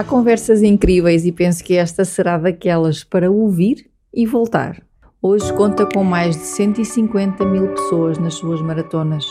[0.00, 4.82] Há conversas incríveis e penso que esta será daquelas para ouvir e voltar.
[5.20, 9.26] Hoje conta com mais de 150 mil pessoas nas suas maratonas.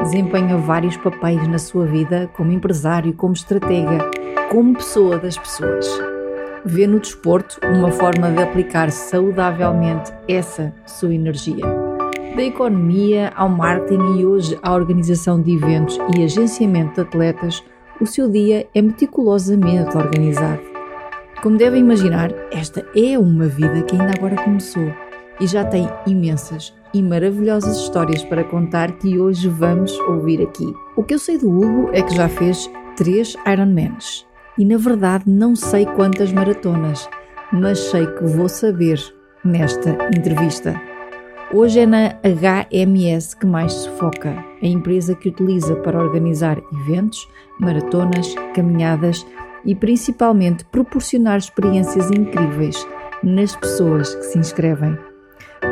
[0.00, 3.98] Desempenha vários papéis na sua vida, como empresário, como estratega,
[4.48, 5.88] como pessoa das pessoas.
[6.64, 11.66] Vê no desporto uma forma de aplicar saudavelmente essa sua energia.
[12.36, 17.64] Da economia ao marketing e hoje à organização de eventos e agenciamento de atletas,
[18.02, 20.60] o seu dia é meticulosamente organizado.
[21.40, 24.92] Como devem imaginar, esta é uma vida que ainda agora começou
[25.38, 30.74] e já tem imensas e maravilhosas histórias para contar que hoje vamos ouvir aqui.
[30.96, 34.26] O que eu sei do Hugo é que já fez três Ironmans
[34.58, 37.08] e na verdade não sei quantas maratonas,
[37.52, 39.00] mas sei que vou saber
[39.44, 40.74] nesta entrevista.
[41.54, 47.28] Hoje é na HMS que mais se foca, a empresa que utiliza para organizar eventos,
[47.58, 49.26] maratonas, caminhadas
[49.64, 52.86] e principalmente proporcionar experiências incríveis
[53.22, 54.96] nas pessoas que se inscrevem.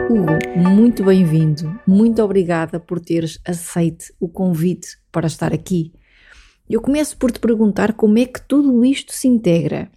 [0.08, 5.92] Hugo, muito bem-vindo, muito obrigada por teres aceite o convite para estar aqui.
[6.68, 9.90] Eu começo por te perguntar como é que tudo isto se integra.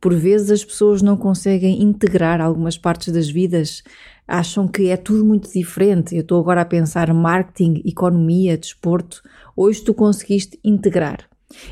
[0.00, 3.82] Por vezes as pessoas não conseguem integrar algumas partes das vidas,
[4.26, 6.14] acham que é tudo muito diferente.
[6.14, 9.22] Eu estou agora a pensar marketing, economia, desporto.
[9.56, 11.28] Hoje tu conseguiste integrar.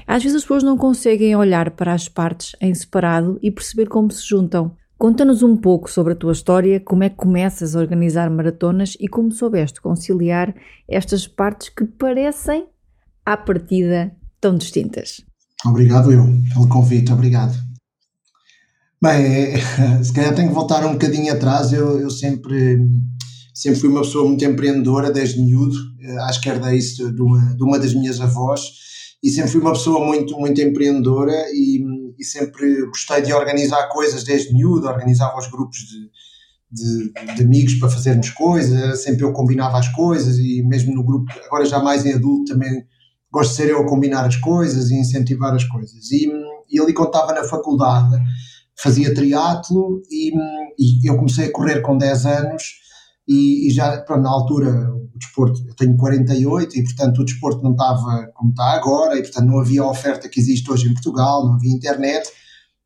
[0.06, 4.10] Às vezes as pessoas não conseguem olhar para as partes em separado e perceber como
[4.10, 4.76] se juntam.
[4.97, 9.09] Conta-nos um pouco sobre a tua história, como é que começas a organizar maratonas e
[9.09, 10.54] como soubeste conciliar
[10.88, 12.66] estas partes que parecem,
[13.26, 15.21] à partida, tão distintas.
[15.66, 17.73] Obrigado eu pelo convite, obrigado.
[19.04, 19.53] Bem,
[20.03, 21.75] se calhar tenho que voltar um bocadinho atrás.
[21.75, 22.78] Eu, eu sempre,
[23.53, 25.76] sempre fui uma pessoa muito empreendedora desde miúdo.
[26.00, 28.62] Eh, acho que herdei isso de uma, de uma das minhas avós
[29.22, 31.84] e sempre fui uma pessoa muito, muito empreendedora e,
[32.19, 34.87] e sempre gostei de organizar coisas desde miúdo.
[34.87, 40.38] Organizava os grupos de, de, de, amigos para fazermos coisas, sempre eu combinava as coisas
[40.38, 42.86] e mesmo no grupo, agora já mais em adulto, também
[43.31, 46.10] gosto de ser eu a combinar as coisas e incentivar as coisas.
[46.10, 46.26] E,
[46.71, 48.16] e ali contava na faculdade
[48.76, 50.32] fazia triatlo e,
[50.78, 52.62] e, eu comecei a correr com 10 anos
[53.26, 57.62] e, e já pronto, na altura o desporto, eu tenho 48 e portanto o desporto
[57.62, 60.92] não estava como está agora e portanto não havia a oferta que existe hoje em
[60.92, 62.28] Portugal, não havia internet.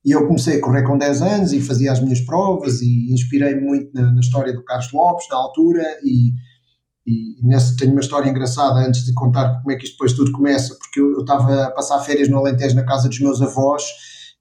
[0.04, 3.62] E eu comecei a correr com 10 anos e fazia as minhas provas e inspirei-me
[3.62, 6.32] muito na, na, história do Carlos Lopes na altura e,
[7.05, 10.31] e nessa, tenho uma história engraçada antes de contar como é que isto depois tudo
[10.31, 13.82] começa, porque eu, eu estava a passar férias no Alentejo na casa dos meus avós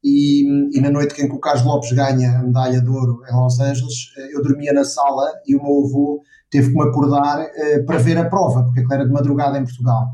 [0.08, 3.60] e, e, na noite que o Carlos Lopes ganha a medalha de ouro em Los
[3.60, 7.86] Angeles, eh, eu dormia na sala e o meu avô teve que me acordar uh,
[7.86, 10.08] para ver a prova, porque aquilo era de madrugada em Portugal.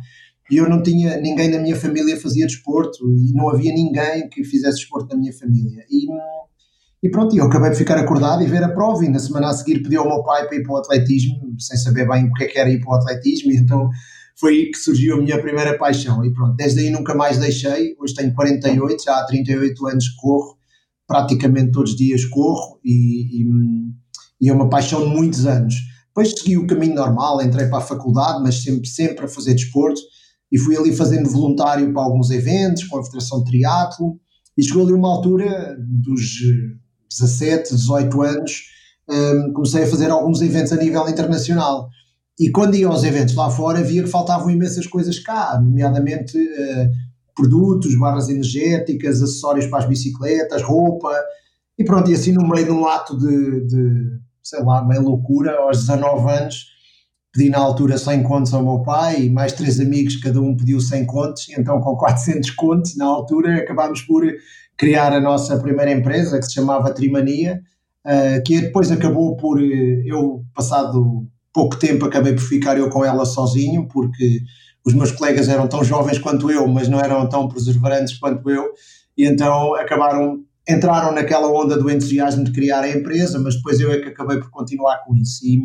[0.49, 4.43] E eu não tinha, ninguém na minha família fazia desporto e não havia ninguém que
[4.43, 5.83] fizesse desporto na minha família.
[5.89, 6.07] E,
[7.01, 9.53] e pronto, eu acabei de ficar acordado e ver a prova e na semana a
[9.53, 12.45] seguir pedi ao meu pai para ir para o atletismo, sem saber bem o que
[12.45, 13.89] é que era ir para o atletismo, e então
[14.39, 16.23] foi aí que surgiu a minha primeira paixão.
[16.25, 17.95] E pronto, desde aí nunca mais deixei.
[17.99, 20.57] Hoje tenho 48, já há 38 anos corro,
[21.07, 23.47] praticamente todos os dias corro e, e,
[24.41, 25.75] e é uma paixão de muitos anos.
[26.07, 29.99] Depois segui o caminho normal, entrei para a faculdade, mas sempre, sempre a fazer desporto
[30.51, 34.19] e fui ali fazendo voluntário para alguns eventos, com a Federação de Triatlo
[34.55, 36.21] e chegou ali uma altura dos
[37.09, 38.61] 17, 18 anos,
[39.09, 41.89] um, comecei a fazer alguns eventos a nível internacional
[42.39, 46.89] e quando ia aos eventos lá fora, via que faltavam imensas coisas cá, nomeadamente uh,
[47.35, 51.13] produtos, barras energéticas, acessórios para as bicicletas, roupa.
[51.77, 55.57] E pronto, e assim no meio de um ato de, de sei lá, meio loucura,
[55.59, 56.67] aos 19 anos,
[57.31, 60.79] pedi na altura 100 contos ao meu pai e mais três amigos, cada um pediu
[60.79, 64.23] 100 contos, então com 400 contos na altura acabámos por
[64.77, 67.61] criar a nossa primeira empresa que se chamava Trimania,
[68.05, 73.05] uh, que depois acabou por, eh, eu passado pouco tempo acabei por ficar eu com
[73.05, 74.41] ela sozinho, porque
[74.85, 78.71] os meus colegas eram tão jovens quanto eu, mas não eram tão perseverantes quanto eu,
[79.17, 83.91] e então acabaram entraram naquela onda do entusiasmo de criar a empresa, mas depois eu
[83.91, 85.45] é que acabei por continuar com isso.
[85.45, 85.61] E,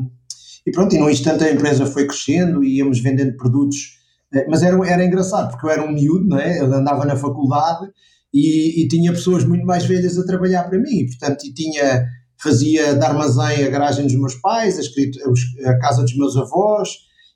[0.66, 3.98] e pronto, e num instante a empresa foi crescendo e íamos vendendo produtos,
[4.34, 6.60] eh, mas era, era engraçado, porque eu era um miúdo, não é?
[6.60, 7.88] eu andava na faculdade
[8.34, 12.04] e, e tinha pessoas muito mais velhas a trabalhar para mim, portanto, e tinha,
[12.38, 16.90] fazia de armazém a garagem dos meus pais, a, a casa dos meus avós,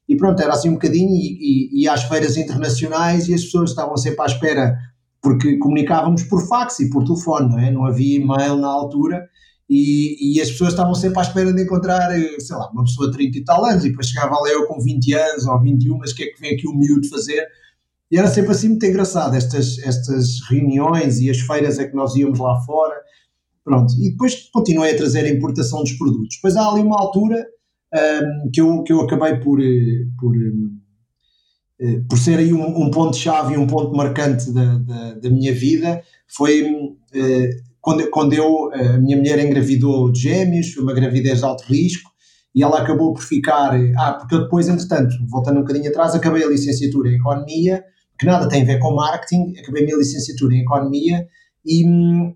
[0.08, 3.70] e pronto, era assim um bocadinho, e, e, e às feiras internacionais e as pessoas
[3.70, 4.76] estavam sempre à espera
[5.22, 7.70] porque comunicávamos por fax e por telefone, não é?
[7.70, 9.28] Não havia e-mail na altura
[9.70, 13.16] e, e, as pessoas estavam sempre à espera de encontrar, sei lá, uma pessoa de
[13.16, 16.10] 30 e tal anos e depois chegava lá eu com 20 anos ou 21, mas
[16.10, 17.46] o que é que vem aqui o miúdo fazer?
[18.10, 22.14] E era sempre assim muito engraçado, estas, estas reuniões e as feiras a que nós
[22.14, 22.94] íamos lá fora,
[23.64, 23.92] pronto.
[24.00, 26.36] E depois continuei a trazer a importação dos produtos.
[26.36, 27.46] Depois há ali uma altura
[27.94, 30.78] um, que, eu, que eu acabei por, eh, por um,
[31.80, 35.54] eh, por ser aí um, um ponto-chave e um ponto marcante da, da, da minha
[35.54, 36.64] vida, foi
[37.14, 37.50] eh,
[37.80, 42.10] quando, quando eu, a minha mulher engravidou de gêmeos, foi uma gravidez de alto risco,
[42.54, 43.74] e ela acabou por ficar.
[43.96, 47.82] Ah, porque eu depois, entretanto, voltando um bocadinho atrás, acabei a licenciatura em Economia,
[48.18, 51.26] que nada tem a ver com marketing, acabei a minha licenciatura em Economia
[51.64, 51.84] e,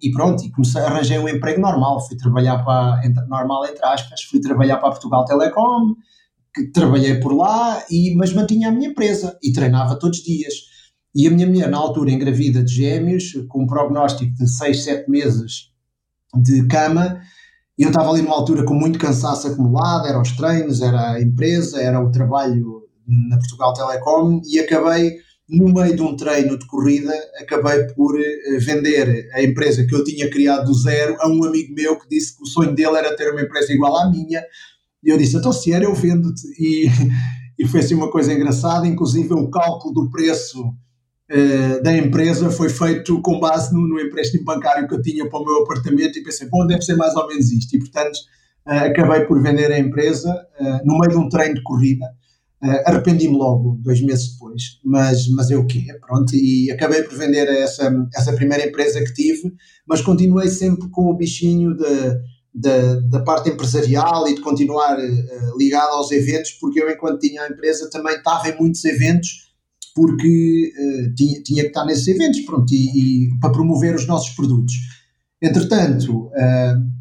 [0.03, 4.23] e pronto, e comecei, arranjei um emprego normal, fui trabalhar para, entre, normal entre aspas,
[4.23, 5.95] fui trabalhar para a Portugal Telecom,
[6.55, 10.55] que trabalhei por lá, e, mas mantinha a minha empresa e treinava todos os dias.
[11.15, 15.11] E a minha mulher, na altura, engravida de gêmeos, com um prognóstico de 6, 7
[15.11, 15.71] meses
[16.35, 17.21] de cama,
[17.79, 21.23] e eu estava ali numa altura com muito cansaço acumulado, era os treinos, era a
[21.23, 26.67] empresa, era o trabalho na Portugal Telecom, e acabei, no meio de um treino de
[26.67, 31.45] corrida, acabei por eh, vender a empresa que eu tinha criado do zero a um
[31.45, 34.43] amigo meu que disse que o sonho dele era ter uma empresa igual à minha,
[35.03, 36.43] e eu disse, então se era, eu vendo-te.
[36.59, 36.89] E,
[37.57, 42.69] e foi assim uma coisa engraçada, inclusive o cálculo do preço uh, da empresa foi
[42.69, 46.23] feito com base no, no, empréstimo bancário que eu tinha para o meu apartamento e
[46.25, 47.77] pensei, bom, deve ser mais ou menos isto.
[47.77, 48.17] E portanto
[48.67, 50.29] uh, acabei por vender a empresa
[50.61, 52.07] uh, no meio de um treino de corrida.
[52.61, 55.85] Arrependi-me logo, dois meses depois, mas, mas eu o quê?
[56.01, 59.53] Pronto, e acabei por vender essa, essa primeira empresa que tive,
[59.87, 61.77] mas continuei sempre com o bichinho
[62.57, 67.43] da, da parte empresarial e de continuar uh, ligado aos eventos, porque eu, enquanto tinha
[67.43, 69.29] a empresa, também estava em muitos eventos,
[69.95, 74.35] porque uh, tinha, tinha que estar nesses eventos, pronto, e, e para promover os nossos
[74.35, 74.73] produtos.
[75.43, 76.97] Entretanto, uh,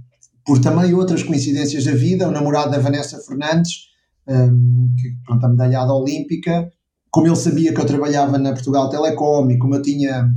[0.45, 3.94] por também outras coincidências da vida, o namorado da Vanessa Fernandes,
[4.27, 6.69] um, que, pronto, a medalhada olímpica,
[7.11, 10.29] como ele sabia que eu trabalhava na Portugal Telecom e como eu tinha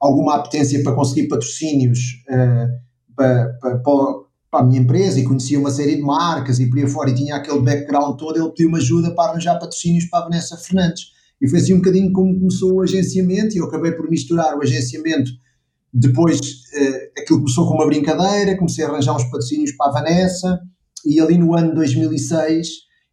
[0.00, 1.98] alguma apetência para conseguir patrocínios
[3.16, 6.78] para, para, para para a minha empresa e conhecia uma série de marcas e por
[6.78, 10.22] aí fora e tinha aquele background todo, ele pediu-me ajuda para arranjar patrocínios para a
[10.24, 11.04] Vanessa Fernandes.
[11.40, 14.62] E foi assim um bocadinho como começou o agenciamento e eu acabei por misturar o
[14.62, 15.30] agenciamento.
[15.94, 16.38] Depois
[16.74, 20.60] eh, aquilo começou com uma brincadeira, comecei a arranjar uns patrocínios para a Vanessa
[21.06, 22.68] e ali no ano 2006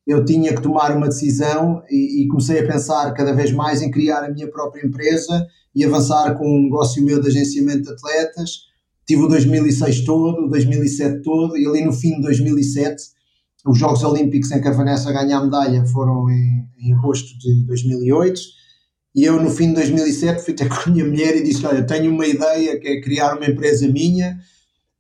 [0.07, 3.91] eu tinha que tomar uma decisão e, e comecei a pensar cada vez mais em
[3.91, 5.45] criar a minha própria empresa
[5.75, 8.67] e avançar com um negócio meu de agenciamento de atletas.
[9.05, 13.03] Tive o 2006 todo, o 2007 todo, e ali no fim de 2007,
[13.65, 17.65] os Jogos Olímpicos em que a Vanessa ganha a medalha foram em, em agosto de
[17.65, 18.39] 2008,
[19.13, 21.85] e eu no fim de 2007 fui ter com a minha mulher e disse, olha,
[21.85, 24.39] tenho uma ideia que é criar uma empresa minha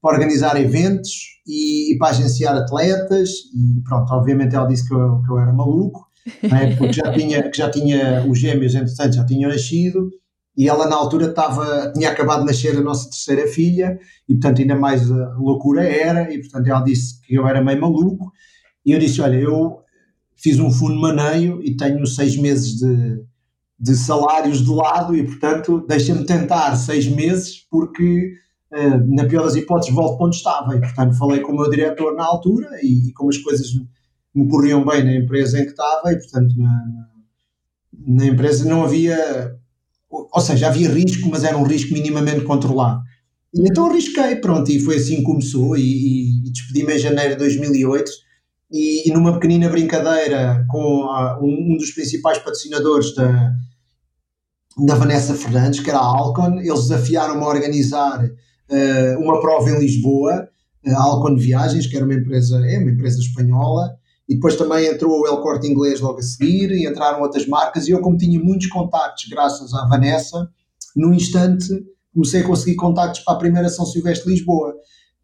[0.07, 5.21] para organizar eventos e, e para agenciar atletas, e pronto, obviamente ela disse que eu,
[5.21, 6.07] que eu era maluco,
[6.43, 6.75] é?
[6.77, 10.09] porque já tinha, que já tinha os gêmeos, entretanto, já tinham nascido,
[10.55, 14.61] e ela na altura estava, tinha acabado de nascer a nossa terceira filha e portanto
[14.61, 18.31] ainda mais loucura era e portanto ela disse que eu era meio maluco
[18.83, 19.77] e eu disse, olha, eu
[20.35, 23.21] fiz um fundo maneio e tenho seis meses de,
[23.79, 28.33] de salários de lado e portanto deixa-me tentar seis meses porque
[28.71, 32.15] na pior das hipóteses volto para onde estava e portanto falei com o meu diretor
[32.15, 33.67] na altura e, e como as coisas
[34.35, 37.07] me corriam bem na empresa em que estava e portanto na, na,
[38.07, 39.57] na empresa não havia
[40.09, 43.01] ou seja, havia risco, mas era um risco minimamente controlado.
[43.53, 47.33] E então arrisquei, pronto, e foi assim que começou, e, e, e despedi-me em janeiro
[47.33, 48.11] de 2008,
[48.71, 53.51] e, e numa pequenina brincadeira com a, um, um, dos principais patrocinadores da,
[54.85, 58.29] da Vanessa Fernandes, que era a Alcon, eles desafiaram-me a organizar
[58.69, 60.47] uh, uma prova em Lisboa,
[60.85, 63.95] a Alcon Viagens, que era uma empresa, é uma empresa espanhola,
[64.27, 67.87] e depois também entrou o El Corte Inglês logo a seguir, e entraram outras marcas,
[67.87, 70.49] e eu, como tinha muitos contactos graças à Vanessa,
[70.95, 71.67] no instante
[72.13, 74.73] comecei a conseguir contactos para a primeira São Silvestre de Lisboa,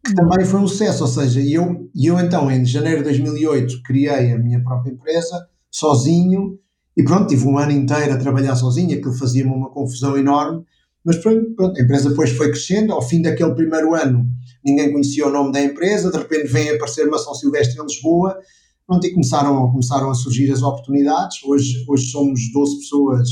[0.04, 0.28] que uhum.
[0.28, 4.38] também foi um sucesso, ou seja, eu, eu então, em janeiro de 2008, criei a
[4.38, 6.56] minha própria empresa, sozinho,
[6.96, 10.64] e pronto, tive um ano inteiro a trabalhar sozinho, aquilo fazia-me uma confusão enorme,
[11.04, 14.26] Mas pronto, a empresa depois foi crescendo, ao fim daquele primeiro ano
[14.64, 18.38] ninguém conhecia o nome da empresa, de repente vem aparecer uma São Silvestre em Lisboa,
[18.86, 23.28] pronto, e começaram, começaram a surgir as oportunidades, hoje, hoje somos 12 pessoas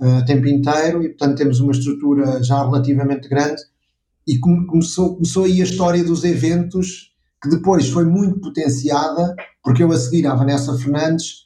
[0.00, 3.60] uh, tempo inteiro e portanto temos uma estrutura já relativamente grande.
[4.24, 7.10] E começou, começou aí a história dos eventos
[7.42, 11.41] que depois foi muito potenciada, porque eu a seguir à Vanessa Fernandes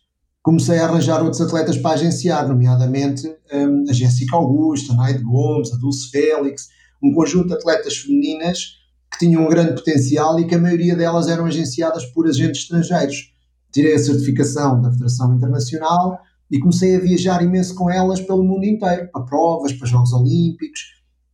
[0.47, 5.73] comecei a arranjar outros atletas para agenciar, nomeadamente um, a Jéssica Augusta, a Naide Gomes,
[5.73, 6.69] a Dulce Félix,
[7.03, 8.77] um conjunto de atletas femininas
[9.11, 13.35] que tinham um grande potencial e que a maioria delas eram agenciadas por agentes estrangeiros.
[13.73, 18.65] Tirei a certificação da Federação Internacional e comecei a viajar imenso com elas pelo mundo
[18.65, 20.81] inteiro, para provas, para Jogos Olímpicos,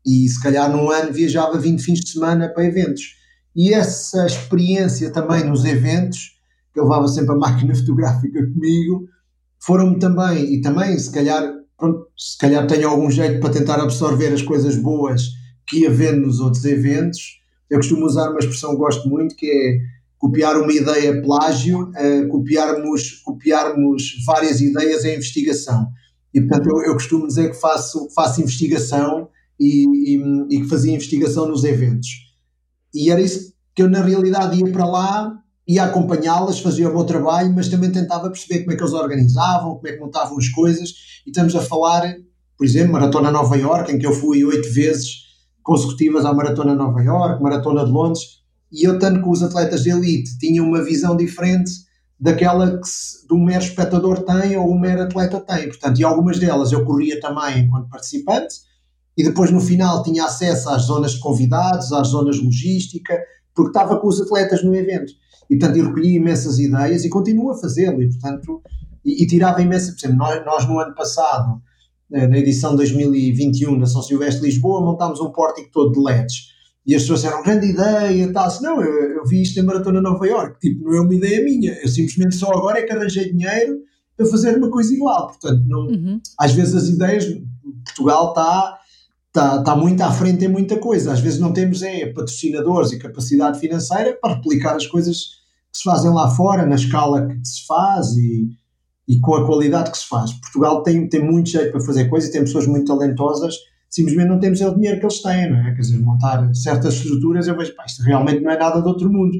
[0.06, 3.14] e se calhar num ano viajava 20 fins de semana para eventos.
[3.54, 6.40] E essa experiência também nos eventos,
[6.72, 9.08] que eu levava sempre a máquina fotográfica comigo,
[9.60, 14.32] foram-me também, e também se calhar, pronto, se calhar tenho algum jeito para tentar absorver
[14.32, 15.22] as coisas boas
[15.66, 17.40] que ia vendo nos outros eventos.
[17.70, 19.78] Eu costumo usar uma expressão que gosto muito, que é
[20.18, 25.88] copiar uma ideia plágio, uh, copiarmos, copiarmos várias ideias em investigação.
[26.34, 29.84] E portanto eu, eu costumo dizer que faço, faço investigação e,
[30.16, 32.08] e, e que fazia investigação nos eventos.
[32.94, 37.04] E era isso que eu, na realidade, ia para lá, ia acompanhá-las, fazia o meu
[37.04, 40.48] trabalho, mas também tentava perceber como é que eles organizavam, como é que montavam as
[40.48, 40.90] coisas.
[41.26, 42.14] E estamos a falar,
[42.56, 45.22] por exemplo, Maratona Nova York, em que eu fui oito vezes
[45.62, 48.42] consecutivas à Maratona Nova York, Maratona de Londres,
[48.72, 51.70] e eu, tanto com os atletas de elite, tinha uma visão diferente
[52.18, 52.88] daquela que
[53.28, 55.68] do mero espectador tem ou o mero atleta tem.
[55.68, 58.54] Portanto, e algumas delas eu corria também enquanto participante,
[59.16, 63.18] e depois no final tinha acesso às zonas de convidados, às zonas de logística,
[63.54, 65.12] porque estava com os atletas no evento.
[65.52, 68.62] E portanto eu recolhi imensas ideias e continuo a fazê-lo, e portanto,
[69.04, 71.60] e, e, tirava imensa, por exemplo, nós, nós no ano passado,
[72.10, 76.52] na edição 2021 da São Silvestre de Lisboa, montámos um pórtico todo de LEDs.
[76.86, 78.46] E as pessoas disseram, grande ideia, tal.
[78.46, 81.44] Assim, não, eu, eu vi isto em Maratona Nova York, tipo, não é uma ideia
[81.44, 83.78] minha, eu simplesmente só agora é que arranjei dinheiro
[84.16, 85.26] para fazer uma coisa igual.
[85.26, 86.20] Portanto, não, uhum.
[86.38, 87.26] às vezes as ideias,
[87.84, 88.78] Portugal está
[89.26, 91.12] está, tá muito à frente em muita coisa.
[91.12, 95.41] Às vezes não temos é, patrocinadores e capacidade financeira para replicar as coisas
[95.72, 98.50] que se fazem lá fora, na escala que se faz e,
[99.08, 100.32] e com a qualidade que se faz.
[100.34, 103.54] Portugal tem, tem muito jeito para fazer coisas e tem pessoas muito talentosas,
[103.88, 105.74] simplesmente não temos é o dinheiro que eles têm, não é?
[105.74, 109.10] Quer dizer, montar certas estruturas, eu vejo, pá, isto realmente não é nada de outro
[109.10, 109.36] mundo.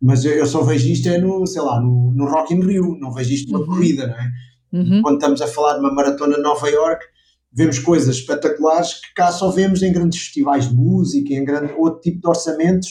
[0.00, 2.96] Mas eu, eu só vejo isto é no, sei lá, no, no Rock in Rio,
[2.98, 3.66] não vejo isto numa uhum.
[3.66, 4.30] corrida, não é?
[4.72, 5.02] Uhum.
[5.02, 7.04] Quando estamos a falar de uma maratona de Nova York,
[7.52, 12.00] vemos coisas espetaculares que cá só vemos em grandes festivais de música, em grande, outro
[12.00, 12.88] tipo de orçamentos,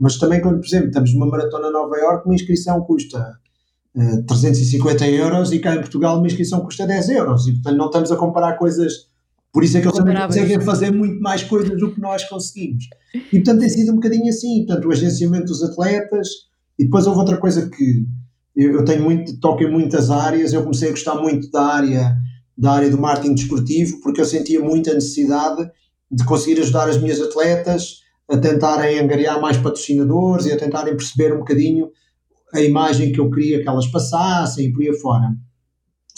[0.00, 3.38] mas também quando, por exemplo, estamos numa maratona Nova York, uma inscrição custa
[3.94, 7.46] uh, eh, 350 euros e cá em Portugal uma inscrição custa 10 euros.
[7.46, 9.10] E portanto não estamos a comparar coisas,
[9.52, 12.84] por isso é que eles também conseguem fazer muito mais coisas do que nós conseguimos.
[13.14, 16.28] E portanto tem sido um bocadinho assim, portanto o agenciamento dos atletas.
[16.78, 18.06] E depois houve outra coisa que
[18.56, 22.16] eu, eu tenho muito, toco em muitas áreas, eu comecei a gostar muito da área
[22.56, 25.70] da área do marketing desportivo, porque eu sentia muita necessidade
[26.10, 27.99] de conseguir ajudar as minhas atletas
[28.30, 31.88] a tentarem angariar mais patrocinadores e a tentarem perceber um bocadinho
[32.54, 35.34] a imagem que eu queria que elas passassem e por aí fora.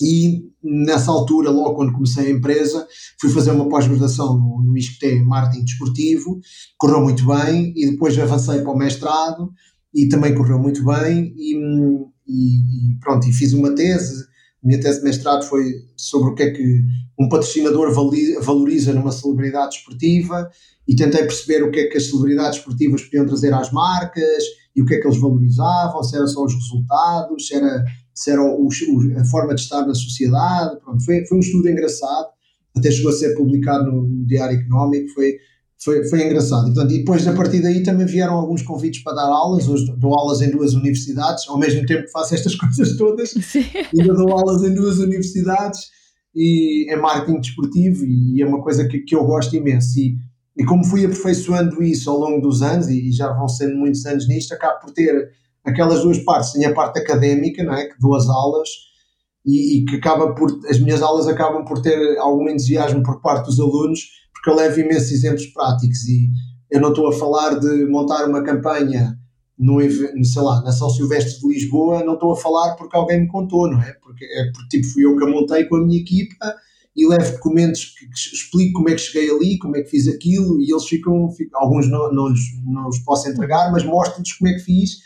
[0.01, 2.87] E nessa altura, logo quando comecei a empresa,
[3.21, 6.41] fui fazer uma pós-graduação no, no ISCTE Marketing Desportivo,
[6.79, 9.53] correu muito bem, e depois avancei para o mestrado
[9.95, 11.57] e também correu muito bem, e,
[12.27, 16.43] e, e pronto, e fiz uma tese minha tese de mestrado foi sobre o que
[16.45, 16.83] é que
[17.23, 17.93] um patrocinador
[18.41, 20.51] valoriza numa celebridade esportiva
[20.89, 24.83] e tentei perceber o que é que as celebridades esportivas podiam trazer às marcas e
[24.83, 28.43] o que é que eles valorizavam, se eram só os resultados, se era, se era
[28.43, 30.81] o, o, a forma de estar na sociedade.
[30.81, 32.27] Pronto, foi, foi um estudo engraçado,
[32.77, 35.37] até chegou a ser publicado no, no Diário Económico, foi,
[35.79, 36.71] foi, foi engraçado.
[36.71, 39.69] E, portanto, e depois, a partir daí, também vieram alguns convites para dar aulas.
[39.69, 43.31] Hoje dou aulas em duas universidades, ao mesmo tempo que faço estas coisas todas.
[43.31, 43.65] Sim.
[43.97, 46.02] Ainda dou aulas em duas universidades
[46.35, 49.99] e é marketing desportivo e é uma coisa que, que eu gosto imenso.
[49.99, 50.17] E,
[50.57, 54.29] e como fui aperfeiçoando isso ao longo dos anos, e, já vão sendo muitos anos
[54.29, 55.31] nisto, acabo por ter
[55.65, 56.53] aquelas duas partes.
[56.53, 57.87] Tenho a parte académica, não é?
[57.87, 58.69] que dou as aulas,
[59.45, 63.47] e, e, que acaba por as minhas aulas acabam por ter algum entusiasmo por parte
[63.47, 66.29] dos alunos porque eu levo imensos exemplos práticos e
[66.69, 69.17] eu não estou a falar de montar uma campanha
[69.59, 69.81] no,
[70.25, 73.71] sei lá, na São Silvestre de Lisboa, não estou a falar porque alguém me contou,
[73.71, 73.93] não é?
[74.03, 76.55] Porque é porque tipo, fui eu que a montei com a minha equipa
[76.95, 80.09] e levo documentos que, que explico como é que cheguei ali, como é que fiz
[80.09, 82.33] aquilo e eles ficam, ficam alguns não, não,
[82.67, 84.99] não os posso entregar, mas mostro-lhes como é que fiz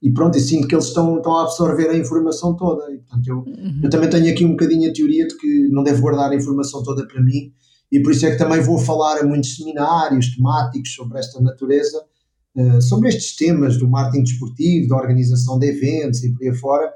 [0.00, 2.84] e pronto, e sinto que eles estão, estão a absorver a informação toda.
[2.92, 3.80] E, portanto, eu, uhum.
[3.82, 6.82] eu também tenho aqui um bocadinho a teoria de que não devo guardar a informação
[6.82, 7.52] toda para mim
[7.90, 12.04] e por isso é que também vou falar a muitos seminários temáticos sobre esta natureza,
[12.80, 16.92] sobre estes temas do marketing desportivo, da organização de eventos e por aí fora,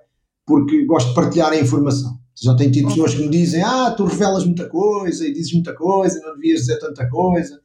[0.46, 2.18] porque gosto de partilhar a informação.
[2.40, 5.74] Já tenho tido pessoas que me dizem: Ah, tu revelas muita coisa e dizes muita
[5.74, 7.60] coisa, não devias dizer tanta coisa.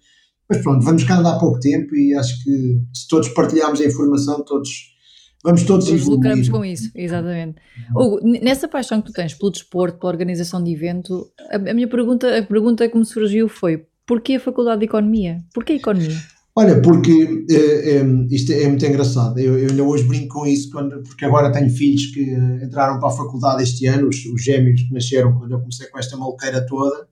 [0.50, 3.86] Mas pronto, vamos cá andar há pouco tempo e acho que se todos partilharmos a
[3.86, 4.96] informação, todos
[5.44, 7.58] vamos todos, lucramos com isso, exatamente.
[7.96, 11.88] Hugo, nessa paixão que tu tens pelo desporto, pela organização de evento, a, a minha
[11.88, 15.44] pergunta, a pergunta que me surgiu foi: porquê a Faculdade de Economia?
[15.54, 16.18] Porquê Economia?
[16.60, 19.38] Olha, porque é, é, isto é muito engraçado.
[19.38, 22.20] Eu, eu, ainda hoje brinco com isso, quando, porque agora tenho filhos que
[22.64, 26.00] entraram para a faculdade este ano, os, os gêmeos que nasceram quando eu comecei com
[26.00, 27.08] esta maluqueira toda,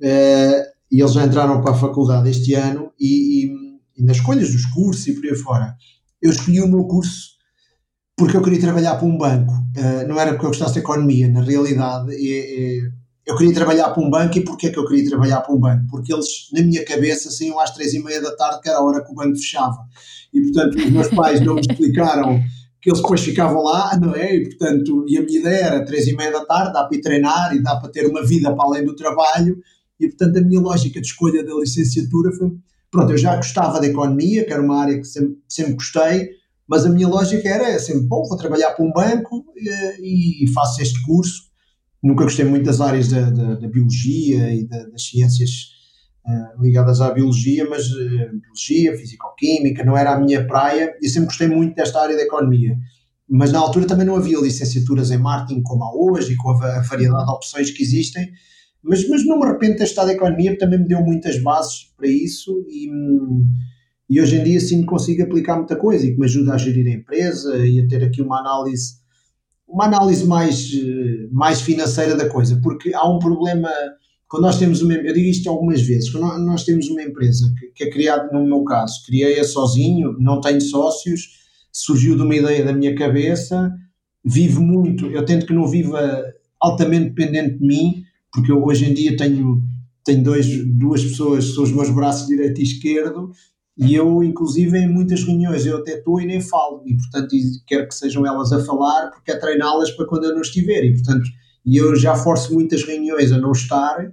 [0.00, 4.50] é, e eles já entraram para a faculdade este ano, e, e, e, nas escolhas
[4.50, 5.76] dos cursos e por aí fora,
[6.22, 7.36] eu escolhi o meu curso
[8.16, 9.52] porque eu queria trabalhar para um banco,
[10.08, 12.14] não era porque eu gostasse de economia, na realidade,
[13.28, 15.86] eu queria trabalhar para um banco e porquê que eu queria trabalhar para um banco?
[15.90, 18.82] Porque eles, na minha cabeça, saíam às três e meia da tarde, que era a
[18.82, 19.76] hora que o banco fechava.
[20.32, 22.40] E, portanto, os meus pais não me explicaram
[22.80, 24.34] que eles depois ficavam lá, não é?
[24.34, 27.02] E, portanto, e a minha ideia era três e meia da tarde, dá para ir
[27.02, 29.58] treinar e dá para ter uma vida para além do trabalho.
[30.00, 32.50] E, portanto, a minha lógica de escolha da licenciatura foi,
[32.90, 36.30] pronto, eu já gostava da economia, que era uma área que sempre, sempre gostei,
[36.66, 39.44] mas a minha lógica era sempre, bom, vou trabalhar para um banco
[40.00, 41.47] e, e faço este curso
[42.02, 45.72] Nunca gostei muito das áreas da, da, da biologia e da, das ciências
[46.24, 51.28] uh, ligadas à biologia, mas uh, biologia, físico-química, não era a minha praia e sempre
[51.28, 52.76] gostei muito desta área da economia.
[53.28, 56.80] Mas na altura também não havia licenciaturas em marketing como há hoje e com a,
[56.80, 58.30] variedade de opções que existem,
[58.82, 62.06] mas, mas não me arrependo de ter em economia, também me deu muitas bases para
[62.06, 62.88] isso e,
[64.08, 66.86] e hoje em dia sim consigo aplicar muita coisa e que me ajuda a gerir
[66.86, 68.97] a empresa e a ter aqui uma análise
[69.68, 73.68] uma análise mais, eh, mais financeira da coisa, porque há um problema
[74.28, 77.68] quando nós temos uma, eu digo isto algumas vezes, quando nós temos uma empresa que,
[77.68, 81.30] que é criada, no meu caso, criei-a sozinho, não tenho sócios,
[81.72, 83.72] surgiu de uma ideia da minha cabeça,
[84.22, 86.22] vivo muito, eu tento que não viva
[86.60, 89.62] altamente dependente de mim, porque eu hoje em dia tenho,
[90.04, 93.30] tenho dois, duas pessoas, são os meus braços direito e esquerdo,
[93.78, 97.86] e eu, inclusive, em muitas reuniões, eu até estou e nem falo, e portanto quero
[97.86, 101.28] que sejam elas a falar, porque é treiná-las para quando eu não estiver, e portanto,
[101.64, 104.12] e eu já forço muitas reuniões a não estar,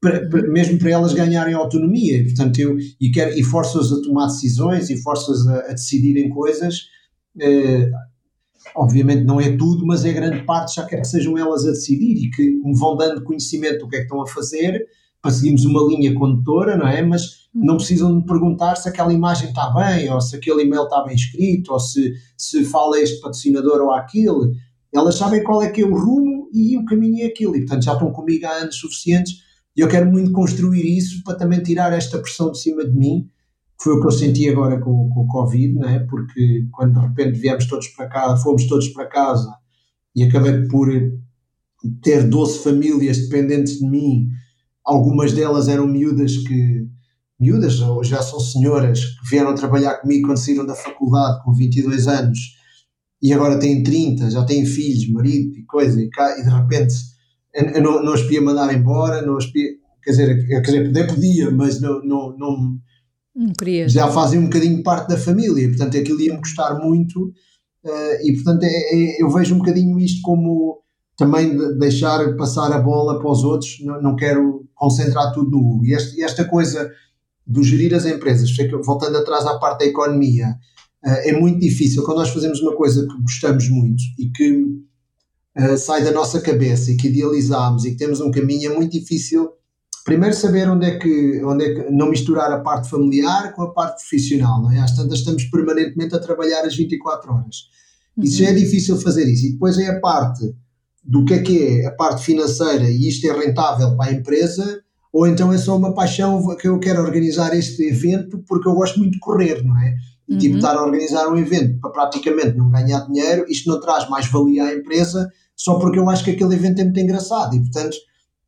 [0.00, 4.02] para, para, mesmo para elas ganharem autonomia, e, portanto, eu e, quero, e forço-as a
[4.02, 6.86] tomar decisões, e forço-as a, a decidirem coisas,
[7.40, 7.90] eh,
[8.74, 12.26] obviamente não é tudo, mas é grande parte, já quero que sejam elas a decidir,
[12.26, 14.86] e que me vão dando conhecimento do que é que estão a fazer,
[15.22, 17.02] para seguirmos uma linha condutora, não é?
[17.02, 21.02] Mas não precisam de perguntar se aquela imagem está bem, ou se aquele e-mail está
[21.04, 24.52] bem escrito, ou se, se fala este patrocinador ou aquele.
[24.92, 27.84] Elas sabem qual é que é o rumo e o caminho é aquilo, e portanto
[27.84, 31.92] já estão comigo há anos suficientes e eu quero muito construir isso para também tirar
[31.92, 33.28] esta pressão de cima de mim,
[33.78, 36.00] que foi o que eu senti agora com, com o Covid, não é?
[36.00, 39.54] porque quando de repente viemos todos para casa, fomos todos para casa
[40.14, 40.88] e acabei por
[42.02, 44.28] ter 12 famílias dependentes de mim
[44.90, 46.88] algumas delas eram miúdas que
[47.38, 52.06] miúdas, ou já são senhoras que vieram trabalhar comigo quando saíram da faculdade com 22
[52.06, 52.38] anos
[53.22, 56.94] e agora têm 30, já têm filhos, marido e coisa, e, cá, e de repente
[57.54, 59.70] eu não, não as podia mandar embora, não as podia,
[60.02, 62.78] quer dizer, quer dizer, poder podia, mas não, não, não,
[63.34, 63.88] não queria.
[63.88, 67.32] já fazem um bocadinho parte da família, portanto aquilo ia-me custar muito
[67.84, 70.82] uh, e portanto é, é, eu vejo um bocadinho isto como
[71.20, 75.84] também deixar passar a bola para os outros, não, não quero concentrar tudo no Hugo.
[75.84, 76.90] E esta, esta coisa
[77.46, 78.50] do gerir as empresas,
[78.82, 80.46] voltando atrás à parte da economia,
[81.04, 84.62] eh, é muito difícil quando nós fazemos uma coisa que gostamos muito e que
[85.58, 88.92] uh, sai da nossa cabeça e que idealizamos e que temos um caminho, é muito
[88.92, 89.50] difícil
[90.06, 93.74] primeiro saber onde é que, onde é que não misturar a parte familiar com a
[93.74, 94.78] parte profissional, não é?
[94.78, 97.56] Às tantas estamos permanentemente a trabalhar as 24 horas.
[98.16, 98.24] Uhum.
[98.24, 99.48] Isso já é difícil fazer isso.
[99.48, 100.50] E depois é a parte
[101.02, 104.80] do que é que é a parte financeira e isto é rentável para a empresa,
[105.12, 108.98] ou então é só uma paixão que eu quero organizar este evento porque eu gosto
[108.98, 109.88] muito de correr, não é?
[109.90, 110.38] E tipo, uhum.
[110.38, 114.26] tipo, estar a organizar um evento para praticamente não ganhar dinheiro, isto não traz mais
[114.26, 117.96] valia à empresa só porque eu acho que aquele evento é muito engraçado e, portanto,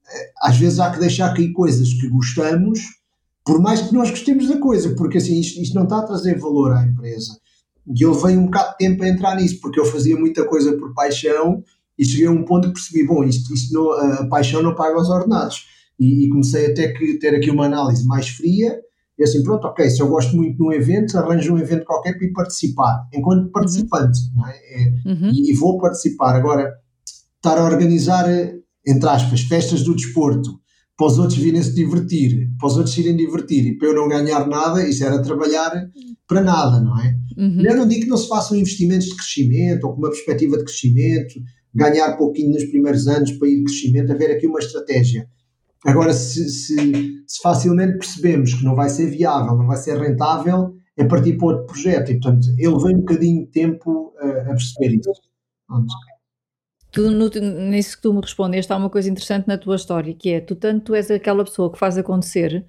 [0.09, 2.81] eh, às vezes há que deixar cair coisas que gostamos,
[3.45, 6.39] por mais que nós gostemos da coisa, porque assim, isto, isto não está a trazer
[6.39, 7.37] valor à empresa.
[7.87, 10.77] E eu levei um bocado de tempo a entrar nisso, porque eu fazia muita coisa
[10.79, 11.63] por paixão
[12.03, 15.01] e cheguei a um ponto que percebi, bom, isto, isto não, a paixão não paga
[15.01, 15.67] os ordenados.
[15.99, 18.77] E, e, comecei até que ter aqui uma análise mais fria,
[19.17, 22.17] e assim, pronto, ok, se eu gosto muito de um evento, arranjo um evento qualquer
[22.17, 24.47] para ir participar, enquanto participante, uhum.
[24.47, 24.53] é?
[24.53, 25.31] É, uhum.
[25.33, 26.35] e, e, vou participar.
[26.35, 26.73] Agora,
[27.37, 28.27] estar a organizar,
[28.85, 30.61] entre aspas, festas do desporto
[30.97, 34.09] para os outros virem se divertir, para os outros irem divertir e para eu não
[34.09, 35.71] ganhar nada, isso era trabalhar
[36.27, 37.17] para nada, não é?
[37.37, 37.61] Uhum.
[37.61, 40.65] Eu não digo que não se façam investimentos de crescimento ou com uma perspectiva de
[40.65, 41.35] crescimento,
[41.75, 45.29] ganhar pouquinho nos primeiros anos para ir crescimento, haver aqui uma estratégia.
[45.85, 50.77] Agora, se, se, se, facilmente percebemos que não vai ser viável, não vai ser rentável,
[50.97, 52.13] é partir para outro projeto.
[52.13, 55.11] E, portanto, ele vem um bocadinho de tempo a, a perceber isso.
[55.67, 55.93] Pronto.
[56.93, 57.29] Tu, no,
[57.71, 60.55] nisso que tu me respondeste, há uma coisa interessante na tua história, que é, tu
[60.55, 62.65] tanto és aquela pessoa que faz acontecer,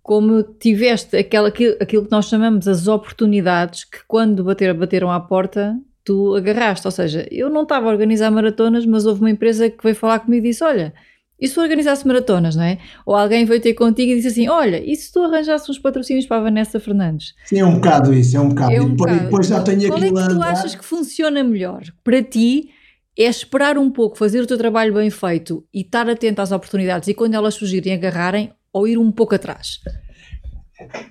[0.00, 5.18] como tiveste aquela, aquilo, aquilo que nós chamamos as oportunidades, que quando bater, bateram à
[5.18, 6.86] porta, tu agarraste.
[6.86, 10.20] Ou seja, eu não estava a organizar maratonas, mas houve uma empresa que veio falar
[10.20, 10.92] comigo e disse, olha,
[11.40, 12.78] e se tu organizasse maratonas, não é?
[13.04, 16.26] Ou alguém veio ter contigo e disse assim: Olha, e se tu arranjasse uns patrocínios
[16.26, 17.34] para a Vanessa Fernandes?
[17.44, 18.72] Sim, é um bocado isso, é um bocado.
[18.72, 19.24] É um e depois, bocado.
[19.24, 21.82] depois já tenho Qual é que tu achas que funciona melhor?
[22.04, 22.70] Para ti,
[23.18, 27.08] é esperar um pouco, fazer o teu trabalho bem feito e estar atento às oportunidades
[27.08, 29.80] e quando elas surgirem, agarrarem ou ir um pouco atrás?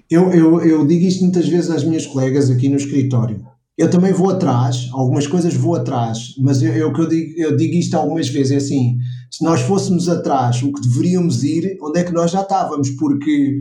[0.09, 3.45] Eu, eu, eu digo isto muitas vezes às minhas colegas aqui no escritório.
[3.77, 7.73] Eu também vou atrás, algumas coisas vou atrás, mas eu, eu, eu, digo, eu digo
[7.73, 8.97] isto algumas vezes: é assim,
[9.31, 12.91] se nós fôssemos atrás o que deveríamos ir, onde é que nós já estávamos?
[12.91, 13.57] Porque.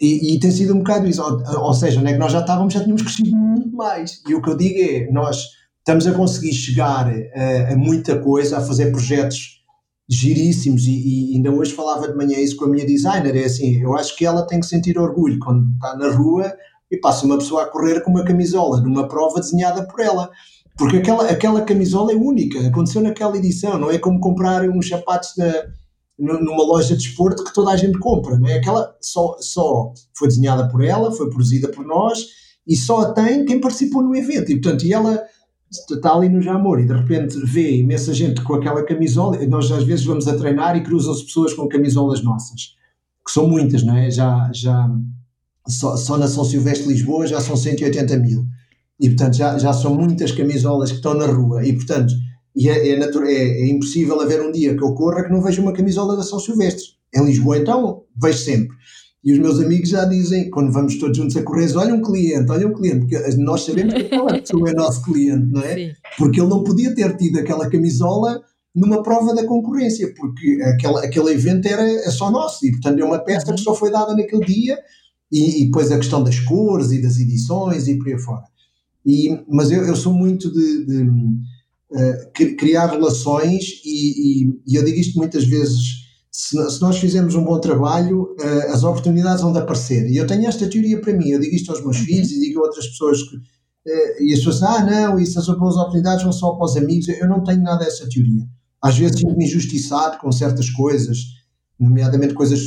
[0.00, 2.40] E, e tem sido um bocado isso, ou, ou seja, onde é que nós já
[2.40, 4.22] estávamos, já tínhamos crescido muito mais.
[4.28, 5.44] E o que eu digo é: nós
[5.78, 9.56] estamos a conseguir chegar a, a muita coisa, a fazer projetos
[10.08, 13.82] giríssimos e, e, ainda hoje falava de manhã isso com a minha designer, é assim,
[13.82, 16.52] eu acho que ela tem que sentir orgulho quando está na rua
[16.90, 20.30] e passa uma pessoa a correr com uma camisola numa prova desenhada por ela,
[20.76, 25.30] porque aquela, aquela camisola é única, aconteceu naquela edição, não é como comprar uns sapatos
[25.36, 25.52] na,
[26.18, 28.54] numa loja de esporte que toda a gente compra, não é?
[28.58, 32.26] Aquela só, só foi desenhada por ela, foi produzida por nós
[32.66, 35.22] e só a tem quem participou no evento e portanto, e ela
[35.70, 39.84] está ali no Jamor e de repente vê imensa gente com aquela camisola, nós às
[39.84, 42.74] vezes vamos a treinar e cruzam-se pessoas com camisolas nossas,
[43.24, 44.10] que são muitas, não é?
[44.10, 44.88] Já, já
[45.68, 48.44] só, só na São Silvestre Lisboa já são 180 mil.
[48.98, 52.14] E portanto já, já são muitas camisolas que estão na rua e portanto
[52.54, 55.60] e é, é, é, é impossível haver um dia que eu corra que não veja
[55.60, 56.84] uma camisola da São Silvestre.
[57.14, 58.74] Em Lisboa então vejo sempre.
[59.22, 62.48] E os meus amigos já dizem, quando vamos todos juntos a correr, olha um cliente,
[62.48, 65.74] olha um cliente, porque nós sabemos que aquela pessoa é nosso cliente, não é?
[65.74, 65.92] Sim.
[66.16, 68.40] Porque ele não podia ter tido aquela camisola
[68.72, 73.04] numa prova da concorrência, porque aquele, aquele evento era é só nosso, e portanto é
[73.04, 73.58] uma peça que uhum.
[73.58, 74.78] só foi dada naquele dia,
[75.30, 78.44] e, e depois a questão das cores e das edições e por aí fora.
[79.04, 84.84] E, mas eu, eu sou muito de, de uh, criar relações, e, e, e eu
[84.84, 89.52] digo isto muitas vezes se, se, nós fizermos um bom trabalho, uh, as oportunidades vão
[89.52, 90.10] de aparecer.
[90.10, 92.04] E eu tenho esta teoria para mim, eu digo isto aos meus uhum.
[92.04, 93.36] filhos e digo a outras pessoas que.
[93.36, 97.08] Uh, e as pessoas ah, não, isso as boas oportunidades vão só para os amigos.
[97.08, 98.44] Eu não tenho nada dessa teoria.
[98.82, 101.18] Às vezes sinto-me injustiçado com certas coisas,
[101.78, 102.60] nomeadamente coisas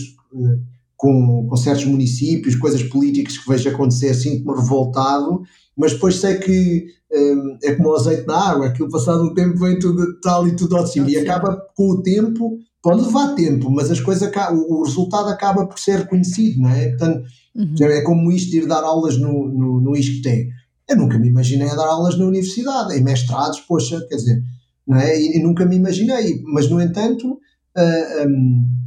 [0.99, 5.43] com, com certos municípios, coisas políticas que vejo acontecer, sinto-me revoltado,
[5.75, 9.57] mas depois sei que um, é como o azeite na água, aquilo passado um tempo
[9.57, 13.33] vem tudo tal e tudo ao de cima, e acaba com o tempo pode levar
[13.33, 16.89] tempo, mas as coisas o resultado acaba por ser reconhecido, não é?
[16.89, 17.23] Portanto,
[17.55, 17.75] uhum.
[17.79, 20.49] é como isto de ir dar aulas no, no, no ISCTE.
[20.89, 24.43] Eu nunca me imaginei a dar aulas na universidade, em mestrados, poxa, quer dizer,
[24.85, 25.17] não é?
[25.17, 27.39] E, e nunca me imaginei, mas no entanto, uh,
[27.77, 28.79] ah, um,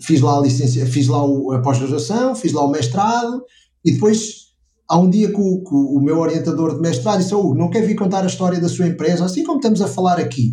[0.00, 3.42] fiz lá a licença, fiz lá a pós-graduação, fiz lá o mestrado
[3.84, 4.48] e depois
[4.88, 7.82] há um dia que o, que o meu orientador de mestrado disse: oh, não quer
[7.82, 10.52] vir contar a história da sua empresa, assim como estamos a falar aqui.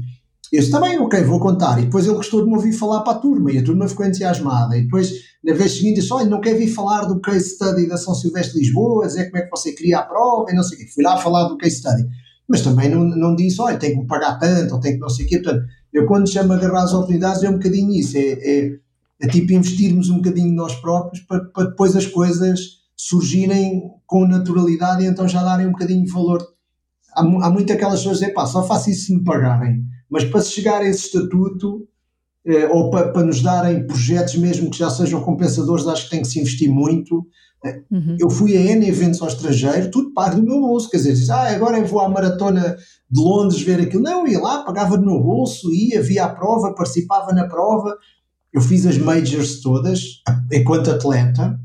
[0.51, 1.79] Eu disse, também, ok, vou contar.
[1.79, 4.05] E depois ele gostou de me ouvir falar para a turma, e a turma ficou
[4.05, 4.77] entusiasmada.
[4.77, 5.11] E depois,
[5.43, 8.53] na vez seguinte, disse, olha, não quer vir falar do case study da São Silvestre
[8.53, 10.87] de Lisboa, dizer como é que você cria a prova, e não sei o quê.
[10.93, 12.05] Fui lá falar do case study.
[12.47, 15.09] Mas também não, não disse, olha, tem que me pagar tanto, ou tem que não
[15.09, 15.39] sei o quê.
[15.39, 18.71] Portanto, eu quando chamo a agarrar as oportunidades é um bocadinho isso, é, é,
[19.21, 22.59] é tipo investirmos um bocadinho nós próprios para, para depois as coisas
[22.95, 26.45] surgirem com naturalidade e então já darem um bocadinho de valor.
[27.15, 29.83] Há, há muito aquelas pessoas que dizem, pá, só faço isso se me pagarem.
[30.09, 31.87] Mas para se chegar a esse estatuto,
[32.45, 36.21] eh, ou para, para, nos darem projetos mesmo que já sejam compensadores, acho que tem
[36.21, 37.25] que se investir muito.
[37.65, 38.17] Eh, uhum.
[38.19, 41.29] Eu fui a N eventos ao estrangeiro, tudo pago do meu bolso, quer dizer, diz,
[41.29, 42.77] ah, agora eu vou à maratona
[43.09, 44.03] de Londres ver aquilo.
[44.03, 47.97] Não, ia lá, pagava do meu bolso, ia, via a prova, participava na prova.
[48.55, 51.59] Eu fiz as majors todas, enquanto atleta,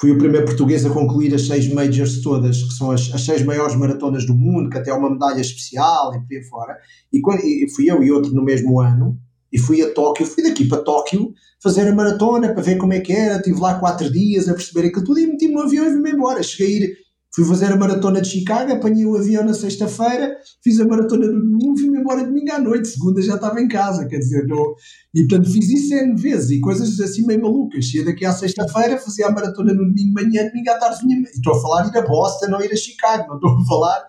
[0.00, 3.42] Fui o primeiro português a concluir as seis majors todas, que são as, as seis
[3.42, 6.78] maiores maratonas do mundo, que até é uma medalha especial e por aí fora.
[7.12, 9.18] E, quando, e fui eu e outro no mesmo ano,
[9.52, 13.00] e fui a Tóquio, fui daqui para Tóquio fazer a maratona para ver como é
[13.00, 13.38] que era.
[13.38, 16.44] Estive lá quatro dias a perceber aquilo tudo e meti-me no avião e vim-me embora.
[16.44, 16.96] Cheguei a ir
[17.38, 21.40] Fui fazer a maratona de Chicago, apanhei o avião na sexta-feira, fiz a maratona do
[21.40, 24.74] domingo, fui-me embora domingo à noite, segunda já estava em casa, quer dizer, não...
[25.14, 27.94] e portanto fiz isso N vezes, e coisas assim meio malucas.
[27.94, 31.22] Ia daqui à sexta-feira, fazia a maratona no domingo de manhã, domingo à tarde vinha.
[31.32, 34.04] Estou a falar ir a Boston, não ir a Chicago, não estou a falar.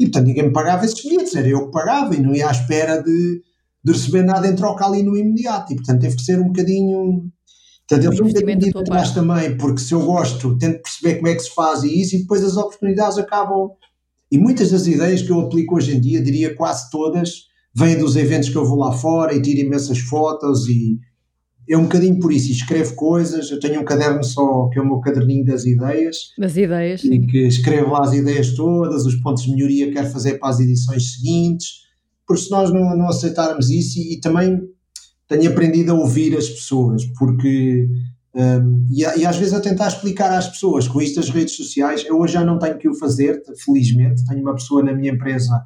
[0.00, 2.50] E portanto ninguém me pagava esses bilhetes, era eu que pagava e não ia à
[2.50, 3.42] espera de,
[3.84, 7.30] de receber nada em troca ali no imediato, e portanto teve que ser um bocadinho
[7.88, 11.34] Portanto, eu sou um bocadinho atrás também, porque se eu gosto, tento perceber como é
[11.34, 13.70] que se faz e isso, e depois as oportunidades acabam.
[14.30, 17.44] E muitas das ideias que eu aplico hoje em dia, diria quase todas,
[17.74, 20.98] vêm dos eventos que eu vou lá fora e tiro imensas fotos e
[21.68, 22.48] é um bocadinho por isso.
[22.48, 26.16] E escrevo coisas, eu tenho um caderno só, que é o meu caderninho das ideias.
[26.38, 27.14] Das ideias, sim.
[27.14, 30.48] E que escrevo lá as ideias todas, os pontos de melhoria que quero fazer para
[30.48, 31.86] as edições seguintes,
[32.26, 34.60] porque se nós não, não aceitarmos isso e, e também
[35.28, 37.88] tenho aprendido a ouvir as pessoas, porque.
[38.34, 40.86] Um, e, e, às vezes a tentar explicar às pessoas.
[40.86, 44.42] Com isto das redes sociais, eu hoje já não tenho que o fazer, felizmente, tenho
[44.42, 45.64] uma pessoa na minha empresa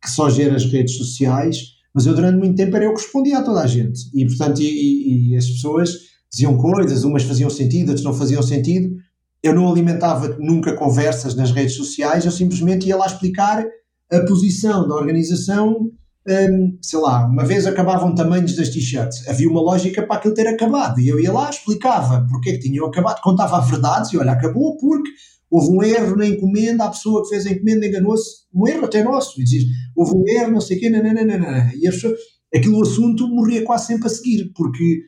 [0.00, 3.38] que só gera as redes sociais, mas eu durante muito tempo era eu que respondia
[3.38, 5.90] a toda a gente, e portanto, e, e as pessoas
[6.30, 8.96] diziam coisas, umas faziam sentido, outras não faziam sentido,
[9.42, 13.64] eu não alimentava nunca conversas nas redes sociais, eu simplesmente ia lá explicar
[14.10, 15.90] a posição da organização
[16.28, 20.46] um, sei lá, uma vez acabavam tamanhos das t-shirts, havia uma lógica para aquilo ter
[20.46, 24.18] acabado, e eu ia lá, explicava porque é que tinham acabado, contava a verdade, e
[24.18, 25.10] olha, acabou porque
[25.50, 29.04] houve um erro na encomenda, a pessoa que fez a encomenda enganou-se, um erro até
[29.04, 32.14] nosso, e dizia, houve um erro, não sei o quê, nananana, e a pessoa,
[32.54, 35.02] aquele assunto morria quase sempre a seguir, porque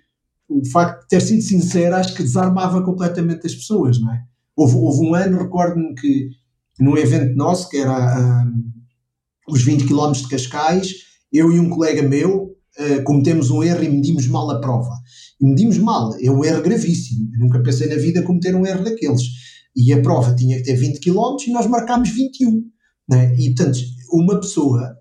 [0.48, 4.22] o facto de ter sido sincero acho que desarmava completamente as pessoas, não é?
[4.56, 6.30] Houve, houve um ano, recordo-me que
[6.80, 8.72] num evento nosso, que era um,
[9.48, 13.88] os 20 km de Cascais, eu e um colega meu uh, cometemos um erro e
[13.88, 14.90] medimos mal a prova.
[15.40, 17.30] E medimos mal, é um erro gravíssimo.
[17.34, 19.22] Eu nunca pensei na vida cometer um erro daqueles.
[19.76, 22.64] E a prova tinha que ter 20 km e nós marcámos 21.
[23.08, 23.34] Né?
[23.36, 23.78] E, portanto,
[24.12, 24.96] uma pessoa.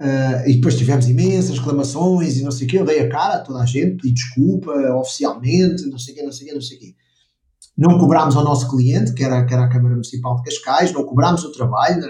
[0.00, 2.78] Uh, e depois tivemos imensas reclamações e não sei o quê.
[2.78, 6.22] Eu dei a cara a toda a gente, pedi desculpa oficialmente, não sei o quê,
[6.22, 6.94] não sei o quê, não sei o quê.
[7.76, 11.04] Não cobrámos ao nosso cliente, que era, que era a Câmara Municipal de Cascais, não
[11.04, 12.00] cobrámos o trabalho,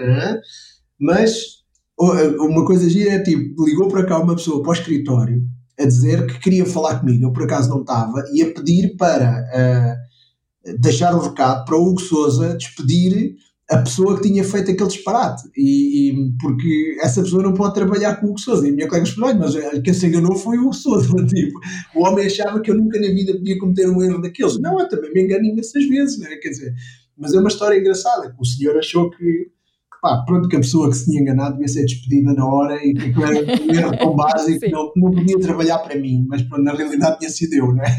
[0.99, 1.60] mas
[2.01, 5.41] uma coisa gira é tipo, ligou para cá uma pessoa para o escritório
[5.79, 9.43] a dizer que queria falar comigo, eu por acaso não estava, e a pedir para
[10.65, 13.35] uh, deixar o recado para o Hugo Souza despedir
[13.69, 15.43] a pessoa que tinha feito aquele disparate.
[15.55, 18.67] E, e, porque essa pessoa não pode trabalhar com o Hugo Souza.
[18.67, 21.07] E a minha colega respondeu: mas eh, quem se enganou foi o Hugo Souza.
[21.25, 21.59] Tipo,
[21.95, 24.59] o homem achava que eu nunca na vida podia cometer um erro daqueles.
[24.59, 26.35] Não, eu também me engano imensas vezes, né?
[26.35, 26.73] quer dizer.
[27.17, 29.47] Mas é uma história engraçada, que o senhor achou que
[30.01, 32.93] pá, pronto, que a pessoa que se tinha enganado devia ser despedida na hora e
[32.93, 36.73] que era um erro tão básico não, não podia trabalhar para mim, mas pronto, na
[36.73, 37.95] realidade tinha sido eu, não é?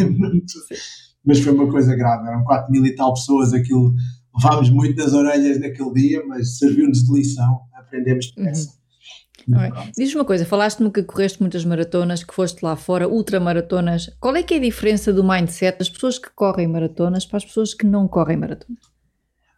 [1.25, 3.95] mas foi uma coisa grave, eram 4 mil e tal pessoas, aquilo
[4.35, 8.71] levámos muito nas orelhas naquele dia, mas serviu-nos de lição, aprendemos depressa.
[9.49, 9.91] Uhum.
[9.97, 14.09] Diz uma coisa, falaste-me que correste muitas maratonas, que foste lá fora, ultramaratonas.
[14.21, 17.45] Qual é que é a diferença do mindset das pessoas que correm maratonas para as
[17.45, 18.92] pessoas que não correm maratonas?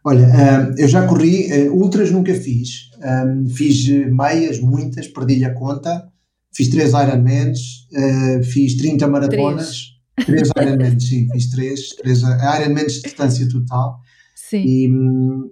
[0.05, 2.91] Olha, um, eu já corri, uh, ultras nunca fiz.
[3.03, 6.07] Um, fiz meias, muitas, perdi-lhe a conta.
[6.53, 9.95] Fiz três Ironmans, uh, fiz 30 maratonas.
[10.23, 11.89] Três, três Ironmans, sim, fiz três.
[11.89, 13.99] três Ironmans de distância total.
[14.35, 14.63] Sim.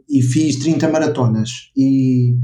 [0.08, 1.50] E, e fiz 30 maratonas.
[1.76, 2.36] E,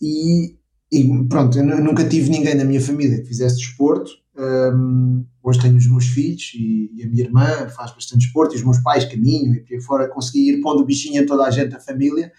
[0.00, 0.56] e,
[0.90, 4.10] e pronto, eu nunca tive ninguém na minha família que fizesse desporto.
[4.34, 8.58] Um, hoje tenho os meus filhos e, e, a minha irmã faz bastante desporto e
[8.58, 10.08] os meus pais caminham e por fora.
[10.08, 12.30] Consegui ir pondo o bichinho a toda a gente da família,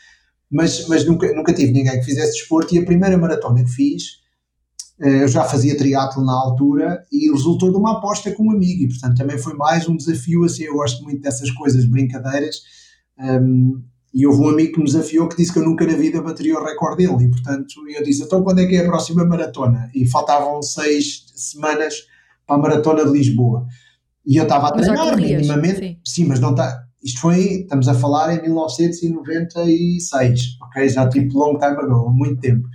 [0.49, 2.73] mas, mas nunca, nunca tive ninguém que fizesse desporto.
[2.75, 4.19] E a primeira maratona que fiz
[5.01, 8.83] eh, eu já fazia triatlo na altura e resultou de uma aposta com um amigo.
[8.83, 12.57] E portanto também foi mais um desafio assim, eu gosto muito dessas coisas, brincadeiras.
[13.17, 13.81] Um,
[14.13, 16.57] e houve um amigo que me desafiou que disse que eu nunca na vida bateria
[16.57, 17.25] o recorde dele.
[17.25, 19.89] E portanto eu disse, então quando é que é a próxima maratona?
[19.93, 21.93] E faltavam seis semanas
[22.49, 23.67] para a maratona de Lisboa.
[24.25, 25.79] E eu estava a treinar minimamente.
[25.79, 25.99] Sim.
[26.03, 26.85] sim, mas não está.
[27.01, 30.89] Isto foi, estamos a falar em 1996, ok?
[30.89, 32.67] Já tipo long time ago, muito tempo.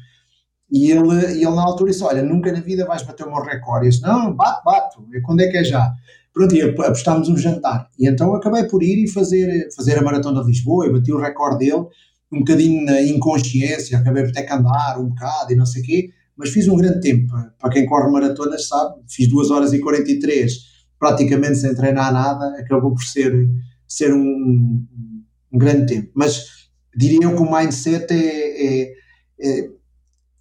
[0.70, 3.42] E ele, e ele na altura disse: Olha, nunca na vida vais bater o meu
[3.42, 3.84] recorde.
[3.84, 4.96] E eu disse: Não, bate, bate.
[5.12, 5.92] E quando é que é já?
[6.32, 7.90] Pronto, e apostámos um jantar.
[7.98, 10.86] E então acabei por ir e fazer, fazer a maratona de Lisboa.
[10.86, 11.84] Eu bati o recorde dele,
[12.32, 13.98] um bocadinho na inconsciência.
[13.98, 16.76] Acabei por ter que andar um bocado e não sei o quê mas fiz um
[16.76, 17.32] grande tempo.
[17.58, 20.52] Para quem corre maratonas sabe, fiz 2 horas e 43,
[20.98, 23.48] praticamente sem treinar nada, acabou por ser,
[23.86, 24.84] ser um,
[25.52, 26.10] um grande tempo.
[26.14, 26.44] Mas
[26.96, 28.82] diria eu que o mindset é.
[28.82, 28.92] é,
[29.40, 29.74] é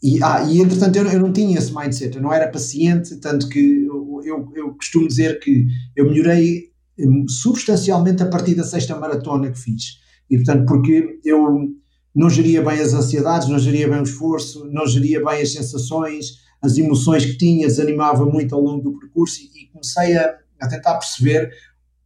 [0.02, 3.48] e, ah, e entretanto eu, eu, não tinha esse mindset, eu não era paciente, tanto
[3.48, 9.00] que eu, eu, eu costumo dizer que eu melhorei hum, substancialmente a partir da sexta
[9.00, 10.04] maratona que fiz.
[10.30, 11.70] E, portanto, porque eu
[12.16, 16.44] não geria bem as ansiedades, não geria bem o esforço, não geria bem as sensações,
[16.62, 20.68] as emoções que tinha, desanimava muito ao longo do percurso e, e comecei a, a
[20.68, 21.52] tentar perceber.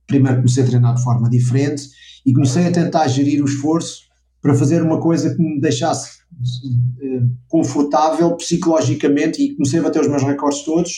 [0.08, 1.90] Primeiro comecei a treinar de forma diferente
[2.26, 4.08] e comecei a tentar gerir o esforço
[4.42, 6.20] para fazer uma coisa que me deixasse
[7.02, 10.92] eh, confortável psicologicamente e comecei a bater os meus recordes todos,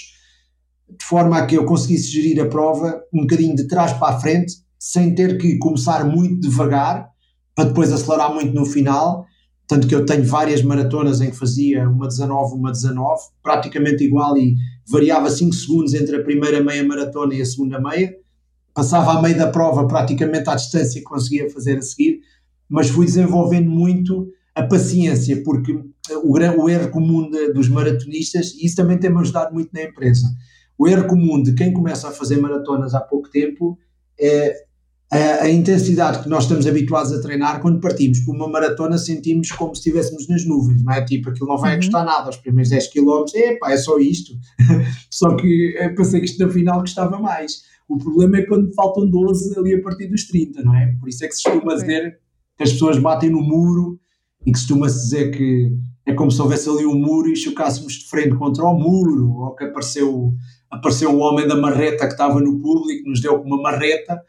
[0.87, 4.19] de forma a que eu conseguisse gerir a prova um bocadinho de trás para a
[4.19, 7.09] frente, sem ter que começar muito devagar,
[7.59, 9.25] para depois acelerar muito no final.
[9.67, 14.37] Tanto que eu tenho várias maratonas em que fazia uma 19, uma 19, praticamente igual
[14.37, 14.55] e
[14.89, 18.15] variava 5 segundos entre a primeira meia maratona e a segunda meia.
[18.73, 22.21] Passava a meio da prova praticamente à distância que conseguia fazer a seguir,
[22.69, 25.73] mas fui desenvolvendo muito a paciência, porque
[26.23, 30.27] o, o erro comum de, dos maratonistas, e isso também tem-me ajudado muito na empresa,
[30.77, 33.77] o erro comum de quem começa a fazer maratonas há pouco tempo
[34.17, 34.68] é
[35.11, 39.51] a, a, intensidade que nós estamos habituados a treinar, quando partimos por uma maratona, sentimos
[39.51, 41.03] como se estivéssemos nas nuvens, não é?
[41.03, 41.79] Tipo, aquilo não vai uhum.
[41.79, 44.33] custar nada, os primeiros 10 km, epá, é só isto.
[45.09, 47.63] só que eu pensei que isto no final custava mais.
[47.87, 50.95] O problema é quando faltam 12 ali a partir dos 30, não é?
[50.99, 52.19] Por isso é que se costuma dizer
[52.55, 53.99] que as pessoas batem no muro
[54.45, 55.71] e que costuma-se dizer que
[56.05, 59.55] é como se houvesse ali um muro e chocássemos de frente contra o muro, ou
[59.55, 60.33] que apareceu,
[60.69, 64.19] apareceu um homem da marreta que estava no público, nos deu uma marreta,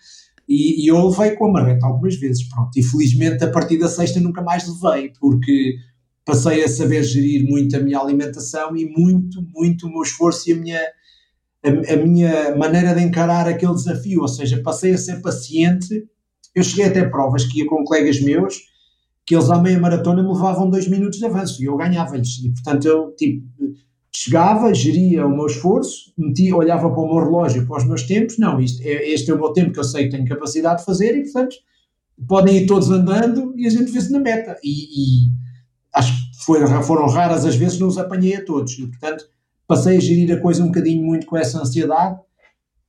[0.50, 3.86] e, e eu levei com a marreta algumas vezes, pronto, e felizmente a partir da
[3.86, 5.76] sexta nunca mais levei, porque
[6.24, 10.52] passei a saber gerir muito a minha alimentação e muito, muito o meu esforço e
[10.52, 10.80] a minha,
[11.64, 16.04] a, a minha maneira de encarar aquele desafio, ou seja, passei a ser paciente,
[16.52, 18.58] eu cheguei até provas que ia com colegas meus,
[19.24, 22.38] que eles à meia maratona me levavam dois minutos de avanço e eu ganhava-lhes.
[22.42, 23.46] E portanto eu tipo,
[24.14, 28.38] chegava, geria o meu esforço, metia, olhava para o meu relógio, para os meus tempos,
[28.38, 30.84] não, isto, é, este é o meu tempo que eu sei que tenho capacidade de
[30.84, 31.56] fazer e portanto
[32.26, 34.56] podem ir todos andando e a gente vê-se na meta.
[34.62, 35.30] E, e
[35.94, 38.78] acho que foi, foram raras as vezes que não os apanhei a todos.
[38.78, 39.24] E portanto
[39.66, 42.18] passei a gerir a coisa um bocadinho muito com essa ansiedade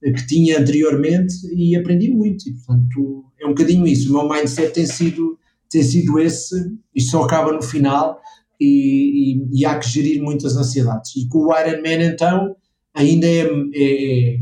[0.02, 2.48] que tinha anteriormente e aprendi muito.
[2.50, 4.10] E portanto é um bocadinho isso.
[4.10, 5.38] O meu mindset tem sido
[5.70, 6.54] tem sido esse,
[6.94, 8.20] isto só acaba no final
[8.62, 11.16] e, e, e, há que gerir muitas ansiedades.
[11.16, 12.56] E com o Ironman, então,
[12.94, 14.40] ainda é, é,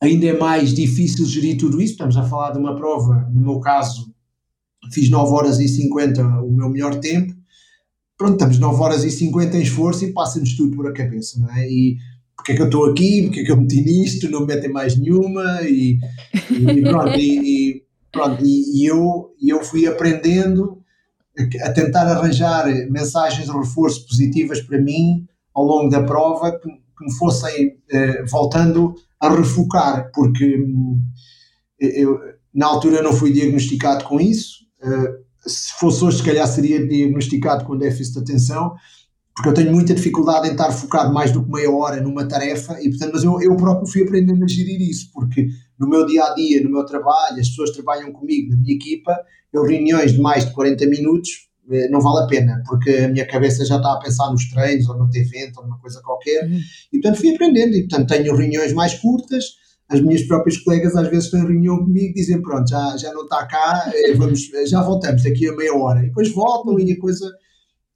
[0.00, 1.92] ainda é mais difícil gerir tudo isso.
[1.92, 4.12] Estamos a falar de uma prova, no meu caso,
[4.92, 7.34] fiz 9 horas e 50 o meu melhor tempo.
[8.16, 11.50] Pronto, estamos 9 horas e 50 em esforço e passa-nos tudo por a cabeça, não
[11.54, 11.68] é?
[11.68, 11.96] E
[12.34, 14.70] porque é que eu estou aqui, porque é que eu meti nisto, não me metem
[14.70, 15.98] mais nenhuma e,
[16.50, 20.77] e pronto, e, Pronto, e, e eu, eu fui aprendendo
[21.62, 27.04] a tentar arranjar mensagens de reforço positivas para mim ao longo da prova que, que
[27.04, 31.00] me fossem eh, voltando a refocar, porque hum,
[31.78, 32.18] eu,
[32.54, 34.58] na altura não fui diagnosticado com isso.
[34.82, 38.74] Uh, se fosse hoje, se calhar seria diagnosticado com déficit de atenção,
[39.38, 42.76] porque eu tenho muita dificuldade em estar focado mais do que meia hora numa tarefa,
[42.82, 45.46] e portanto, mas eu, eu próprio fui aprendendo a gerir isso, porque
[45.78, 49.16] no meu dia a dia, no meu trabalho, as pessoas trabalham comigo, na minha equipa,
[49.52, 51.30] eu reuniões de mais de 40 minutos
[51.70, 54.88] eh, não vale a pena, porque a minha cabeça já está a pensar nos treinos
[54.88, 56.58] ou no evento ou numa coisa qualquer, uhum.
[56.92, 59.44] e portanto fui aprendendo, e portanto tenho reuniões mais curtas,
[59.88, 63.22] as minhas próprias colegas às vezes em reunião comigo e dizem pronto, já, já não
[63.22, 66.90] está cá, eh, vamos, eh, já voltamos daqui a meia hora, e depois voltam e
[66.90, 67.30] a coisa,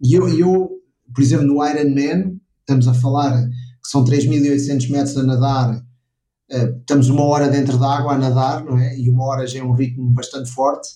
[0.01, 0.82] e eu, eu
[1.15, 3.49] por exemplo no Ironman, estamos a falar
[3.83, 8.65] que são 3.800 metros a nadar, uh, estamos uma hora dentro da água a nadar,
[8.65, 8.97] não é?
[8.99, 10.89] E uma hora já é um ritmo bastante forte.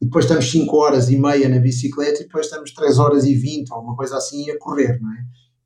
[0.00, 3.34] E depois estamos 5 horas e meia na bicicleta e depois estamos 3 horas e
[3.34, 5.16] 20 ou uma coisa assim a correr, não é?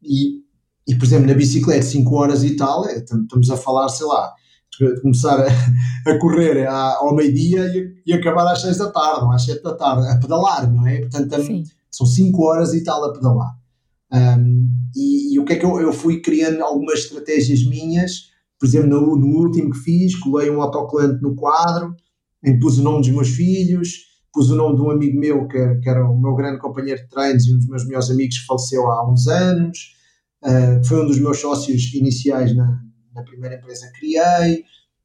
[0.02, 0.44] E,
[0.86, 4.32] e por exemplo, na bicicleta 5 horas e tal, é, estamos a falar, sei lá,
[4.78, 9.24] de começar a, a correr à, ao meio-dia e, e, acabar às 6 da tarde
[9.24, 11.00] ou às 7 da tarde, a pedalar, não é?
[11.00, 11.36] Portanto,
[11.90, 13.60] são 5 horas e tal a pedalar.
[14.12, 18.31] Um, e, e, o que é que eu, eu fui criando algumas estratégias minhas.
[18.59, 21.94] Por exemplo, no, no último que fiz, colei um autocolante no quadro,
[22.44, 25.77] em pus o nome dos meus filhos, pus o nome de um amigo meu que,
[25.77, 28.46] que, era o meu grande companheiro de treinos e um dos meus melhores amigos que
[28.46, 29.78] faleceu há uns anos,
[30.45, 32.80] uh, foi um dos meus sócios iniciais na,
[33.14, 34.64] na primeira empresa que criei,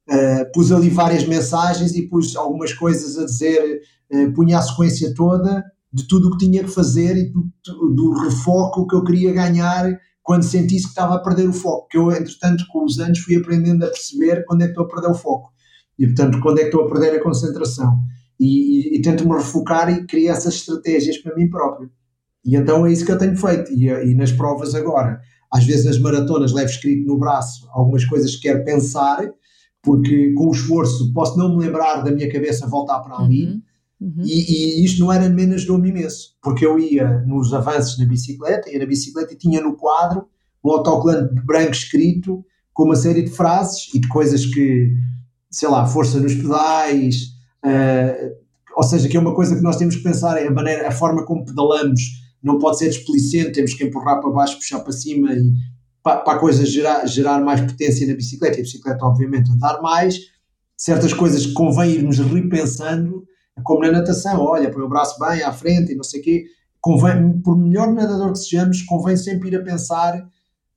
[0.10, 5.14] uh, pus ali várias mensagens e pus algumas coisas a dizer, uh, punha a sequência
[5.14, 5.64] toda
[5.96, 9.98] de tudo o que tinha que fazer e do, do refoco que eu queria ganhar
[10.22, 13.38] quando sentisse que estava a perder o foco, que eu, entretanto, com os anos fui
[13.38, 15.54] aprendendo a perceber quando é que estou a perder o foco
[15.98, 18.00] e, portanto, quando é que estou a perder a concentração
[18.38, 21.90] e, e, e tento-me refocar e criar essas estratégias para mim próprio.
[22.44, 23.72] E então é isso que eu tenho feito.
[23.72, 25.22] E, e nas provas agora,
[25.54, 29.24] às vezes nas maratonas levo escrito no braço algumas coisas que quero pensar,
[29.82, 33.46] porque com o esforço posso não me lembrar da minha cabeça voltar para ali.
[33.46, 33.62] Uhum.
[34.06, 34.24] Uhum.
[34.24, 38.70] E, e, isto não era menos de imenso, porque eu ia nos avanços na bicicleta,
[38.70, 40.28] ia na bicicleta e tinha no quadro
[40.64, 44.94] um autocolante branco escrito com uma série de frases e de coisas que,
[45.50, 47.16] sei lá, força nos pedais,
[47.66, 48.36] uh,
[48.76, 50.92] ou seja, que é uma coisa que nós temos que pensar, é a, maneira, a
[50.92, 52.02] forma como pedalamos
[52.44, 55.52] não pode ser desplicente, temos que empurrar para baixo, puxar para cima e
[56.04, 59.82] para, para a coisa gerar, gerar mais potência na bicicleta, e a bicicleta obviamente andar
[59.82, 60.20] mais,
[60.78, 63.24] certas coisas que convém irmos repensando,
[63.64, 66.46] como na natação, olha, põe o braço bem à frente e não sei o quê,
[66.82, 70.28] convém, por melhor nadador que sejamos, convém sempre ir a pensar,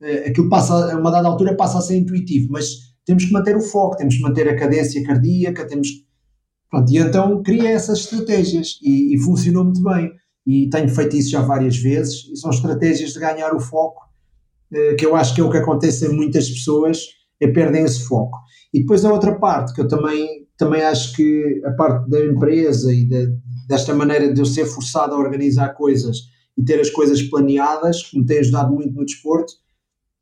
[0.00, 3.56] eh, aquilo passa, a uma dada altura passa a ser intuitivo, mas temos que manter
[3.56, 5.88] o foco, temos que manter a cadência cardíaca, temos
[6.70, 10.12] pronto, e então cria essas estratégias e, e funcionou muito bem.
[10.46, 14.08] E tenho feito isso já várias vezes e são estratégias de ganhar o foco
[14.72, 16.98] eh, que eu acho que é o que acontece em muitas pessoas
[17.40, 18.38] é perdem esse foco.
[18.72, 22.92] E depois a outra parte que eu também também acho que a parte da empresa
[22.92, 23.32] e de,
[23.68, 26.18] desta maneira de eu ser forçado a organizar coisas
[26.56, 29.52] e ter as coisas planeadas, que me tem ajudado muito no desporto,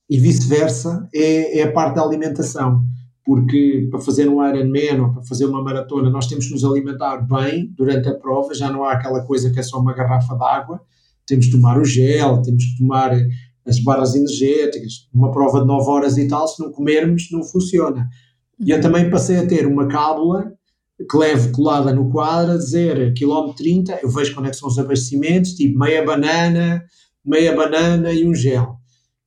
[0.08, 2.84] e vice-versa, é, é, a parte da alimentação.
[3.24, 7.16] Porque para fazer um Ironman ou para fazer uma maratona, nós temos que nos alimentar
[7.16, 10.44] bem durante a prova, já não há aquela coisa que é só uma garrafa de
[10.44, 10.80] água,
[11.26, 13.12] temos que tomar o gel, temos que tomar
[13.66, 15.08] as barras energéticas.
[15.12, 18.08] Uma prova de 9 horas e tal, se não comermos, não funciona.
[18.58, 20.52] E eu também passei a ter uma cábula
[20.98, 24.68] que levo colada no quadro a dizer quilómetro 30, eu vejo quando é que são
[24.68, 26.82] os abastecimentos, tipo meia banana,
[27.24, 28.76] meia banana e um gel.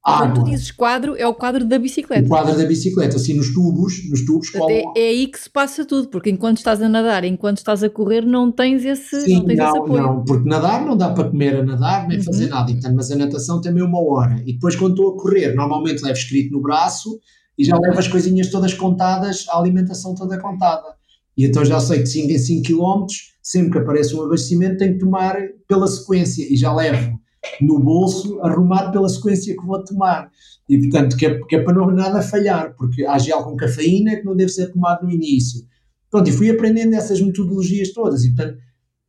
[0.04, 0.28] Água.
[0.28, 2.26] Quando tu dizes quadro, é o quadro da bicicleta.
[2.26, 5.84] O quadro da bicicleta, assim nos tubos, nos tubos é, é aí que se passa
[5.84, 9.46] tudo, porque enquanto estás a nadar, enquanto estás a correr, não tens esse, Sim, não
[9.46, 9.88] tens não.
[9.88, 12.24] Não, porque nadar não dá para comer a nadar, nem uhum.
[12.24, 14.42] fazer nada, então, mas a natação tem uma hora.
[14.46, 17.20] E depois quando estou a correr, normalmente levo escrito no braço
[17.60, 20.96] e já levo as coisinhas todas contadas, a alimentação toda contada.
[21.36, 23.06] E então já sei que 5 em 5 km,
[23.44, 25.36] sempre que aparece um abastecimento, tenho que tomar
[25.68, 27.20] pela sequência e já levo
[27.62, 30.32] no bolso arrumado pela sequência que vou tomar.
[30.70, 34.16] E portanto, que é, que é para não nada falhar, porque há gel com cafeína
[34.16, 35.68] que não deve ser tomado no início.
[36.10, 38.24] Pronto, e fui aprendendo essas metodologias todas.
[38.24, 38.58] E portanto,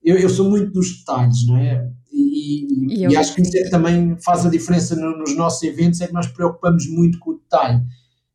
[0.02, 1.88] eu, eu sou muito dos detalhes, não é?
[2.12, 5.62] E, e, e acho que isso é que também faz a diferença no, nos nossos
[5.62, 7.80] eventos, é que nós preocupamos muito com o detalhe.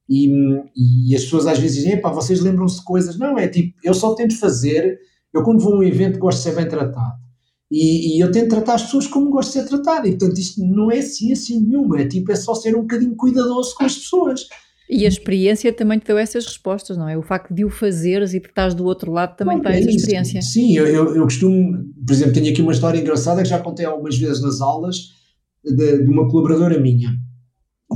[0.08, 0.30] E,
[1.10, 3.18] e as pessoas às vezes dizem, pá, vocês lembram-se de coisas.
[3.18, 4.99] Não, é tipo, eu só tento fazer,
[5.34, 7.26] eu quando vou a um evento gosto de ser bem tratado.
[7.72, 10.08] E, e, eu tento tratar as pessoas como gosto de ser tratado.
[10.08, 13.74] E portanto isto não é ciência nenhuma, é tipo, é só ser um bocadinho cuidadoso
[13.76, 14.41] com as pessoas.
[14.88, 17.18] E a experiência também te deu essas respostas, não é?
[17.18, 19.89] O facto de o fazeres e de estás do outro lado também dá é essa
[19.89, 20.41] experiência.
[20.43, 21.72] Sim, eu, eu, eu, costumo,
[22.06, 24.97] por exemplo, tenho aqui uma história engraçada que já contei algumas vezes nas aulas
[25.64, 27.10] de, de uma colaboradora minha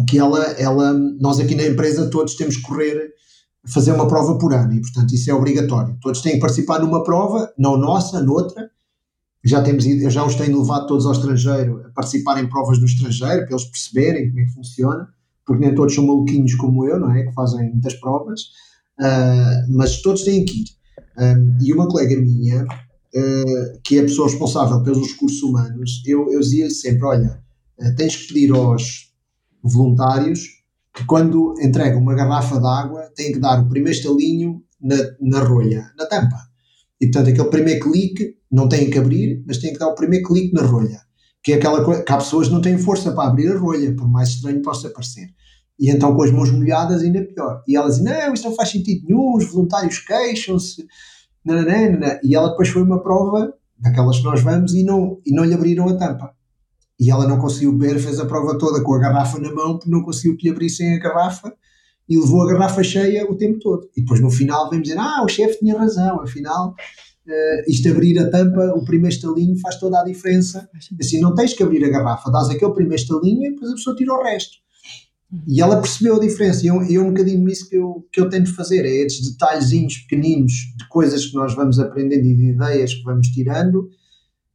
[0.08, 3.14] que ela, ela, nós aqui na empresa todos temos que correr,
[3.68, 5.98] fazer uma prova por ano e, portanto, isso é obrigatório.
[6.02, 8.70] Todos têm que participar numa prova, não nossa, noutra.
[9.44, 13.46] Já temos já os tenho levado todos ao estrangeiro a participar em provas no estrangeiro,
[13.46, 15.10] para eles perceberem como é que funciona,
[15.46, 17.24] porque nem todos são maluquinhos como eu, não é?
[17.24, 18.42] Que fazem muitas provas,
[19.00, 20.66] uh, mas todos têm que ir.
[21.18, 26.32] Um, e uma colega minha, uh, que é a pessoa responsável pelos recursos humanos, eu,
[26.32, 27.42] eu dizia sempre: olha,
[27.80, 29.09] uh, tens que pedir aos
[29.64, 30.60] voluntários
[30.94, 35.40] que quando entregam uma garrafa de água têm que dar o primeiro estalinho na, na
[35.44, 36.38] rolha, na tampa.
[37.00, 40.28] E portanto aquele primeiro clique não têm que abrir, mas têm que dar o primeiro
[40.28, 41.00] clique na rolha.
[41.42, 43.96] Que é aquela coisa que há pessoas que não têm força para abrir a rolha,
[43.96, 45.30] por mais estranho possa parecer.
[45.80, 47.64] E então com as mãos molhadas ainda pior.
[47.66, 50.86] E elas dizem, não, isto não faz sentido nenhum, os voluntários queixam-se,
[52.24, 55.54] e ela depois foi uma prova daquelas que nós vamos e não, e não lhe
[55.54, 56.36] abriram a tampa
[57.00, 59.90] e ela não conseguiu beber, fez a prova toda com a garrafa na mão, porque
[59.90, 61.54] não conseguiu que lhe abrissem a garrafa
[62.10, 63.88] e levou a garrafa cheia o tempo todo.
[63.96, 66.76] E depois no final vem dizer: Ah, o chefe tinha razão, afinal.
[67.26, 70.68] Uh, isto abrir a tampa, o primeiro estalinho faz toda a diferença.
[71.00, 73.96] Assim, não tens que abrir a garrafa, dás aquele primeiro estalinho e depois a pessoa
[73.96, 74.58] tira o resto.
[75.48, 78.54] E ela percebeu a diferença, e é um bocadinho isso que eu, que eu tento
[78.56, 83.04] fazer: é estes detalhezinhos pequeninos de coisas que nós vamos aprendendo e de ideias que
[83.04, 83.88] vamos tirando,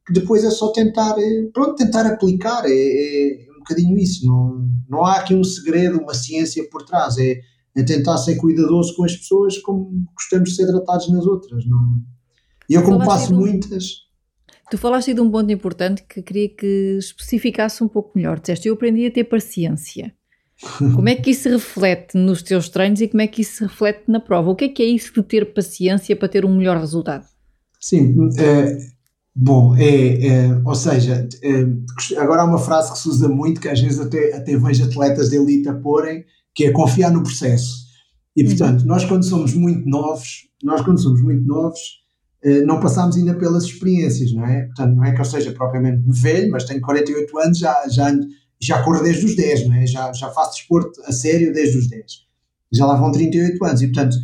[0.05, 4.69] que depois é só tentar, eh, pronto, tentar aplicar, é, é, um bocadinho isso, não,
[4.87, 7.39] não há aqui um segredo, uma ciência por trás, é,
[7.75, 12.01] é tentar ser cuidadoso com as pessoas como gostamos de ser tratados nas outras, não...
[12.69, 14.05] E eu como passo um, muitas...
[14.71, 18.73] Tu falaste de um ponto importante que queria que especificasse um pouco melhor, disseste, eu
[18.73, 20.13] aprendi a ter paciência.
[20.95, 23.63] Como é que isso se reflete nos teus treinos e como é que isso se
[23.63, 24.51] reflete na prova?
[24.51, 27.25] O que é que é isso de ter paciência para ter um melhor resultado?
[27.77, 28.77] Sim, é,
[29.37, 33.67] Bom, é, é, ou seja, é, agora há uma frase que se usa muito, que
[33.67, 36.23] às vezes até, até vejo atletas de elite a porem,
[36.53, 37.85] que é confiar no processo.
[38.33, 38.49] E uhum.
[38.49, 41.79] portanto, nós quando somos muito novos, nós quando somos muito novos,
[42.45, 44.67] eh, não passámos ainda pelas experiências, não é?
[44.67, 48.13] Portanto, não é que eu seja propriamente velho, mas tenho 48 anos, já, já,
[48.61, 49.85] já corro desde os 10, não é?
[49.85, 52.05] Já, já faço desporto a sério desde os 10.
[52.71, 54.15] Já lá vão 38 anos e, portanto,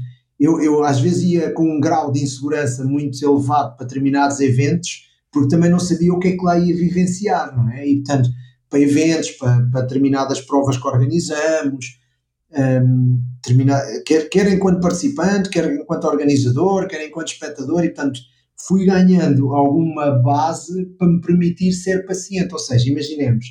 [0.44, 5.08] eu, eu às vezes ia com um grau de insegurança muito elevado para determinados eventos,
[5.32, 7.88] porque também não sabia o que é que lá ia vivenciar, não é?
[7.88, 8.30] E, portanto,
[8.70, 12.00] para eventos, para, para determinadas provas que organizamos,
[12.54, 13.22] um,
[14.06, 18.20] quer, quer enquanto participante, quer enquanto organizador, quer enquanto espectador, e portanto
[18.68, 22.54] fui ganhando alguma base para me permitir ser paciente.
[22.54, 23.46] Ou seja, imaginemos,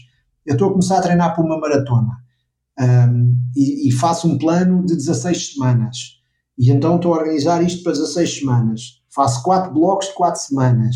[0.46, 2.16] eu estou a começar a treinar para uma maratona
[2.78, 6.19] um, e, e, faço um plano de 16 semanas.
[6.60, 9.00] E então estou a organizar isto para 16 semanas.
[9.08, 10.94] Faço quatro blocos de 4 semanas.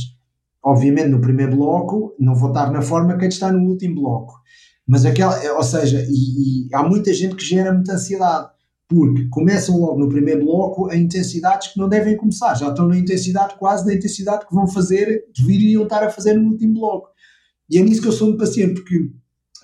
[0.62, 4.34] Obviamente, no primeiro bloco, não vou estar na forma que está no último bloco.
[4.86, 8.50] Mas aquela, ou seja, e, e há muita gente que gera muita ansiedade,
[8.86, 12.98] porque começam logo no primeiro bloco a intensidades que não devem começar, já estão na
[12.98, 17.08] intensidade quase da intensidade que vão fazer, deveriam estar a fazer no último bloco.
[17.70, 19.10] E é nisso que eu sou muito paciente, porque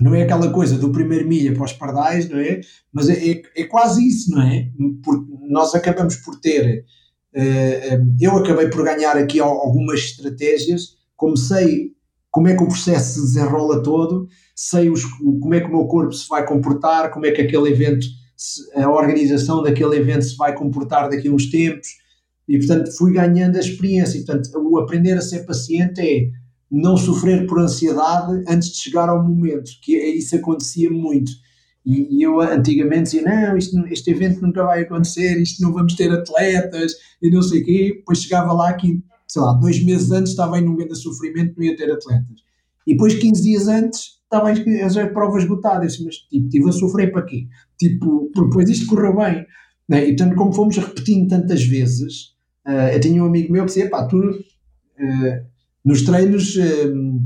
[0.00, 2.60] não é aquela coisa do primeiro milha para os pardais, não é?
[2.92, 4.68] Mas é, é, é quase isso, não é?
[5.04, 6.84] Porque nós acabamos por ter,
[7.34, 11.92] uh, eu acabei por ganhar aqui algumas estratégias, comecei
[12.30, 15.86] como é que o processo se desenrola todo, sei os, como é que o meu
[15.86, 18.06] corpo se vai comportar, como é que aquele evento,
[18.76, 21.88] a organização daquele evento se vai comportar daqui a uns tempos,
[22.48, 24.18] e portanto fui ganhando a experiência.
[24.18, 26.30] E, portanto, o aprender a ser paciente é
[26.70, 31.32] não sofrer por ansiedade antes de chegar ao momento, que é, isso acontecia muito.
[31.84, 36.10] E, eu antigamente dizia: não este, este evento nunca vai acontecer, isto não vamos ter
[36.12, 37.94] atletas e não sei o quê.
[37.96, 41.64] Depois chegava lá que sei lá, dois meses antes estava em um grande sofrimento, não
[41.64, 42.42] ia ter atletas.
[42.84, 45.98] E depois, 15 dias antes, estava as provas esgotadas.
[46.00, 47.46] Mas, tipo, estive a sofrer para quê?
[47.78, 49.46] Tipo, depois isto correu bem.
[49.88, 50.04] Né?
[50.04, 52.34] E, portanto, como fomos repetindo tantas vezes,
[52.66, 55.46] uh, eu tinha um amigo meu que dizia, pá, tu, uh,
[55.84, 57.20] nos treinos, uh,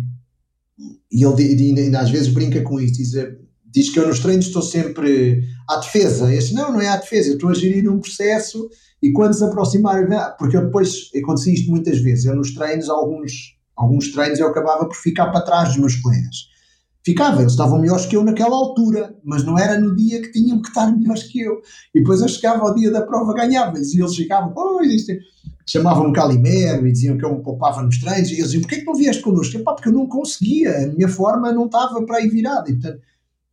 [1.10, 3.12] e ele ainda, às vezes brinca com isso, diz,
[3.64, 6.26] diz que eu nos treinos estou sempre à defesa.
[6.26, 8.68] Disse, não, não é à defesa, eu estou a gerir um processo
[9.02, 13.56] e quando se aproximarem, porque eu depois acontecia isto muitas vezes, eu nos treinos, alguns,
[13.76, 16.53] alguns treinos eu acabava por ficar para trás dos meus colegas.
[17.04, 20.62] Ficava, eles estavam melhores que eu naquela altura, mas não era no dia que tinham
[20.62, 21.60] que estar melhores que eu.
[21.94, 25.18] E depois eu chegava ao dia da prova, ganhava-lhes, e eles chegavam, oh, isto é...
[25.66, 28.86] chamavam-me Calimero e diziam que eu me poupava nos treinos, e eles diziam, porquê que
[28.86, 29.58] não vieste connosco?
[29.58, 32.70] Epá, porque eu não conseguia, a minha forma não estava para aí virada.
[32.70, 33.02] E, portanto,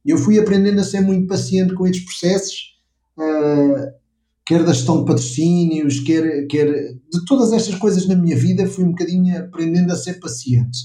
[0.05, 2.77] eu fui aprendendo a ser muito paciente com estes processos,
[3.17, 3.91] uh,
[4.45, 8.85] quer da gestão de patrocínios, quer, quer de todas estas coisas na minha vida, fui
[8.85, 10.79] um bocadinho aprendendo a ser paciente.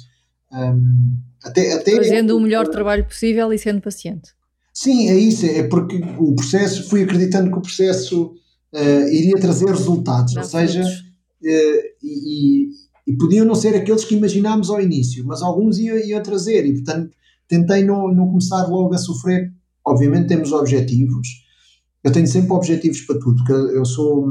[0.52, 4.30] Um, até, até Fazendo o melhor trabalho possível e sendo paciente.
[4.72, 8.34] Sim, é isso, é porque o processo, fui acreditando que o processo
[8.74, 12.68] uh, iria trazer resultados, Dá ou seja, uh, e,
[13.06, 16.74] e, podiam não ser aqueles que imaginámos ao início, mas alguns iam, iam trazer, e
[16.74, 17.10] portanto
[17.48, 19.50] tentei não, não começar logo a sofrer.
[19.84, 21.28] Obviamente temos objetivos,
[22.04, 24.28] eu tenho sempre objetivos para tudo, porque eu sou,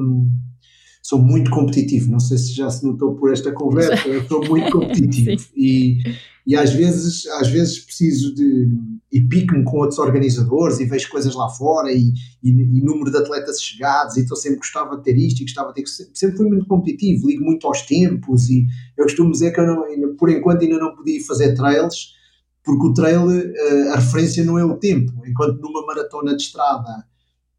[1.05, 2.11] sou muito competitivo.
[2.11, 5.99] Não sei se já se notou por esta conversa, eu sou muito competitivo e,
[6.47, 8.67] e às vezes, às vezes preciso de.
[9.11, 12.11] e pico-me com outros organizadores e vejo coisas lá fora e,
[12.43, 15.71] e, e, número de atletas chegados e estou sempre gostava de ter isto e gostava
[15.71, 15.87] de ter.
[15.87, 18.65] Sempre fui muito competitivo, ligo muito aos tempos e
[18.97, 22.15] eu costumo dizer que eu não, por enquanto ainda não podia fazer trails
[22.63, 27.05] porque o trail, eh, a referência não é o tempo, enquanto numa maratona de estrada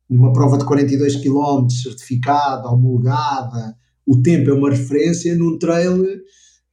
[0.08, 3.76] numa prova de 42 km, certificada, homologada,
[4.06, 6.04] o tempo é uma referência, num trail,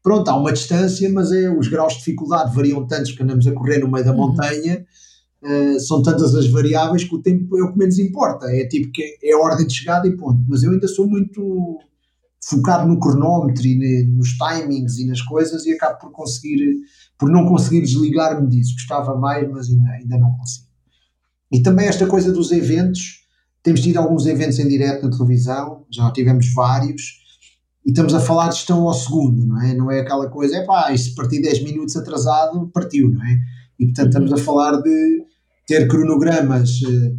[0.04, 3.52] pronto, há uma distância, mas é, os graus de dificuldade variam tantos que andamos a
[3.54, 4.18] correr no meio da uhum.
[4.18, 4.86] montanha,
[5.42, 8.92] uh, são tantas as variáveis que o tempo é o que menos importa, é tipo
[8.92, 10.44] que é a ordem de chegada e ponto.
[10.48, 11.80] Mas eu ainda sou muito
[12.46, 16.78] focado no cronómetro e nos timings e nas coisas e acabo por conseguir,
[17.18, 18.74] por não conseguir desligar-me disso.
[18.74, 20.68] Gostava mais, mas ainda, ainda não consigo.
[21.52, 23.23] E também esta coisa dos eventos,
[23.64, 27.24] temos tido alguns eventos em direto na televisão, já tivemos vários,
[27.86, 29.74] e estamos a falar de gestão ao segundo, não é?
[29.74, 33.40] Não é aquela coisa, é pá, se partir 10 minutos atrasado, partiu, não é?
[33.80, 35.26] E portanto estamos a falar de
[35.66, 37.14] ter cronogramas, eh,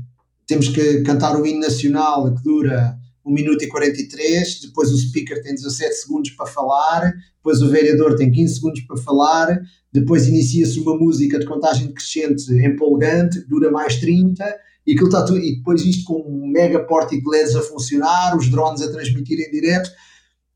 [0.47, 5.42] temos que cantar o hino nacional que dura 1 minuto e 43, depois o speaker
[5.42, 9.61] tem 17 segundos para falar, depois o vereador tem 15 segundos para falar,
[9.92, 14.45] depois inicia-se uma música de contagem decrescente empolgante, que dura mais 30,
[14.87, 18.37] e aquilo está tudo, e depois isto com um mega pórtico de LEDs a funcionar,
[18.37, 19.91] os drones a transmitir em direto,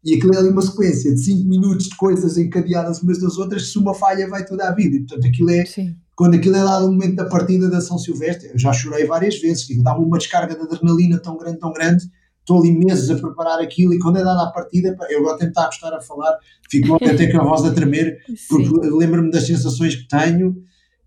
[0.05, 3.71] e aquilo é ali uma sequência de 5 minutos de coisas encadeadas umas das outras,
[3.71, 5.97] se uma falha vai toda a vida, e portanto aquilo é, Sim.
[6.15, 9.39] quando aquilo é dado o momento da partida da São Silvestre, eu já chorei várias
[9.41, 12.05] vezes, dá-me uma descarga de adrenalina tão grande, tão grande,
[12.41, 15.67] estou ali meses a preparar aquilo e quando é dada a partida, eu agora tentar
[15.67, 16.35] gostar a falar,
[16.71, 18.19] fico até com a voz a tremer,
[18.49, 20.57] porque lembro-me das sensações que tenho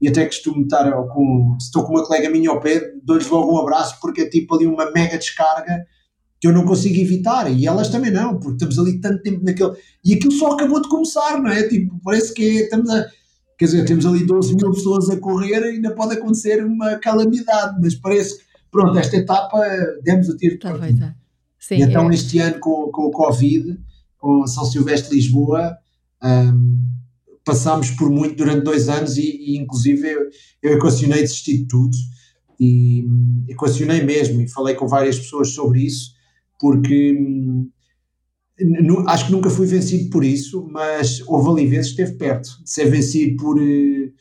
[0.01, 3.53] e até costumo estar com, se estou com uma colega minha ao pé, dou-lhes logo
[3.53, 5.85] um abraço porque é tipo ali uma mega descarga
[6.41, 9.73] que eu não consigo evitar e elas também não, porque estamos ali tanto tempo naquele.
[10.03, 11.67] E aquilo só acabou de começar, não é?
[11.67, 13.05] Tipo, parece que é, estamos a.
[13.59, 17.79] Quer dizer, temos ali 12 mil pessoas a correr e ainda pode acontecer uma calamidade,
[17.79, 19.61] mas parece que, pronto, esta etapa
[20.01, 21.15] demos o tiro de tá, tá.
[21.59, 22.15] Sim, e então, é.
[22.15, 23.79] este ano, com, com o Covid,
[24.17, 25.77] com São Silvestre de Lisboa,
[26.23, 26.79] um,
[27.43, 30.29] passámos por muito durante dois anos e, e inclusive, eu,
[30.61, 31.95] eu equacionei desistir de tudo
[32.59, 33.05] e
[33.49, 36.11] equacionei mesmo e falei com várias pessoas sobre isso
[36.59, 37.71] porque hum,
[39.07, 42.69] acho que nunca fui vencido por isso, mas houve ali vezes que esteve perto de
[42.69, 44.11] ser vencido por eh,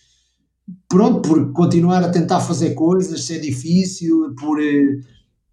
[0.88, 5.00] pronto, por continuar a tentar fazer coisas, ser difícil, por, eh,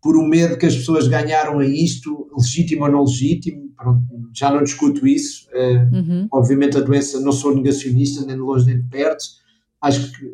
[0.01, 4.01] por o medo que as pessoas ganharam a isto, legítimo ou não legítimo, pronto,
[4.37, 5.47] já não discuto isso.
[5.51, 6.27] Eh, uhum.
[6.31, 9.23] Obviamente a doença, não sou negacionista, nem de longe nem de perto.
[9.81, 10.33] Acho que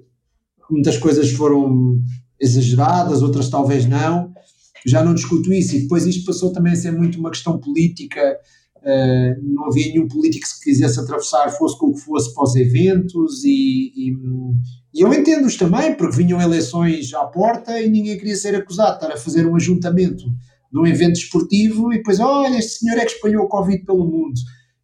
[0.70, 2.02] muitas coisas foram
[2.40, 4.34] exageradas, outras talvez não
[4.86, 8.38] já não discuto isso, e depois isto passou também a ser muito uma questão política,
[8.78, 12.44] uh, não havia nenhum político que se quisesse atravessar, fosse com o que fosse para
[12.44, 14.18] os eventos, e, e,
[14.94, 19.06] e eu entendo-os também, porque vinham eleições à porta e ninguém queria ser acusado de
[19.06, 20.26] estar a fazer um ajuntamento
[20.74, 24.06] de um evento esportivo e depois, olha, este senhor é que espalhou o Covid pelo
[24.06, 24.34] mundo.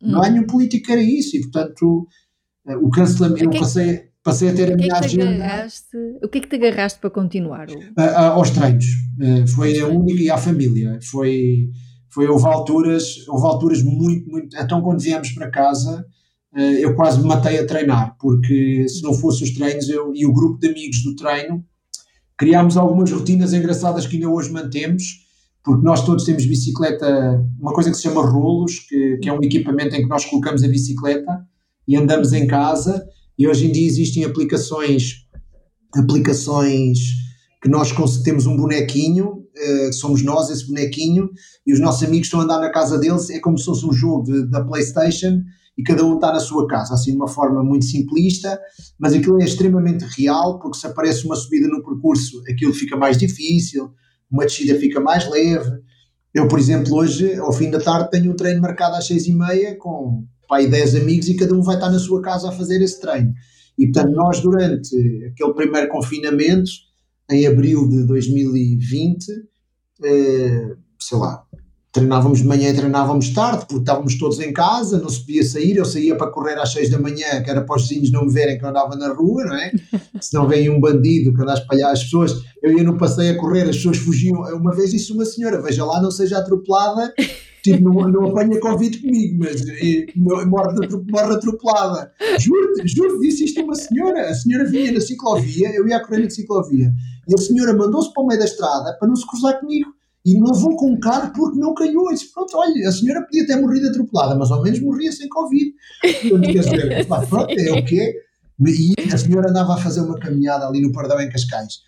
[0.02, 0.12] Hum.
[0.12, 2.08] Não há nenhum político que era isso, e portanto
[2.68, 5.68] uh, o cancelamento, eu passei passei a ter a minha agenda.
[6.22, 7.68] O que é que te agarraste para continuar?
[8.16, 8.86] aos treinos.
[9.20, 11.00] Uh, foi a única e à família.
[11.02, 11.70] Foi,
[12.10, 14.56] foi houve alturas, houve alturas muito, muito.
[14.56, 16.06] Então, quando viemos para casa,
[16.54, 20.26] uh, eu quase me matei a treinar, porque se não fosse os treinos, eu e
[20.26, 21.66] o grupo de amigos do treino
[22.38, 25.28] criámos algumas rotinas engraçadas que ainda hoje mantemos.
[25.64, 29.44] Porque nós todos temos bicicleta, uma coisa que se chama rolos, que, que é um
[29.44, 31.46] equipamento em que nós colocamos a bicicleta
[31.88, 33.06] e andamos em casa.
[33.38, 35.26] E hoje em dia existem aplicações,
[35.96, 37.00] aplicações
[37.62, 37.92] que nós
[38.24, 41.30] temos um bonequinho, uh, somos nós esse bonequinho,
[41.68, 43.92] e os nossos amigos estão a andar na casa deles, é como se fosse um
[43.92, 45.42] jogo de, da Playstation
[45.78, 48.60] e cada um está na sua casa, assim de uma forma muito simplista,
[49.00, 53.18] mas aquilo é extremamente real, porque se aparece uma subida no percurso, aquilo fica mais
[53.18, 53.90] difícil,
[54.30, 55.70] uma descida fica mais leve.
[56.34, 59.34] Eu, por exemplo, hoje, ao fim da tarde, tenho um treino marcado às seis e
[59.34, 62.82] meia com pai 10 amigos e cada um vai estar na sua casa a fazer
[62.82, 63.34] esse treino.
[63.78, 64.96] E portanto, nós durante
[65.32, 66.72] aquele primeiro confinamento,
[67.32, 69.26] em abril de 2020,
[70.04, 71.44] eh, sei lá,
[71.92, 75.78] treinávamos de manhã e treinávamos tarde, porque estávamos todos em casa, não se podia sair,
[75.78, 78.32] eu saía para correr às 6 da manhã, que era para os vizinhos não me
[78.32, 79.72] verem que eu andava na rua, não é?
[80.22, 83.34] Se não vem um bandido que anda a espalhar as pessoas, eu ia no passeio
[83.34, 84.42] a correr, as pessoas fugiam.
[84.56, 87.14] Uma vez disse uma senhora, veja lá, não seja atropelada
[87.64, 92.12] Tipo, não, não apanha Covid comigo, mas e, morre, morre atropelada.
[92.40, 94.30] Juro-te, juro disse isto a uma senhora.
[94.30, 96.94] A senhora vinha na ciclovia, eu ia a correr na ciclovia,
[97.28, 99.90] e a senhora mandou-se para o meio da estrada para não se cruzar comigo.
[100.30, 102.06] E não levou com um carro porque não caiu.
[102.06, 105.28] Eu disse, pronto, olha, a senhora podia ter morrido atropelada, mas ao menos morria sem
[105.28, 105.74] Covid.
[106.02, 108.14] Quer dizer, pronto, é o quê?
[108.68, 111.80] E a senhora andava a fazer uma caminhada ali no Pardão em Cascais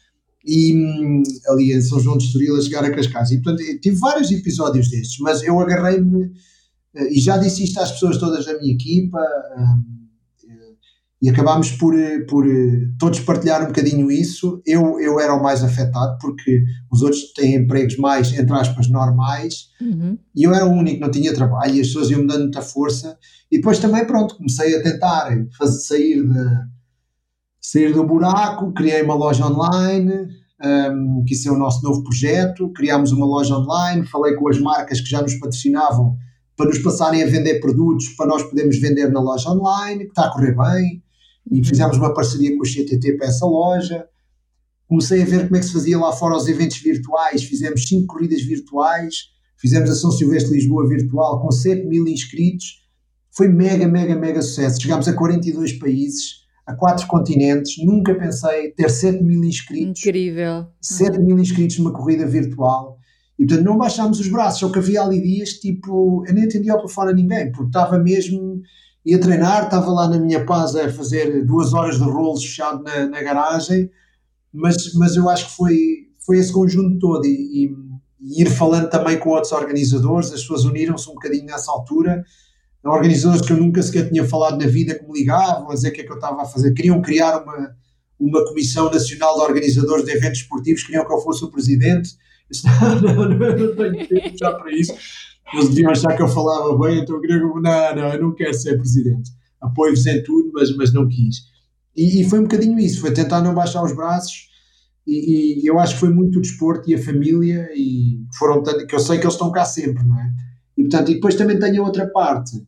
[0.43, 3.29] e hum, ali em São João de Estoril a chegar a Cascais.
[3.29, 6.31] E portanto tive vários episódios destes, mas eu agarrei-me
[6.95, 9.19] eh, e já disse isto às pessoas todas da minha equipa
[9.57, 10.00] hum,
[11.21, 14.59] e acabámos por, eh, por eh, todos partilhar um bocadinho isso.
[14.65, 19.69] Eu, eu era o mais afetado porque os outros têm empregos mais, entre aspas, normais
[19.79, 20.17] uhum.
[20.35, 22.41] e eu era o único que não tinha trabalho e as pessoas iam me dando
[22.43, 23.17] muita força.
[23.51, 26.71] E depois também, pronto, comecei a tentar fazer, sair de
[27.61, 30.11] sair do buraco, criei uma loja online,
[30.63, 34.59] um, que isso é o nosso novo projeto, criámos uma loja online, falei com as
[34.59, 36.17] marcas que já nos patrocinavam
[36.57, 40.25] para nos passarem a vender produtos para nós podermos vender na loja online, que está
[40.25, 41.03] a correr bem,
[41.51, 44.05] e fizemos uma parceria com o CTT para essa loja.
[44.87, 48.07] Comecei a ver como é que se fazia lá fora os eventos virtuais, fizemos cinco
[48.07, 52.81] corridas virtuais, fizemos a São Silvestre Lisboa virtual com 7 mil inscritos,
[53.31, 54.81] foi mega, mega, mega sucesso.
[54.81, 60.05] Chegámos a 42 países, a quatro continentes, nunca pensei ter 7 mil inscritos.
[60.05, 60.67] Incrível.
[60.81, 62.97] 7 mil inscritos numa corrida virtual.
[63.39, 66.73] E portanto não baixámos os braços, só que havia ali dias tipo, eu nem atendia
[66.73, 68.61] ao telefone a ninguém, porque estava mesmo,
[69.05, 73.07] ia treinar, estava lá na minha paz a fazer duas horas de rolos fechado na,
[73.07, 73.89] na garagem,
[74.53, 75.77] mas, mas eu acho que foi,
[76.25, 77.75] foi esse conjunto todo e, e,
[78.19, 82.23] e ir falando também com outros organizadores, as pessoas uniram-se um bocadinho nessa altura
[82.89, 85.93] organizadores que eu nunca sequer tinha falado na vida que me ligavam a dizer o
[85.93, 86.73] que é que eu estava a fazer.
[86.73, 87.75] Queriam criar uma,
[88.19, 92.09] uma comissão nacional de organizadores de eventos esportivos, queriam que eu fosse o presidente.
[92.65, 94.93] Não, não, não, não tenho tempo já para isso.
[95.53, 98.53] Eles deviam achar que eu falava bem, então eu queria não, não, eu não quero
[98.53, 99.31] ser presidente.
[99.59, 101.51] Apoio-vos em tudo, mas, mas não quis.
[101.95, 104.49] E, e, foi um bocadinho isso, foi tentar não baixar os braços
[105.05, 108.85] e, e, eu acho que foi muito o desporto e a família e foram tanto,
[108.87, 110.31] que eu sei que eles estão cá sempre, não é?
[110.77, 112.65] E portanto, e depois também tenho a outra parte,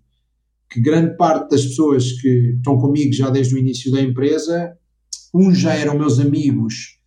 [0.69, 4.75] que grande parte das pessoas que estão comigo já desde o início da empresa,
[5.33, 6.99] uns já eram meus amigos,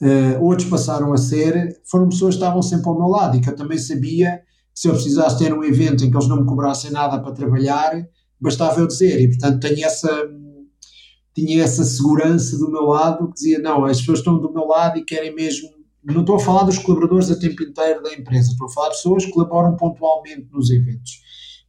[0.00, 3.48] uh, outros passaram a ser, foram pessoas que estavam sempre ao meu lado e que
[3.48, 4.40] eu também sabia
[4.74, 7.92] se eu precisasse ter um evento em que eles não me cobrassem nada para trabalhar,
[8.40, 10.28] bastava eu dizer, e portanto tenho essa
[11.34, 14.98] tinha essa segurança do meu lado que dizia, não, as pessoas estão do meu lado
[14.98, 15.70] e querem mesmo,
[16.04, 18.96] não estou a falar dos colaboradores a tempo inteiro da empresa, estou a falar de
[18.96, 21.22] pessoas que colaboram pontualmente nos eventos.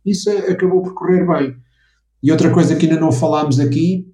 [0.05, 1.55] Isso acabou por correr bem.
[2.21, 4.07] E outra coisa que ainda não falámos aqui,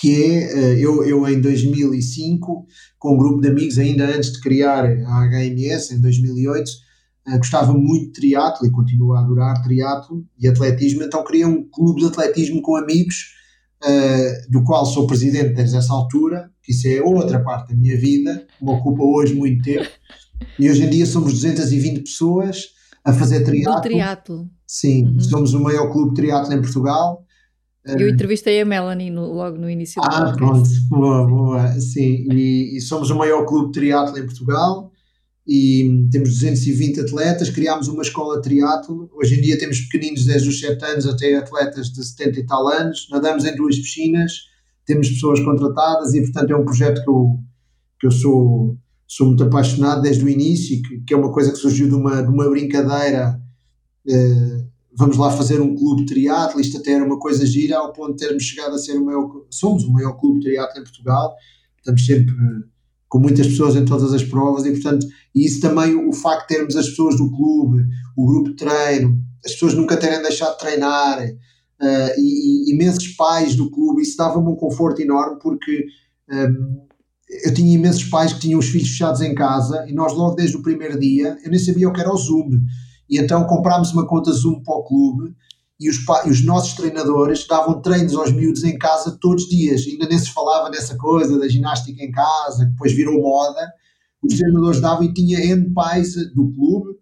[0.00, 2.66] que é, eh, eu, eu em 2005,
[2.98, 6.74] com um grupo de amigos, ainda antes de criar a HMS, em 2008, eh,
[7.36, 12.00] gostava muito de triatlo e continuo a adorar triatlo e atletismo, então criei um clube
[12.00, 13.34] de atletismo com amigos,
[13.84, 17.96] uh, do qual sou presidente desde essa altura, que isso é outra parte da minha
[17.98, 19.88] vida, me ocupa hoje muito tempo,
[20.58, 22.68] e hoje em dia somos 220 pessoas
[23.04, 23.80] a fazer triatlo.
[23.80, 24.50] triatlo.
[24.66, 25.20] Sim, uhum.
[25.20, 27.24] somos o maior clube de triatlo em Portugal.
[27.84, 32.26] Eu eh, entrevistei a Melanie no, logo no início do Ah, pronto, boa, boa, sim,
[32.30, 34.92] e, e somos o maior clube de triatlo em Portugal,
[35.48, 40.60] e temos 220 atletas, criámos uma escola triatlo, hoje em dia temos pequeninos desde os
[40.60, 44.32] 7 anos até atletas de 70 e tal anos, nadamos em duas piscinas,
[44.84, 47.38] temos pessoas contratadas e portanto é um projeto que eu,
[47.98, 48.76] que eu sou,
[49.06, 52.22] sou muito apaixonado desde o início, que, que é uma coisa que surgiu de uma,
[52.22, 53.40] de uma brincadeira,
[54.06, 58.16] eh, vamos lá fazer um clube triatlo, isto até era uma coisa gira ao ponto
[58.16, 61.34] de termos chegado a ser o maior, somos o maior clube triatlo em Portugal,
[61.78, 62.34] estamos sempre
[63.08, 66.76] com muitas pessoas em todas as provas e, portanto, isso também, o facto de termos
[66.76, 67.84] as pessoas do clube,
[68.16, 73.08] o grupo de treino, as pessoas nunca terem deixado de treinar uh, e, e, imensos
[73.08, 75.86] pais do clube, isso dava-me um conforto enorme porque
[76.30, 76.88] um, ehm,
[77.44, 80.56] eu tinha imensos pais que tinham os filhos fechados em casa e nós logo desde
[80.56, 82.50] o primeiro dia, eu nem sabia o que era o Zoom.
[83.08, 85.34] E então comprámos uma conta Zoom para o clube
[85.80, 89.86] e os, e os nossos treinadores davam treinos aos miúdos em casa todos os dias.
[89.86, 93.72] Ainda nem se falava nessa coisa da ginástica em casa, que depois virou moda.
[94.22, 96.98] Os treinadores davam e tinha N pais do clube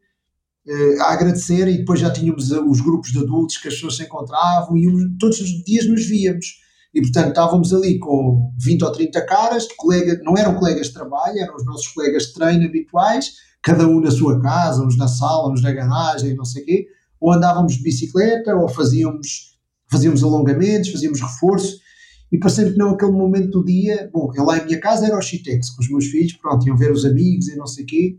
[0.69, 4.03] eh, a agradecer e depois já tínhamos os grupos de adultos que as pessoas se
[4.03, 4.87] encontravam e
[5.19, 6.47] todos os dias nos víamos.
[6.93, 10.95] E portanto estávamos ali com 20 ou 30 caras, de colega, não eram colegas de
[10.95, 15.09] trabalho, eram os nossos colegas de treino habituais, cada um na sua casa, uns na
[15.09, 16.87] sala, uns na garagem, não sei o quê,
[17.27, 19.59] ou andávamos de bicicleta, ou fazíamos,
[19.91, 21.77] fazíamos alongamentos, fazíamos reforço,
[22.31, 25.19] e parecendo que não aquele momento do dia, bom, eu lá em minha casa era
[25.19, 27.87] o Chitex com os meus filhos, pronto, iam ver os amigos e não sei o
[27.89, 28.19] quê,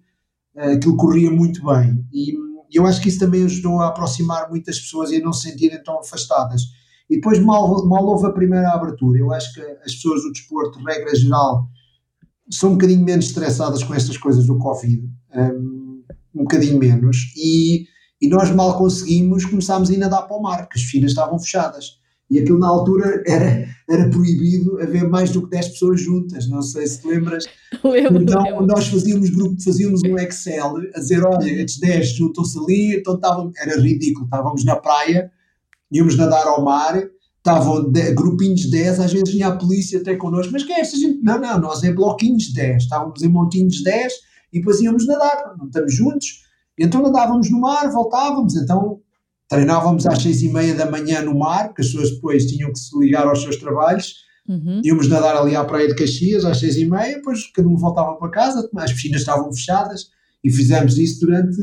[0.58, 2.34] uh, aquilo corria muito bem, e
[2.70, 5.82] eu acho que isso também ajudou a aproximar muitas pessoas e a não se sentirem
[5.82, 6.64] tão afastadas.
[7.10, 10.80] E depois mal, mal houve a primeira abertura, eu acho que as pessoas do desporto,
[10.80, 11.70] de regra geral,
[12.52, 15.02] são um bocadinho menos estressadas com estas coisas do Covid,
[15.34, 16.04] um,
[16.36, 17.87] um bocadinho menos, e
[18.22, 21.40] e nós mal conseguimos, começámos a ir nadar para o mar, porque as piscinas estavam
[21.40, 21.98] fechadas.
[22.30, 26.62] E aquilo na altura era, era proibido haver mais do que 10 pessoas juntas, não
[26.62, 27.46] sei se te lembras.
[27.84, 28.66] Lembro, então lembro.
[28.66, 33.52] nós fazíamos grupo, fazíamos um Excel a dizer, olha, estes 10 juntam-se ali, então estavam,
[33.58, 35.32] era ridículo, estávamos na praia,
[35.92, 37.02] íamos nadar ao mar,
[37.38, 40.82] estavam de, grupinhos de 10, às vezes vinha a polícia até connosco, mas quem é
[40.82, 41.22] esta gente?
[41.24, 44.14] Não, não, nós em bloquinhos de 10, estávamos em montinhos de 10
[44.52, 46.47] e depois íamos nadar, não estamos juntos,
[46.78, 49.00] então andávamos no mar, voltávamos, então
[49.50, 52.80] treinávamos às seis e meia da manhã no mar, que as pessoas depois tinham que
[52.80, 54.16] se ligar aos seus trabalhos,
[54.48, 54.82] uhum.
[54.84, 58.16] íamos nadar ali à praia de Caxias às seis e meia, depois cada um voltava
[58.16, 60.10] para casa, as piscinas estavam fechadas
[60.44, 61.62] e fizemos isso durante,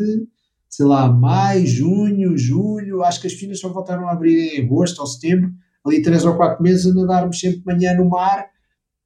[0.68, 5.00] sei lá, maio, junho, julho, acho que as piscinas só voltaram a abrir em agosto
[5.00, 5.52] ou setembro,
[5.86, 8.46] ali três ou quatro meses a nadarmos sempre de manhã no mar,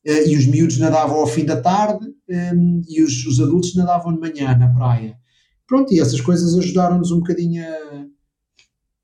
[0.06, 2.52] eh, e os miúdos nadavam ao fim da tarde, eh,
[2.88, 5.18] e os, os adultos nadavam de manhã na praia.
[5.68, 8.06] Pronto, e essas coisas ajudaram-nos um bocadinho a,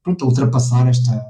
[0.02, 1.22] pronto, a ultrapassar esta,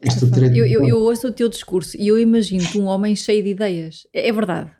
[0.00, 0.56] esta treta.
[0.56, 4.06] Eu, eu, eu, ouço o teu discurso e eu imagino-te um homem cheio de ideias.
[4.14, 4.70] É, é verdade.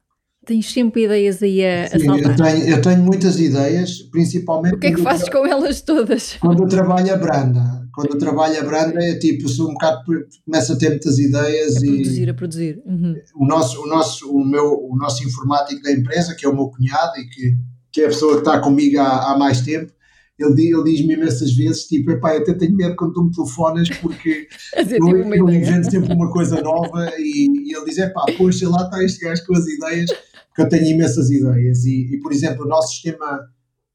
[0.46, 4.74] Tens sempre ideias aí a, Sim, a eu tenho, eu tenho, muitas ideias, principalmente.
[4.74, 6.36] O que é que fazes com elas todas?
[6.40, 7.88] Quando eu trabalho a branda.
[7.94, 10.02] Quando eu trabalho a branda é tipo, sou um bocado.
[10.44, 11.86] começo a ter muitas ideias a e.
[11.86, 12.82] Produzir, a produzir.
[12.86, 13.14] Uhum.
[13.36, 16.68] O, nosso, o, nosso, o, meu, o nosso informático da empresa, que é o meu
[16.68, 17.56] cunhado e que
[17.92, 19.92] que é a pessoa que está comigo há, há mais tempo,
[20.38, 24.48] ele, ele diz-me imensas vezes, tipo, epá, até tenho medo quando tu me telefonas porque
[24.74, 29.02] eu, eu invento sempre uma coisa nova e, e ele diz, epá, poxa, lá está
[29.04, 30.10] este gajo com as ideias,
[30.48, 33.48] porque eu tenho imensas ideias e, e, por exemplo, o nosso sistema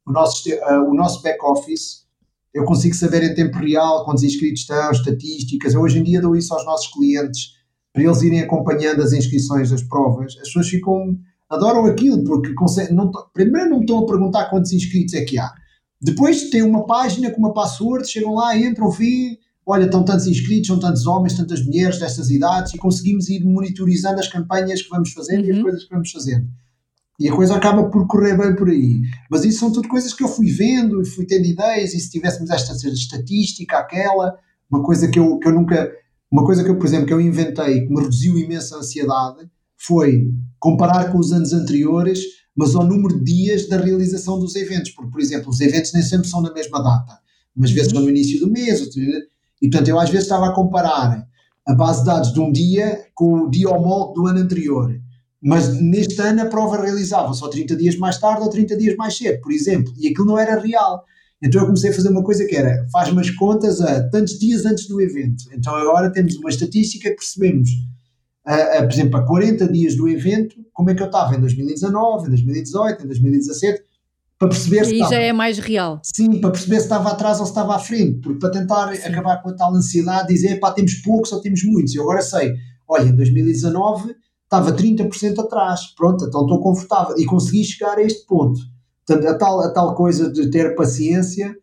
[0.08, 2.06] o nosso, uh, o nosso back-office,
[2.54, 5.74] eu consigo saber em tempo real quantos inscritos estão, estatísticas.
[5.74, 7.58] Eu hoje em dia dou isso aos nossos clientes
[7.94, 10.34] para eles irem acompanhando as inscrições das provas.
[10.38, 11.20] As pessoas ficam,
[11.50, 15.40] adoram aquilo, porque conseguem, não, primeiro não me estão a perguntar quantos inscritos é que
[15.40, 15.52] há.
[16.02, 20.68] Depois tem uma página com uma password, chegam lá, entram, vê, olha, estão tantos inscritos,
[20.68, 25.12] são tantos homens, tantas mulheres destas idades, e conseguimos ir monitorizando as campanhas que vamos
[25.12, 25.48] fazendo uhum.
[25.48, 25.64] e as uhum.
[25.64, 26.48] coisas que vamos fazendo.
[27.20, 29.02] E a coisa acaba por correr bem por aí.
[29.32, 32.12] Mas isso são tudo coisas que eu fui vendo e fui tendo ideias, e se
[32.12, 34.38] tivéssemos esta estatística, aquela,
[34.70, 35.92] uma coisa que eu, que eu nunca.
[36.30, 40.30] Uma coisa que eu, por exemplo, que eu inventei que me reduziu imensa ansiedade foi
[40.68, 42.20] comparar com os anos anteriores,
[42.54, 44.92] mas ao número de dias da realização dos eventos.
[44.92, 47.20] Porque, por exemplo, os eventos nem sempre são na mesma data.
[47.56, 48.00] Umas vezes uhum.
[48.00, 48.82] são no início do mês,
[49.62, 51.26] e portanto eu às vezes estava a comparar
[51.66, 54.94] a base de dados de um dia com o dia homólogo do ano anterior.
[55.42, 59.16] Mas neste ano a prova realizava só 30 dias mais tarde ou 30 dias mais
[59.16, 61.06] cedo, por exemplo, e aquilo não era real.
[61.42, 64.66] Então eu comecei a fazer uma coisa que era, faz-me as contas a tantos dias
[64.66, 65.46] antes do evento.
[65.54, 67.70] Então agora temos uma estatística que percebemos,
[68.48, 71.40] a, a, por exemplo, a 40 dias do evento, como é que eu estava em
[71.42, 73.84] 2019, em 2018, em 2017,
[74.40, 75.00] para perceber e se.
[75.00, 76.00] já é mais real.
[76.04, 79.04] Sim, para perceber se estava atrás ou se estava à frente, porque para tentar sim.
[79.04, 81.94] acabar com a tal ansiedade, dizer, pá, temos poucos ou temos muitos.
[81.94, 82.54] Eu agora sei,
[82.88, 88.26] olha, em 2019 estava 30% atrás, pronto, então estou confortável e consegui chegar a este
[88.26, 88.62] ponto.
[89.06, 91.54] Portanto, a tal, a tal coisa de ter paciência,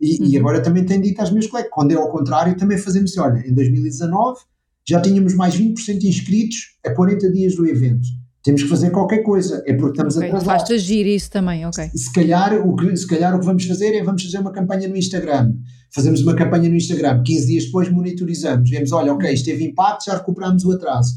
[0.00, 0.26] e, uhum.
[0.26, 3.20] e agora também tenho dito às meus colegas, quando é ao contrário, também fazemos assim,
[3.20, 4.40] olha, em 2019
[4.86, 8.06] já tínhamos mais 20% inscritos a 40 dias do evento.
[8.42, 10.28] Temos que fazer qualquer coisa, é porque estamos okay.
[10.28, 10.62] atrasados.
[10.62, 11.90] Faz-te agir isso também, ok.
[11.94, 14.88] Se calhar, o que, se calhar o que vamos fazer é vamos fazer uma campanha
[14.88, 15.52] no Instagram.
[15.94, 20.06] Fazemos uma campanha no Instagram, 15 dias depois monitorizamos, vemos, olha, ok, isto teve impacto,
[20.06, 21.12] já recuperamos o atraso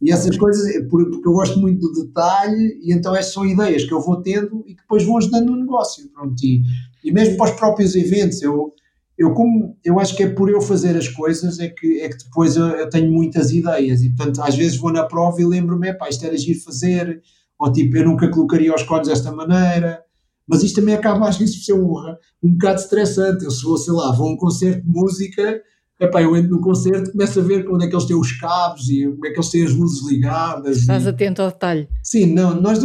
[0.00, 3.84] e essas coisas, é porque eu gosto muito do detalhe, e então essas são ideias
[3.84, 6.08] que eu vou tendo e que depois vão ajudando no negócio.
[6.10, 6.62] Pronto, e,
[7.02, 8.74] e mesmo para os próprios eventos, eu,
[9.18, 12.18] eu, como, eu acho que é por eu fazer as coisas é que, é que
[12.18, 15.94] depois eu, eu tenho muitas ideias, e portanto às vezes vou na prova e lembro-me,
[15.94, 17.22] pá, isto era giro fazer,
[17.58, 20.02] ou tipo, eu nunca colocaria os códigos desta maneira,
[20.46, 21.94] mas isto também acaba às vezes por ser um,
[22.42, 23.44] um bocado estressante.
[23.44, 25.60] Eu se vou, sei lá, vou a um concerto de música
[25.98, 28.88] Epá, eu entro no concerto começo a ver onde é que eles têm os cabos
[28.90, 30.76] e como é que eles têm as luzes ligadas.
[30.78, 31.08] Estás e...
[31.08, 31.88] atento ao detalhe.
[32.02, 32.78] Sim, não, nós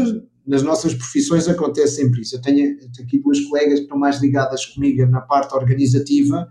[0.45, 2.35] nas nossas profissões acontece sempre isso.
[2.35, 6.47] Eu tenho, eu tenho aqui duas colegas que estão mais ligadas comigo na parte organizativa.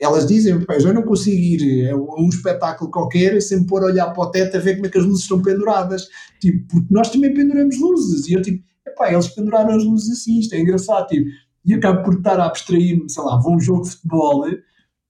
[0.00, 3.86] Elas dizem, eu já não consigo ir a um, espetáculo qualquer sem me pôr a
[3.86, 6.08] olhar para o teto a ver como é que as luzes estão penduradas.
[6.40, 8.28] Tipo, porque nós também penduramos luzes.
[8.28, 11.06] E eu tipo, epá, eles penduraram as luzes assim, isto é engraçado.
[11.06, 11.30] Tipo,
[11.64, 14.44] e acabo por estar a abstrair-me, sei lá, vou a um jogo de futebol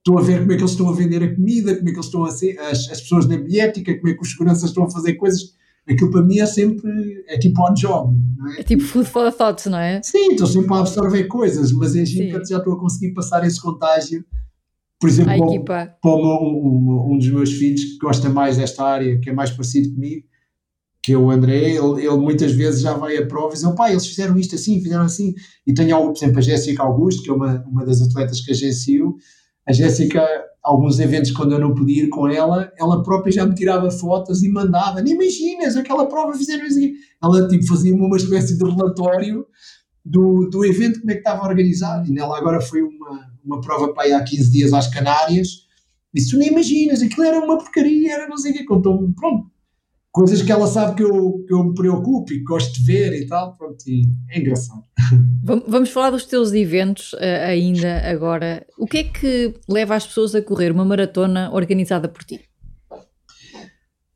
[0.02, 1.96] estou a ver como é que eles estão a vender a comida, como é que
[1.96, 4.84] eles estão a ser, as, as pessoas na biética, como é que os seguranças estão
[4.84, 5.54] a fazer coisas.
[5.88, 8.60] Aquilo para mim é sempre, é tipo on job, não é?
[8.60, 10.00] É tipo food for thoughts, não é?
[10.02, 13.60] Sim, estou sempre a absorver coisas, mas em Giga já estou a conseguir passar esse
[13.60, 14.24] contágio.
[15.00, 19.18] Por exemplo, para, para um, um, um, dos meus filhos que gosta mais desta área,
[19.18, 20.24] que é mais parecido comigo,
[21.02, 23.90] que é o André, ele, ele, muitas vezes já vai a prova e diz, pai,
[23.90, 25.34] eles fizeram isto assim, fizeram assim,
[25.66, 29.16] e tenho, por exemplo, a Jéssica Augusto, que é uma, uma das atletas que agencio,
[29.66, 30.24] a Jéssica,
[30.62, 34.42] alguns eventos, quando eu não podia ir com ela, ela própria já me tirava fotos
[34.42, 35.02] e mandava.
[35.02, 36.78] Nem imaginas, aquela prova fizeram isso.
[37.22, 39.44] Ela tipo, fazia uma espécie de relatório
[40.04, 42.08] do, do evento, como é que estava organizado.
[42.08, 45.66] E nela agora foi uma, uma prova para ir há 15 dias às Canárias.
[46.14, 48.64] Disse, nem imaginas, aquilo era uma porcaria, era não sei o quê.
[48.64, 49.50] Contou-me, pronto,
[50.12, 53.14] coisas que ela sabe que eu, que eu me preocupo e que gosto de ver
[53.14, 54.84] e tal, pronto, e é engraçado.
[55.66, 58.64] Vamos falar dos teus eventos uh, ainda agora.
[58.78, 62.40] O que é que leva as pessoas a correr uma maratona organizada por ti?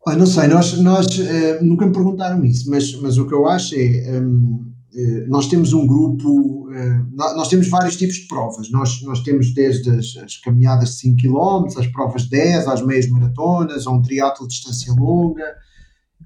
[0.07, 3.47] Ah, não sei, nós, nós uh, nunca me perguntaram isso, mas, mas o que eu
[3.49, 4.21] acho é.
[4.21, 6.69] Um, uh, nós temos um grupo,
[7.15, 8.71] nós temos vários tipos de provas.
[8.71, 12.85] Nós, nós temos desde as, as caminhadas de 5 km, as provas de 10, às
[12.85, 15.57] meias maratonas, a um triatlo de distância longa,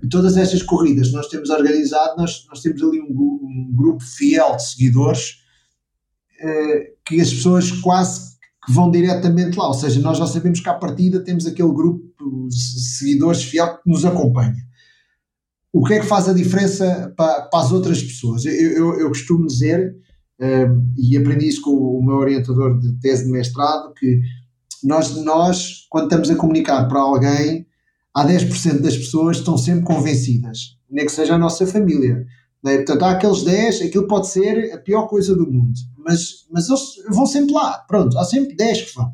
[0.02, 4.02] e todas estas corridas que nós temos organizado, nós, nós temos ali um, um grupo
[4.02, 5.40] fiel de seguidores
[6.40, 8.30] eh, que as pessoas quase
[8.64, 12.02] que vão diretamente lá, ou seja, nós já sabemos que à partida temos aquele grupo
[12.48, 12.58] de
[12.98, 14.56] seguidores fiel que nos acompanha.
[15.72, 18.44] O que é que faz a diferença para, para as outras pessoas?
[18.44, 19.94] Eu, eu, eu costumo dizer,
[20.40, 20.66] eh,
[20.98, 24.20] e aprendi isso com o meu orientador de tese de mestrado, que
[24.82, 27.66] nós, nós quando estamos a comunicar para alguém,
[28.14, 32.26] há 10% das pessoas que estão sempre convencidas, nem que seja a nossa família.
[32.62, 32.76] Né?
[32.78, 36.82] Portanto, há aqueles 10, aquilo pode ser a pior coisa do mundo, mas, mas eles
[37.08, 39.12] vão sempre lá, pronto, há sempre 10 que vão.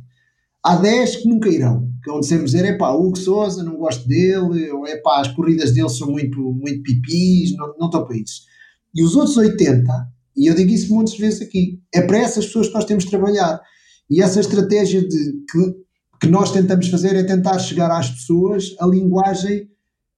[0.65, 4.09] Há 10 que nunca irão, que vão sempre dizer, é pá, Hugo Souza, não gosto
[4.09, 8.17] dele, ou é pá, as corridas dele são muito, muito pipis, não, não estou para
[8.17, 8.43] isso.
[8.97, 9.93] E os outros 80,
[10.37, 11.81] E eu digo isso muitas vezes aqui.
[11.95, 13.61] É para essas pessoas que nós temos de trabalhar.
[14.09, 15.75] E essa estratégia de que,
[16.21, 19.69] que nós tentamos fazer é tentar chegar às pessoas a linguagem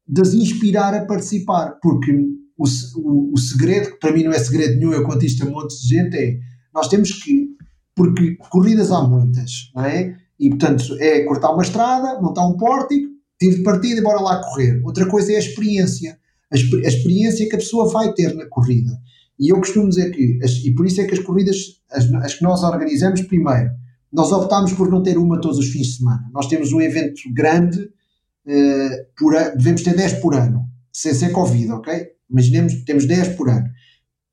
[0.07, 1.78] de as inspirar a participar.
[1.82, 2.12] Porque
[2.57, 2.64] o,
[2.96, 5.80] o, o segredo, que para mim não é segredo nenhum, eu conto isto a montes
[5.80, 6.38] de gente, é
[6.74, 7.49] nós temos que,
[7.94, 10.16] porque corridas há muitas, não é?
[10.38, 14.42] E portanto é cortar uma estrada, montar um pórtico, tiro de partida e bora lá
[14.42, 14.80] correr.
[14.84, 16.18] Outra coisa é a experiência.
[16.51, 18.90] A, a experiência que a pessoa vai ter na corrida.
[19.38, 21.57] E eu costumo dizer que, as, e por isso é que as corridas,
[21.90, 23.70] as, as, que nós organizamos, primeiro,
[24.12, 26.28] nós optámos por não ter uma todos os fins de semana.
[26.32, 31.72] Nós temos um evento grande, uh, por, devemos ter 10 por ano, sem ser Covid,
[31.72, 32.06] ok?
[32.30, 33.68] Imaginemos que temos 10 por ano.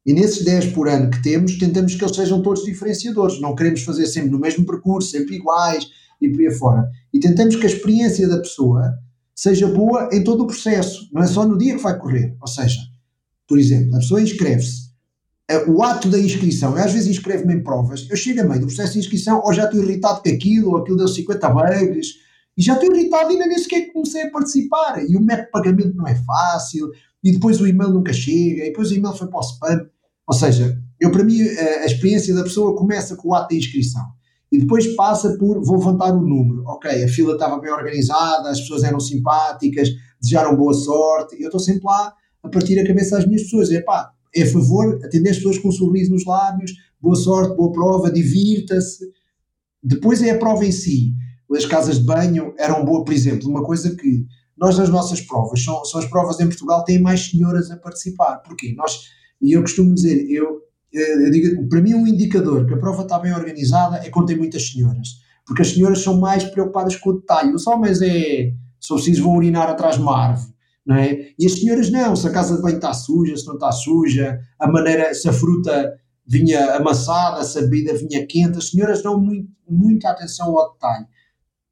[0.06, 3.42] E nesses 10 por ano que temos, tentamos que eles sejam todos diferenciadores.
[3.42, 5.88] Não queremos fazer sempre no mesmo percurso, sempre iguais
[6.22, 6.90] e por aí fora.
[7.12, 8.94] E tentamos que a experiência da pessoa
[9.36, 12.36] seja boa em todo o processo, não é só no dia que vai correr.
[12.40, 12.80] Ou seja,
[13.48, 14.85] por exemplo, a pessoa inscreve-se
[15.68, 18.68] o ato da inscrição, eu às vezes inscrevo-me em provas, eu chego a meio do
[18.68, 22.08] processo de inscrição, ou já estou irritado com aquilo, ou aquilo deu 50 bugs,
[22.58, 25.52] e já estou irritado e ainda nem sequer comecei a participar, e o método de
[25.52, 26.90] pagamento não é fácil,
[27.24, 29.88] e depois o e-mail nunca chega, e depois o e-mail foi para o spam,
[30.28, 33.56] ou seja, eu para mim a, a experiência da pessoa começa com o ato da
[33.56, 34.04] inscrição,
[34.52, 38.62] e depois passa por, vou levantar o número, ok, a fila estava bem organizada, as
[38.62, 39.90] pessoas eram simpáticas,
[40.20, 43.80] desejaram boa sorte, eu estou sempre lá a partir a cabeça às minhas pessoas, e
[43.82, 47.72] pá, é a favor, atender as pessoas com um sorriso nos lábios, boa sorte, boa
[47.72, 49.06] prova, divirta-se.
[49.82, 51.14] Depois é a prova em si.
[51.56, 54.26] As casas de banho eram boa, por exemplo, uma coisa que
[54.58, 58.38] nós nas nossas provas, são, são as provas em Portugal, têm mais senhoras a participar.
[58.38, 58.74] Porquê?
[58.76, 59.10] Nós,
[59.42, 60.62] e eu costumo dizer, eu,
[60.92, 64.38] eu digo, para mim um indicador que a prova está bem organizada é quando tem
[64.38, 65.20] muitas senhoras.
[65.46, 67.54] Porque as senhoras são mais preocupadas com o detalhe.
[67.54, 68.52] Os homens é,
[68.86, 70.55] for preciso, vão urinar atrás de uma árvore
[70.86, 71.32] não é?
[71.40, 74.40] E as senhoras não, se a casa de banho está suja, se não está suja,
[74.60, 75.94] a maneira, se a fruta
[76.28, 81.06] vinha amassada, se a bebida vinha quente, as senhoras dão muito, muita atenção ao detalhe.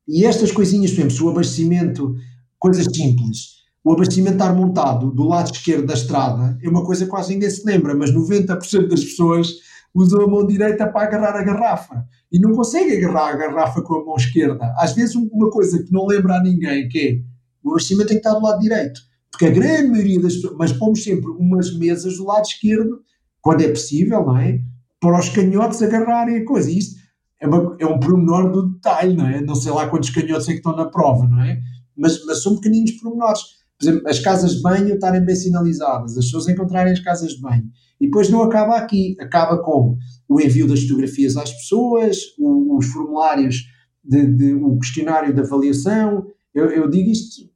[0.08, 2.16] E estas coisinhas, por exemplo, o abastecimento,
[2.58, 7.12] coisas simples, o abastecimento estar montado do lado esquerdo da estrada é uma coisa que
[7.12, 9.50] quase ninguém se lembra, mas 90% das pessoas
[9.94, 13.96] usam a mão direita para agarrar a garrafa e não conseguem agarrar a garrafa com
[13.96, 14.74] a mão esquerda.
[14.78, 17.33] Às vezes, uma coisa que não lembra a ninguém, que é
[17.64, 19.02] o abastecimento tem que estar do lado direito.
[19.32, 23.02] Porque a grande maioria das pessoas, mas pomos sempre umas mesas do lado esquerdo,
[23.42, 24.60] quando é possível, não é?
[25.00, 26.70] Para os canhotos agarrarem a coisa.
[26.70, 27.02] E isto
[27.42, 29.42] é, uma, é um pormenor do detalhe, não é?
[29.42, 31.60] Não sei lá quantos canhotos é que estão na prova, não é?
[31.96, 33.42] Mas, mas são pequeninos pormenores.
[33.78, 37.42] Por exemplo, as casas de banho estarem bem sinalizadas, as pessoas encontrarem as casas de
[37.42, 37.66] banho.
[38.00, 39.98] E depois não acaba aqui, acaba com
[40.30, 43.66] o envio das fotografias às pessoas, os formulários,
[44.04, 46.26] de, de, o questionário de avaliação.
[46.54, 47.50] Eu, eu digo isto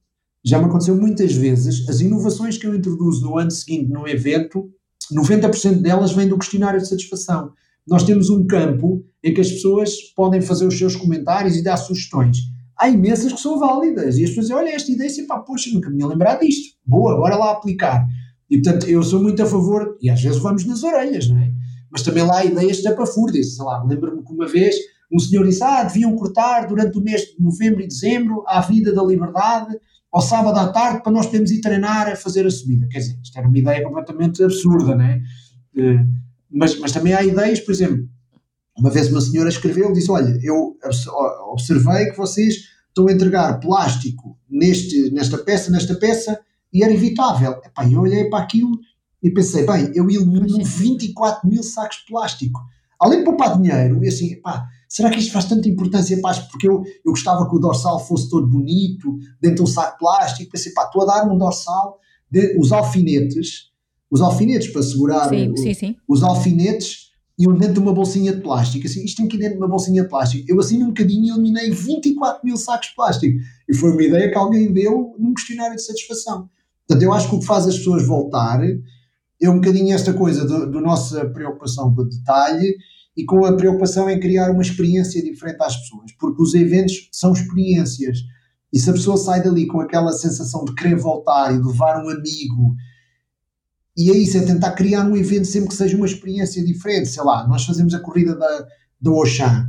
[0.47, 4.71] já me aconteceu muitas vezes, as inovações que eu introduzo no ano seguinte no evento,
[5.13, 7.51] 90% delas vêm do questionário de satisfação.
[7.85, 11.75] Nós temos um campo em que as pessoas podem fazer os seus comentários e dar
[11.75, 12.37] sugestões.
[12.79, 15.69] Há imensas que são válidas e as pessoas dizem, olha esta ideia, assim, pá, poxa,
[15.73, 16.77] nunca me ia lembrar disto.
[16.85, 18.07] Boa, bora lá aplicar.
[18.49, 21.51] E portanto, eu sou muito a favor, e às vezes vamos nas orelhas, não é?
[21.91, 24.75] Mas também lá há ideias estapafúrdias, sei lá, lembro-me que uma vez
[25.11, 28.93] um senhor disse, ah, deviam cortar durante o mês de novembro e dezembro a Avenida
[28.93, 29.77] da Liberdade
[30.11, 32.87] ao sábado à tarde para nós podermos ir treinar a fazer a subida.
[32.87, 35.21] Quer dizer, isto era uma ideia completamente absurda, né?
[36.49, 38.07] Mas, mas também há ideias, por exemplo,
[38.77, 40.77] uma vez uma senhora escreveu, disse, olha, eu
[41.51, 42.55] observei que vocês
[42.87, 46.39] estão a entregar plástico neste, nesta peça, nesta peça,
[46.73, 47.53] e era evitável.
[47.63, 48.79] Epá, eu olhei para aquilo
[49.21, 52.59] e pensei, bem, eu elimino 24 mil sacos de plástico.
[52.99, 56.67] Além de poupar dinheiro, e assim, pá, será que isto faz tanta importância para Porque
[56.67, 60.51] eu, eu gostava que o dorsal fosse todo bonito, dentro de um saco de plástico,
[60.51, 63.71] pensei, pá, estou a dar um dorsal, de, os alfinetes,
[64.09, 65.95] os alfinetes para segurar sim, o, sim, sim.
[66.07, 67.07] os alfinetes
[67.39, 69.67] iam dentro de uma bolsinha de plástico, assim, isto tem que ir dentro de uma
[69.67, 70.43] bolsinha de plástico.
[70.47, 73.37] Eu assim num bocadinho eliminei 24 mil sacos de plástico.
[73.69, 76.49] E foi uma ideia que alguém deu num questionário de satisfação.
[76.87, 78.59] Portanto, eu acho que o que faz as pessoas voltar
[79.39, 82.75] é um bocadinho esta coisa da nossa preocupação com o detalhe
[83.17, 87.33] e com a preocupação em criar uma experiência diferente às pessoas, porque os eventos são
[87.33, 88.19] experiências.
[88.71, 92.09] E se a pessoa sai dali com aquela sensação de querer voltar e levar um
[92.09, 92.75] amigo,
[93.97, 97.09] e é isso, é tentar criar um evento sempre que seja uma experiência diferente.
[97.09, 98.67] Sei lá, nós fazemos a corrida da,
[99.01, 99.67] da Oxan,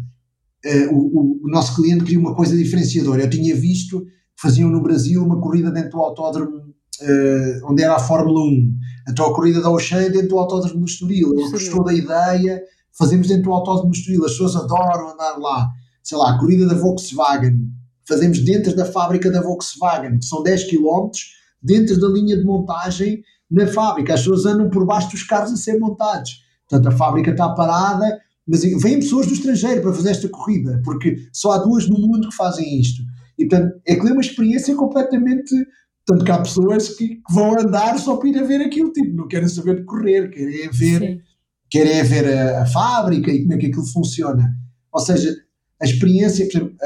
[0.66, 3.22] uh, o, o, nosso cliente queria uma coisa diferenciadora.
[3.22, 7.94] Eu tinha visto que faziam no Brasil uma corrida dentro do autódromo uh, onde era
[7.94, 8.74] a Fórmula 1.
[9.09, 11.32] Então a corrida da Oxan é dentro do autódromo do Estoril.
[11.32, 12.61] Ele gostou da ideia
[12.99, 15.70] fazemos dentro do autódromo Estoril, as pessoas adoram andar lá,
[16.03, 17.70] sei lá, a corrida da Volkswagen,
[18.07, 21.11] fazemos dentro da fábrica da Volkswagen, que são 10 km,
[21.62, 25.57] dentro da linha de montagem na fábrica, as pessoas andam por baixo dos carros a
[25.57, 26.42] ser montados.
[26.68, 31.16] Portanto, a fábrica está parada, mas vêm pessoas do estrangeiro para fazer esta corrida, porque
[31.32, 33.03] só há duas no mundo que fazem isto.
[33.38, 35.55] E, portanto, é que é uma experiência completamente.
[36.05, 39.14] Tanto que há pessoas que, que, vão andar só para ir a ver aquilo, tipo,
[39.14, 41.22] não querem saber de correr, querem ver,
[41.71, 44.55] querem ver a, a, fábrica e como é que aquilo funciona.
[44.93, 45.35] Ou seja,
[45.81, 46.77] a experiência, por exemplo,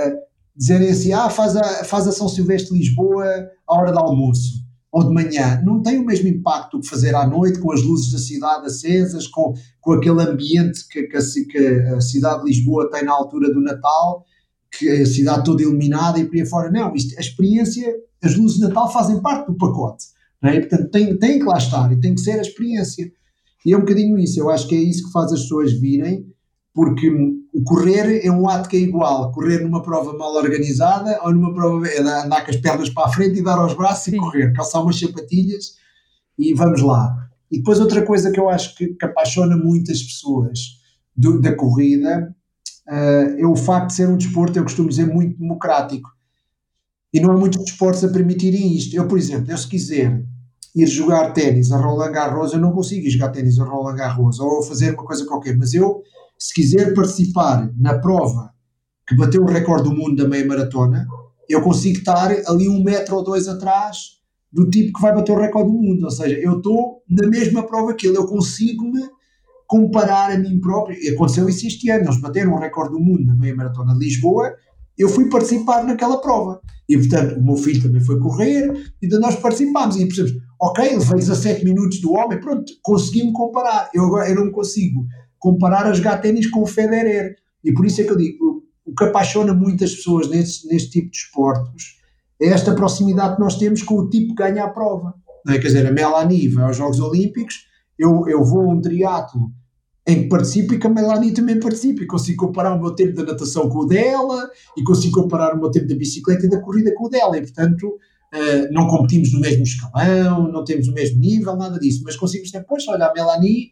[0.57, 3.25] dizerem assim, ah, faz a, faz a São Silvestre Lisboa
[3.67, 4.63] à hora do almoço
[4.93, 8.13] ou de manhã, não tem o mesmo impacto que fazer à noite, com as luzes
[8.13, 11.21] da cidade acesas, com, com aquele ambiente que, que, a,
[11.51, 11.59] que
[11.95, 14.27] a cidade de Lisboa tem na altura do Natal,
[14.71, 16.71] que a cidade toda iluminada e por aí fora.
[16.71, 17.91] Não, isto, a experiência,
[18.23, 20.05] as luzes de Natal fazem parte do pacote.
[20.43, 20.61] É?
[20.61, 23.11] Portanto, tem, tem que lá estar e tem que ser a experiência.
[23.65, 24.41] E é um bocadinho isso.
[24.41, 26.27] Eu acho que é isso que faz as pessoas virem
[26.75, 31.33] porque o correr é um ato que é igual, correr numa prova mal organizada ou
[31.33, 34.17] numa prova é andar com as pernas para a frente e dar aos braços Sim.
[34.17, 35.77] e correr, calçar umas sapatilhas
[36.39, 37.29] e vamos lá.
[37.51, 40.81] E depois outra coisa que eu acho que, que apaixona muitas pessoas
[41.15, 42.35] do, da corrida
[42.89, 46.09] uh, é o facto de ser um desporto, eu costumo dizer, muito democrático.
[47.13, 48.97] E não há muitos desportos a permitirem isto.
[48.97, 50.25] Eu, por exemplo, eu se quiser
[50.75, 54.41] ir jogar ténis a Roland Garros, eu não consigo ir jogar ténis a Roland Garros
[54.41, 56.03] ou fazer uma coisa qualquer, mas eu
[56.39, 58.53] se quiser participar na prova
[59.07, 61.07] que bateu o recorde do mundo da meia maratona,
[61.49, 65.41] eu consigo estar ali um metro ou dois atrás do tipo que vai bater o
[65.41, 66.05] recorde do mundo.
[66.05, 69.03] Ou seja, eu estou na mesma prova que ele, eu consigo-me
[69.67, 70.99] comparar a mim próprio.
[71.01, 74.05] E aconteceu isso este ano, eles bateram o recorde do mundo na meia maratona de
[74.05, 74.53] Lisboa,
[74.99, 76.61] eu fui participar naquela prova.
[76.89, 78.71] E portanto, o meu filho também foi correr,
[79.01, 79.97] e nós participámos.
[79.97, 83.91] E percebemos, ok, ele fez 17 minutos do homem, pronto, consegui-me comparar.
[83.93, 85.05] Eu agora eu não consigo
[85.37, 87.35] comparar a jogar ténis com o Federer.
[87.65, 91.11] E por isso é que eu digo, o que apaixona muitas pessoas neste, neste tipo
[91.11, 92.01] de esportes
[92.41, 95.15] é esta proximidade que nós temos com o tipo que ganha a prova.
[95.49, 95.59] É?
[95.59, 97.67] Quer dizer, a Melanie vai aos Jogos Olímpicos,
[97.99, 99.51] eu, eu vou a um triatlo
[100.07, 103.15] em que participo e que a Melanie também participa e consigo comparar o meu tempo
[103.17, 106.61] da natação com o dela e consigo comparar o meu tempo da bicicleta e da
[106.61, 107.99] corrida com o dela e portanto
[108.33, 112.45] uh, não competimos no mesmo escalão, não temos o mesmo nível, nada disso, mas consigo
[112.45, 113.71] dizer, pois olha, a Melanie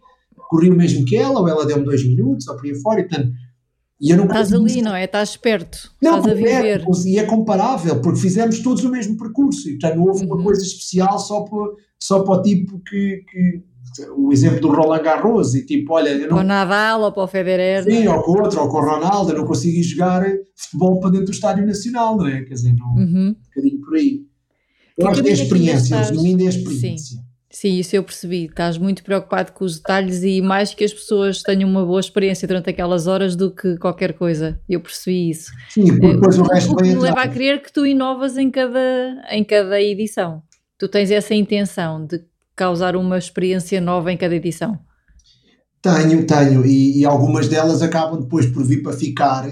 [0.49, 3.09] corri o mesmo que ela, ou ela deu-me dois minutos, ou por aí fora, e
[3.09, 3.33] portanto.
[4.01, 5.05] E eu não Estás ali, não é?
[5.05, 6.85] Estás perto, não, estás a viver.
[7.05, 10.35] e é comparável, porque fizemos todos o mesmo percurso, e portanto não houve uhum.
[10.35, 13.63] uma coisa especial só para, só para o tipo que, que
[14.17, 16.39] o exemplo do Roland Garros e tipo, olha, eu não...
[16.39, 17.85] Ou Nadal ou para o Federer.
[17.85, 18.11] Sim, é?
[18.11, 21.33] ou com outro, ou com o Ronaldo, eu não consegui jogar futebol para dentro do
[21.33, 22.43] estádio nacional, não é?
[22.43, 23.29] Quer dizer, não, uhum.
[23.29, 24.30] um bocadinho por aí.
[25.07, 27.17] Acho que é experiência, resumindo é a experiência.
[27.17, 27.31] Sim.
[27.53, 28.45] Sim, isso eu percebi.
[28.45, 32.47] Estás muito preocupado com os detalhes e mais que as pessoas tenham uma boa experiência
[32.47, 34.61] durante aquelas horas do que qualquer coisa.
[34.69, 35.51] Eu percebi isso.
[35.69, 39.21] Sim, depois o resto O que me leva a crer que tu inovas em cada,
[39.31, 40.43] em cada edição.
[40.79, 42.23] Tu tens essa intenção de
[42.55, 44.79] causar uma experiência nova em cada edição.
[45.83, 46.65] Tenho, tenho.
[46.65, 49.51] E, e algumas delas acabam depois por vir para ficar.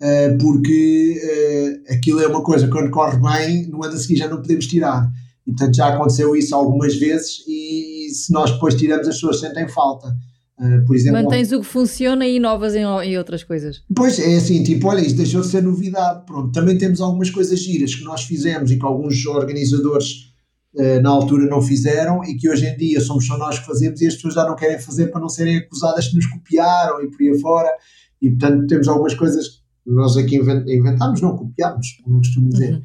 [0.00, 4.16] Uh, porque uh, aquilo é uma coisa que quando corre bem, no ano a seguir
[4.16, 5.10] já não podemos tirar
[5.48, 9.66] e portanto já aconteceu isso algumas vezes e se nós depois tiramos as pessoas sentem
[9.66, 10.14] falta.
[10.58, 13.82] Uh, por exemplo, Mantens o que funciona e inovas em, em, outras coisas.
[13.94, 16.26] Pois é assim, tipo, olha, isto deixou de ser novidade.
[16.26, 20.32] Pronto, também temos algumas coisas giras que nós fizemos e que alguns organizadores
[20.74, 24.00] uh, na altura não fizeram e que hoje em dia somos só nós que fazemos
[24.02, 27.10] e as pessoas já não querem fazer para não serem acusadas de nos copiaram e
[27.10, 27.70] por aí afora.
[28.20, 29.57] E portanto temos algumas coisas
[29.88, 32.74] nós aqui inventámos, não copiámos, como costumo dizer.
[32.74, 32.82] Uhum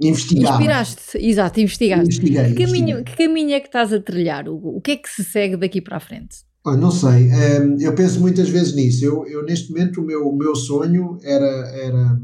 [0.00, 0.54] investigar.
[0.54, 2.04] Inspiraste, exato, investigaste.
[2.06, 4.76] Investiguei, que, caminho, que caminho é que estás a trilhar, Hugo?
[4.76, 6.38] O que é que se segue daqui para a frente?
[6.64, 9.04] Não sei, um, eu penso muitas vezes nisso.
[9.04, 12.14] Eu, eu neste momento, o meu, o meu sonho era, era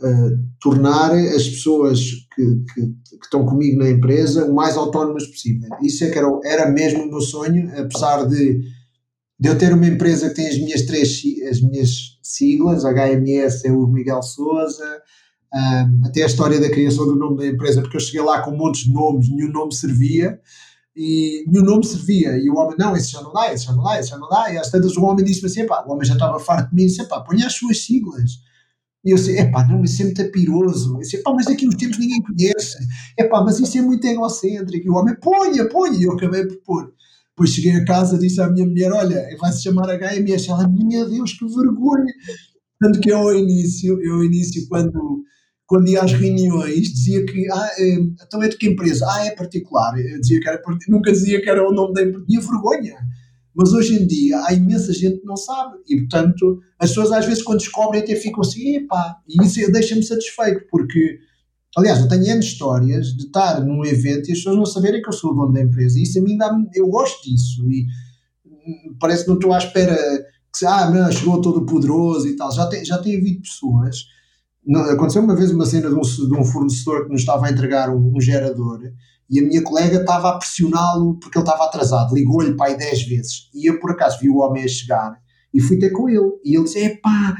[0.00, 2.00] uh, tornar as pessoas
[2.34, 5.68] que, que, que, estão comigo na empresa o mais autónomas possível.
[5.82, 8.60] Isso é que era, era mesmo o meu sonho, apesar de,
[9.40, 11.20] de eu ter uma empresa que tem as minhas três
[11.50, 15.02] as minhas siglas, HMS é o Miguel Souza,
[15.54, 18.50] um, até a história da criação do nome da empresa, porque eu cheguei lá com
[18.52, 20.40] montes de nomes, nenhum nome servia,
[20.94, 23.84] e nenhum nome servia, e o homem, não, esse já não dá, esse já não
[23.84, 26.06] dá, esse já não dá, e às tantas o homem disse-me assim, epá, o homem
[26.06, 28.32] já estava farto de mim, disse, epá, ponha as suas siglas,
[29.04, 31.98] e eu disse, epá, não, isso é muito piroso, eu disse, mas daqui uns tempos
[31.98, 32.78] ninguém conhece,
[33.18, 36.56] epá, mas isso é muito egocêntrico, e o homem, ponha, ponha, e eu acabei por
[36.64, 36.95] pôr.
[37.36, 41.34] Depois cheguei a casa, disse à minha mulher, olha, vai-se chamar HMS, ela, meu Deus,
[41.34, 42.12] que vergonha,
[42.80, 45.22] tanto que eu ao início, eu ao início, quando
[45.66, 47.94] quando ia às reuniões, dizia que, ah, é,
[48.24, 49.04] então é de que empresa?
[49.10, 49.98] Ah, é particular.
[49.98, 52.24] Eu dizia que era, nunca dizia que era o nome da empresa.
[52.24, 52.96] Tinha vergonha.
[53.54, 55.78] Mas hoje em dia há imensa gente que não sabe.
[55.88, 60.02] E, portanto, as pessoas às vezes quando descobrem até ficam assim, epá, e isso deixa-me
[60.02, 61.18] satisfeito, porque,
[61.76, 65.08] aliás, eu tenho N histórias de estar num evento e as pessoas não saberem que
[65.08, 65.98] eu sou o dono da empresa.
[65.98, 67.62] E isso a mim dá eu gosto disso.
[67.70, 67.86] E
[68.98, 69.96] parece que não estou à espera
[70.56, 72.50] que ah, não, chegou todo poderoso e tal.
[72.50, 74.06] Já tem, já tem havido pessoas.
[74.90, 77.94] Aconteceu uma vez uma cena de um, de um fornecedor que nos estava a entregar
[77.94, 78.80] um, um gerador
[79.28, 82.14] e a minha colega estava a pressioná-lo porque ele estava atrasado.
[82.14, 83.50] Ligou-lhe aí 10 vezes.
[83.54, 85.18] E eu, por acaso, vi o homem a chegar
[85.56, 86.30] e fui ter com ele.
[86.44, 87.34] E ele disse: Epá,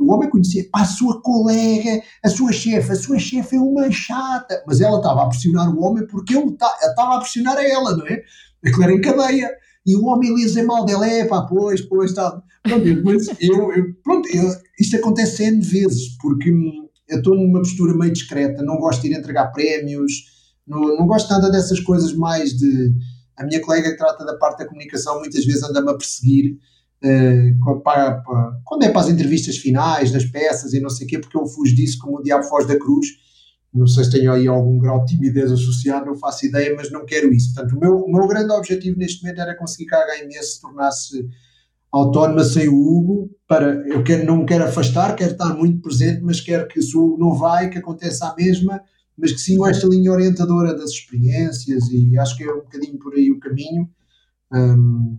[0.00, 3.90] o homem conhecia, pá, a sua colega, a sua chefe, a sua chefe é uma
[3.90, 4.62] chata.
[4.66, 8.06] Mas ela estava a pressionar o homem porque ele estava a pressionar a ela, não
[8.06, 8.22] é?
[8.64, 9.50] Aquilo era em cadeia.
[9.84, 12.42] E o homem a dizer mal dela, é pá, pois, pois, tal.
[12.62, 12.86] Pronto,
[13.40, 14.44] eu, eu, pronto, eu,
[14.80, 16.50] isto acontece N vezes, porque
[17.08, 20.12] eu estou numa postura meio discreta, não gosto de ir entregar prémios,
[20.66, 22.92] não, não gosto nada dessas coisas mais de.
[23.36, 26.58] A minha colega que trata da parte da comunicação muitas vezes anda-me a perseguir
[27.84, 31.18] para, para, quando é para as entrevistas finais, das peças e não sei o quê,
[31.18, 33.06] porque eu fujo disso como o diabo foge da cruz.
[33.72, 37.04] Não sei se tenho aí algum grau de timidez associado, não faço ideia, mas não
[37.04, 37.52] quero isso.
[37.52, 40.60] Portanto, o meu, o meu grande objetivo neste momento era conseguir que a HMS se
[40.62, 41.28] tornasse
[41.92, 43.30] autónoma sem o Hugo.
[43.46, 46.96] Para, eu quero, não me quero afastar, quero estar muito presente, mas quero que se
[46.96, 48.80] o Hugo não vai, que aconteça a mesma,
[49.16, 53.14] mas que sigam esta linha orientadora das experiências e acho que é um bocadinho por
[53.14, 53.88] aí o caminho.
[54.52, 55.18] Um,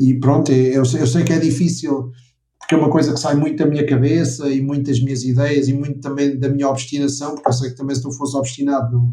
[0.00, 2.10] e pronto, eu, eu sei que é difícil,
[2.58, 5.72] porque é uma coisa que sai muito da minha cabeça e muitas minhas ideias e
[5.72, 9.12] muito também da minha obstinação, porque eu sei que também se não fosse obstinado não,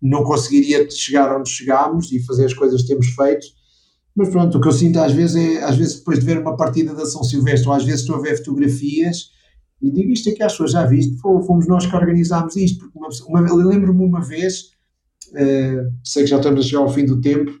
[0.00, 3.46] não conseguiria chegar onde chegámos e fazer as coisas que temos feito.
[4.14, 6.56] Mas pronto, o que eu sinto às vezes é, às vezes depois de ver uma
[6.56, 9.30] partida da São Silvestre, ou às vezes estou a ver fotografias
[9.80, 12.98] e digo isto é que as pessoas já viste, fomos nós que organizámos isto, porque
[12.98, 14.72] uma, uma, lembro-me uma vez,
[15.30, 17.52] uh, sei que já estamos a chegar ao fim do tempo,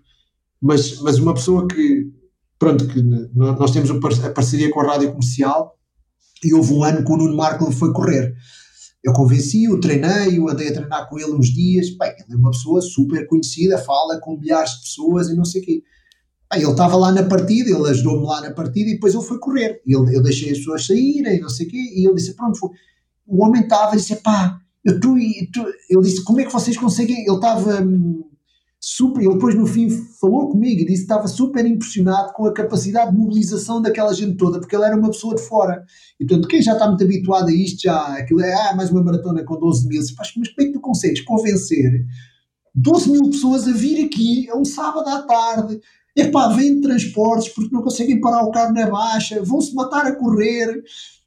[0.60, 2.10] mas, mas uma pessoa que,
[2.58, 3.02] pronto, que
[3.34, 5.76] nós temos a parceria com a rádio comercial
[6.44, 8.34] e houve um ano que o Nuno Marco foi correr.
[9.02, 11.88] Eu convenci-o, treinei-o, andei a treinar com ele uns dias.
[11.96, 15.62] Bem, ele é uma pessoa super conhecida, fala com milhares de pessoas e não sei
[15.62, 15.82] o quê.
[16.50, 19.38] Bem, ele estava lá na partida, ele ajudou-me lá na partida e depois ele foi
[19.38, 19.80] correr.
[19.86, 22.70] Ele, eu deixei as pessoas saírem, não sei o quê, e ele disse: Pronto, foi.
[23.26, 25.14] o homem estava e disse: Pá, eu tu,
[25.52, 27.24] tu, ele disse: Como é que vocês conseguem?
[27.24, 27.82] Ele estava.
[27.82, 28.24] Hum,
[28.80, 29.90] super, ele depois no fim
[30.20, 34.36] falou comigo e disse que estava super impressionado com a capacidade de mobilização daquela gente
[34.36, 35.84] toda, porque ele era uma pessoa de fora.
[36.18, 39.02] E portanto, quem já está muito habituado a isto, já, aquilo é, ah, mais uma
[39.02, 42.04] maratona com 12 mil, mas como é que tu consegues convencer
[42.74, 45.80] 12 mil pessoas a vir aqui a um sábado à tarde?
[46.16, 50.16] Epá, vêm de transportes porque não conseguem parar o carro na baixa, vão-se matar a
[50.16, 50.82] correr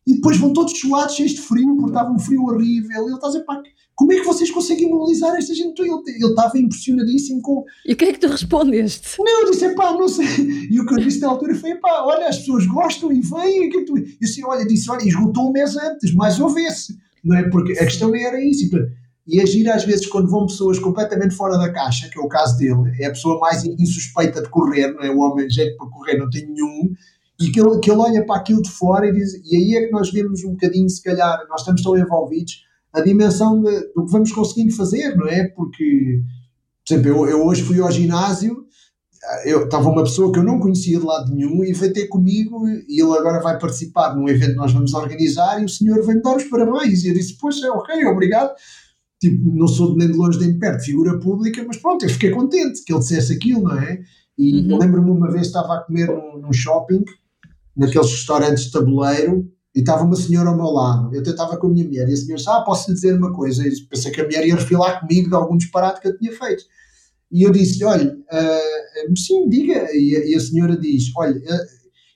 [0.05, 3.05] e depois vão todos suados, cheios de frio, porque estava um frio horrível.
[3.05, 3.61] Ele está a dizer, pá,
[4.01, 5.79] como é que vocês conseguem mobilizar esta gente?
[5.79, 7.63] Ele, ele estava impressionadíssimo com.
[7.85, 9.19] E o que é que tu respondeste?
[9.19, 10.25] Não, eu disse, pá, não sei.
[10.71, 13.69] E o que eu disse na altura foi, pá, olha, as pessoas gostam e vêm.
[13.69, 13.95] Que tu...
[13.95, 16.97] Eu disse, olha, disse, olha, esgotou um mês antes, mais houvesse.
[17.23, 17.47] Não é?
[17.47, 18.71] Porque a questão era isso.
[19.27, 22.57] E agir às vezes quando vão pessoas completamente fora da caixa, que é o caso
[22.57, 25.11] dele, é a pessoa mais insuspeita de correr, não é?
[25.11, 26.91] O homem jeito para correr não tem nenhum,
[27.39, 29.85] e que ele, que ele olha para aquilo de fora e diz, e aí é
[29.85, 34.05] que nós vemos um bocadinho, se calhar, nós estamos tão envolvidos a dimensão de, do
[34.05, 35.47] que vamos conseguindo fazer, não é?
[35.49, 36.21] Porque,
[36.85, 38.65] por exemplo, eu, eu hoje fui ao ginásio,
[39.45, 42.67] eu estava uma pessoa que eu não conhecia de lado nenhum e veio ter comigo
[42.67, 46.23] e ele agora vai participar num evento que nós vamos organizar e o senhor veio-me
[46.23, 48.51] dar os parabéns e eu disse, poxa, ok, obrigado
[49.21, 52.31] tipo, não sou nem de longe nem de perto figura pública, mas pronto, eu fiquei
[52.31, 54.01] contente que ele dissesse aquilo, não é?
[54.37, 54.79] E uhum.
[54.79, 57.03] lembro-me uma vez estava a comer num, num shopping,
[57.77, 61.13] naqueles restaurantes de tabuleiro, e estava uma senhora ao meu lado.
[61.15, 63.33] Eu estava com a minha mulher e a senhora disse: Ah, posso lhe dizer uma
[63.33, 63.65] coisa?
[63.65, 66.63] E pensei que a mulher ia refilar comigo de algum disparate que eu tinha feito.
[67.31, 69.87] E eu disse: Olha, uh, sim, diga.
[69.93, 71.67] E a, e a, senhora diz: Olha, uh,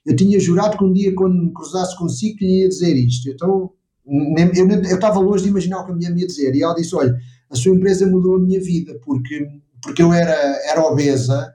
[0.04, 3.30] eu tinha jurado que um dia, quando me cruzasse consigo, lhe ia dizer isto.
[3.30, 3.72] Então,
[4.06, 6.54] nem, eu estava longe de imaginar o que a mulher me ia dizer.
[6.54, 7.16] E ela disse: Olha,
[7.50, 9.48] a sua empresa mudou a minha vida, porque,
[9.82, 10.34] porque eu era,
[10.70, 11.50] era obesa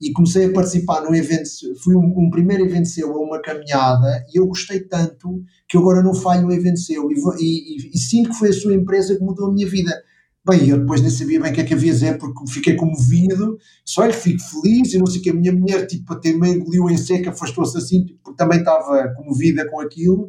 [0.00, 1.48] e comecei a participar num evento,
[1.82, 6.02] fui um, um, primeiro evento seu a uma caminhada e eu gostei tanto que agora
[6.02, 7.10] não falho um evento seu.
[7.10, 9.90] E, e, e, sinto que foi a sua empresa que mudou a minha vida.
[10.46, 12.76] Bem, eu depois nem sabia bem o que é que havia a dizer porque fiquei
[12.76, 16.32] comovido, só olha, fico feliz e não sei o que, a minha mulher tipo até
[16.32, 20.28] meio engoliu em seca, afastou-se assim, tipo, porque também estava comovida com aquilo.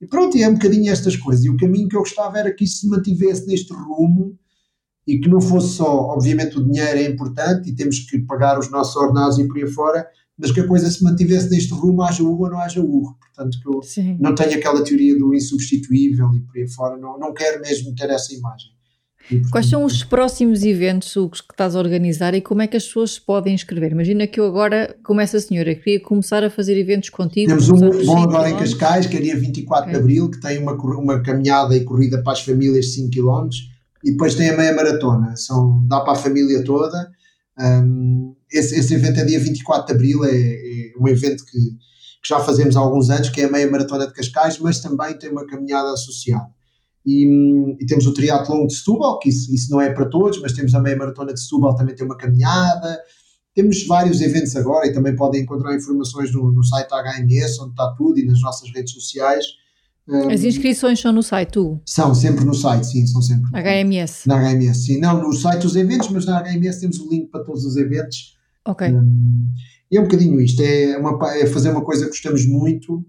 [0.00, 1.44] E pronto, e é um bocadinho estas coisas.
[1.44, 4.36] E o caminho que eu gostava era que isso se mantivesse neste rumo
[5.08, 8.70] e que não fosse só, obviamente o dinheiro é importante e temos que pagar os
[8.70, 10.06] nossos ordenados e por aí fora,
[10.36, 13.16] mas que a coisa se mantivesse neste rumo, haja Hugo ou não haja Hugo.
[13.18, 14.18] Portanto, que eu Sim.
[14.20, 18.10] não tenho aquela teoria do insubstituível e por aí fora, não, não quero mesmo ter
[18.10, 18.68] essa imagem.
[19.50, 22.84] Quais são os próximos eventos Hugo, que estás a organizar e como é que as
[22.84, 23.92] pessoas se podem inscrever?
[23.92, 27.48] Imagina que eu agora, como essa senhora, queria começar a fazer eventos contigo.
[27.48, 29.92] Temos um bom agora em Cascais, que é dia 24 okay.
[29.92, 33.48] de Abril, que tem uma, uma caminhada e corrida para as famílias de 5 km
[34.04, 37.10] e depois tem a meia maratona, são, dá para a família toda.
[37.58, 42.28] Um, esse, esse evento é dia 24 de Abril, é, é um evento que, que,
[42.28, 45.30] já fazemos há alguns anos, que é a meia maratona de Cascais, mas também tem
[45.30, 46.48] uma caminhada associada.
[47.04, 47.24] E,
[47.80, 50.74] e temos o triatlon de Setúbal, que isso, isso não é para todos, mas temos
[50.74, 53.00] a meia maratona de Setúbal, também tem uma caminhada,
[53.54, 57.92] temos vários eventos agora e também podem encontrar informações no, no site HMS, onde está
[57.96, 59.44] tudo, e nas nossas redes sociais.
[60.32, 61.80] As inscrições são no site, tu?
[61.84, 63.50] São sempre no site, sim, são sempre.
[63.52, 64.26] HMS.
[64.26, 64.98] Na HMS, sim.
[64.98, 68.36] Não no site dos eventos, mas na HMS temos o link para todos os eventos.
[68.66, 68.88] Ok.
[68.88, 69.48] Um,
[69.90, 73.04] e é um bocadinho isto, é, uma, é fazer uma coisa que gostamos muito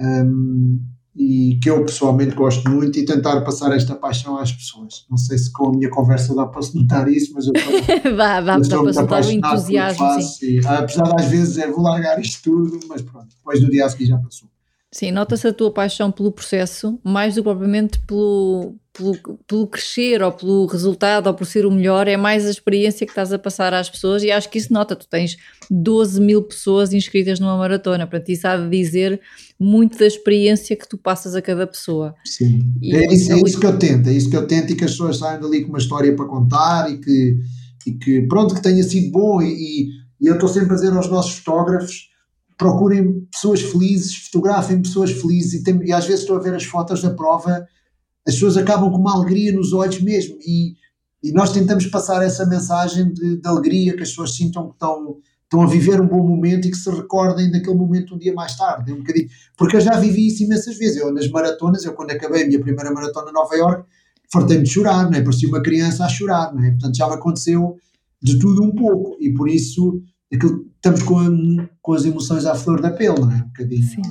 [0.00, 0.80] um,
[1.14, 5.04] e que eu pessoalmente gosto muito e tentar passar esta paixão às pessoas.
[5.10, 8.14] Não sei se com a minha conversa dá para se notar isso, mas eu estou,
[8.16, 9.98] vá, vá, dá para se notar o entusiasmo.
[9.98, 10.46] Faço, sim.
[10.46, 13.86] E, apesar de às vezes é, vou largar isto tudo, mas pronto, depois do dia
[13.86, 14.48] a seguir já passou.
[14.90, 20.22] Sim, nota-se a tua paixão pelo processo, mais do que propriamente pelo, pelo, pelo crescer
[20.22, 23.38] ou pelo resultado ou por ser o melhor, é mais a experiência que estás a
[23.38, 24.96] passar às pessoas e acho que isso nota.
[24.96, 25.36] Tu tens
[25.70, 29.20] 12 mil pessoas inscritas numa maratona, portanto, isso há de dizer
[29.60, 32.14] muito da experiência que tu passas a cada pessoa.
[32.24, 34.74] Sim, e é, isso, é isso que eu tento, é isso que eu tento e
[34.74, 37.38] que as pessoas saiam dali com uma história para contar e que,
[37.86, 39.88] e que pronto, que tenha sido bom e, e,
[40.18, 42.08] e eu estou sempre a dizer aos nossos fotógrafos
[42.58, 46.64] procurem pessoas felizes, fotografem pessoas felizes e, tem, e, às vezes estou a ver as
[46.64, 47.66] fotos da prova,
[48.26, 50.74] as pessoas acabam com uma alegria nos olhos mesmo e,
[51.22, 55.18] e nós tentamos passar essa mensagem de, de, alegria, que as pessoas sintam que estão,
[55.44, 58.56] estão a viver um bom momento e que se recordem daquele momento um dia mais
[58.56, 61.94] tarde, é um bocadinho, porque eu já vivi isso imensas vezes, eu nas maratonas, eu
[61.94, 63.84] quando acabei a minha primeira maratona em Nova York,
[64.32, 65.22] fartei-me de chorar, não é?
[65.22, 66.72] parecia uma criança a chorar, não é?
[66.72, 67.76] portanto já me aconteceu
[68.20, 70.02] de tudo um pouco e por isso
[70.32, 73.36] aquilo, estamos com, a, com as emoções à flor da pele, não é?
[73.36, 73.82] Um bocadinho.
[73.82, 74.02] Sim.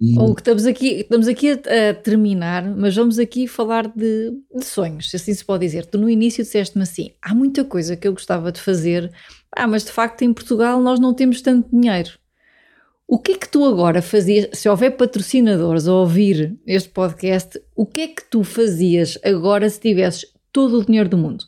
[0.00, 0.18] E...
[0.18, 4.64] Ou que estamos aqui, estamos aqui a, a, terminar, mas vamos aqui falar de, de,
[4.64, 5.84] sonhos, se assim se pode dizer.
[5.84, 9.12] Tu no início disseste-me assim: há muita coisa que eu gostava de fazer,
[9.54, 12.12] ah, mas de facto em Portugal nós não temos tanto dinheiro.
[13.06, 17.84] O que é que tu agora fazias, se houver patrocinadores a ouvir este podcast, o
[17.84, 21.44] que é que tu fazias agora se tivesses todo o dinheiro do mundo?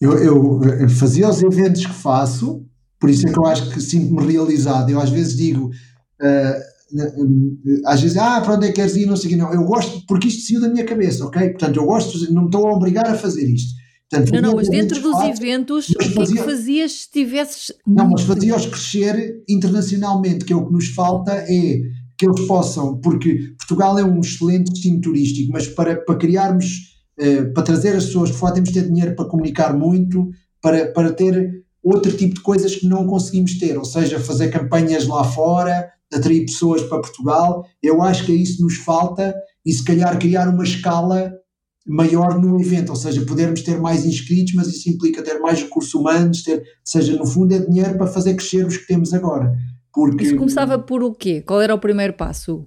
[0.00, 2.64] Eu, eu fazia os eventos que faço,
[2.98, 4.90] por isso é que eu acho que sinto-me realizado.
[4.90, 6.76] Eu às vezes digo, uh,
[7.84, 9.06] às vezes, ah, para onde é que queres ir?
[9.06, 9.52] Não sei o que, não.
[9.52, 11.50] Eu gosto, porque isto saiu da minha cabeça, ok?
[11.50, 13.74] Portanto, eu gosto, não me estou a obrigar a fazer isto.
[14.08, 17.10] Portanto, não, não, mas dentro dos fato, eventos, o que fazia, é que fazias se
[17.10, 17.72] tivesses.
[17.86, 21.80] Não, mas fazia-os crescer internacionalmente, que é o que nos falta é
[22.18, 26.64] que eles possam, porque Portugal é um excelente destino turístico, mas para, para criarmos,
[27.20, 30.30] uh, para trazer as pessoas de fora, temos de ter dinheiro para comunicar muito,
[30.62, 35.06] para, para ter outro tipo de coisas que não conseguimos ter, ou seja, fazer campanhas
[35.06, 37.64] lá fora, atrair pessoas para Portugal.
[37.82, 39.34] Eu acho que isso nos falta
[39.64, 41.32] e se calhar criar uma escala
[41.86, 45.94] maior no evento, ou seja, podermos ter mais inscritos, mas isso implica ter mais recursos
[45.94, 49.52] humanos, ter, seja, no fundo é dinheiro para fazer crescer os que temos agora.
[49.94, 51.40] Porque, isso começava por o quê?
[51.40, 52.66] Qual era o primeiro passo?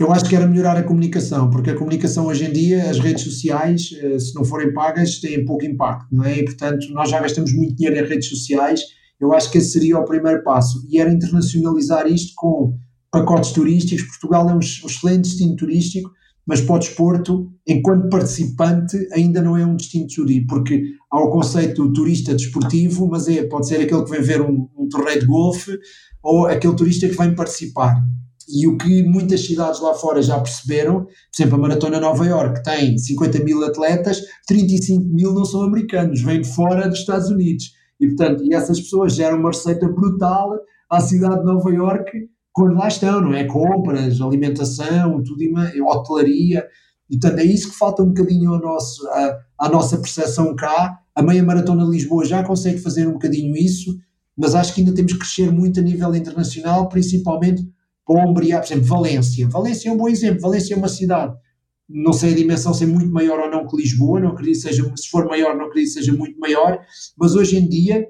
[0.00, 3.24] Eu acho que era melhorar a comunicação, porque a comunicação hoje em dia, as redes
[3.24, 6.38] sociais, eh, se não forem pagas, têm pouco impacto, não é?
[6.38, 8.80] E, portanto, nós já gastamos muito dinheiro em redes sociais,
[9.20, 12.74] eu acho que esse seria o primeiro passo, e era internacionalizar isto com
[13.10, 14.06] pacotes turísticos.
[14.06, 16.10] Portugal é um excelente destino turístico,
[16.46, 21.30] mas para o desporto, enquanto participante, ainda não é um destino turístico, porque há o
[21.30, 25.20] conceito do turista desportivo, mas é, pode ser aquele que vem ver um, um torneio
[25.20, 25.78] de golfe,
[26.22, 28.02] ou aquele turista que vem participar.
[28.48, 32.62] E o que muitas cidades lá fora já perceberam, por exemplo, a Maratona Nova York
[32.62, 37.72] tem 50 mil atletas, 35 mil não são americanos, vêm de fora dos Estados Unidos.
[38.00, 40.50] E, portanto, e essas pessoas geram uma receita brutal
[40.90, 42.10] à cidade de Nova York
[42.52, 43.44] quando lá estão, não é?
[43.44, 45.42] Compras, alimentação, tudo,
[45.86, 46.66] hotelaria.
[47.08, 50.98] E, portanto, é isso que falta um bocadinho ao nosso, à, à nossa percepção cá.
[51.14, 53.96] A meia maratona de Lisboa já consegue fazer um bocadinho isso,
[54.36, 57.62] mas acho que ainda temos que crescer muito a nível internacional, principalmente
[58.08, 59.48] Ombria, por exemplo, Valência.
[59.48, 60.40] Valência é um bom exemplo.
[60.40, 61.34] Valência é uma cidade,
[61.88, 65.08] não sei a dimensão ser muito maior ou não que Lisboa, não acredito seja, se
[65.08, 66.78] for maior, não acredito seja muito maior,
[67.18, 68.06] mas hoje em dia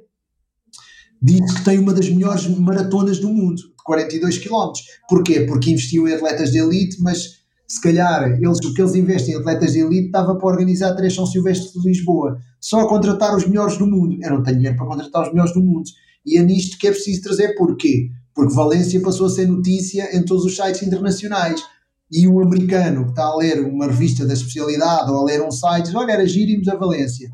[1.21, 4.73] diz que tem uma das melhores maratonas do mundo, de 42 km.
[5.09, 5.41] Porquê?
[5.41, 9.39] Porque investiu em atletas de elite, mas se calhar eles, o que eles investem em
[9.39, 13.47] atletas de elite estava para organizar três São Silvestre de Lisboa, só a contratar os
[13.47, 14.17] melhores do mundo.
[14.21, 15.85] Eu não tenho dinheiro para contratar os melhores do mundo.
[16.25, 17.55] E é nisto que é preciso trazer.
[17.55, 18.11] Porquê?
[18.35, 21.63] Porque Valência passou a ser notícia em todos os sites internacionais.
[22.11, 25.51] E o americano que está a ler uma revista da especialidade ou a ler um
[25.51, 27.31] site diz: Olha, era girimos a Valência.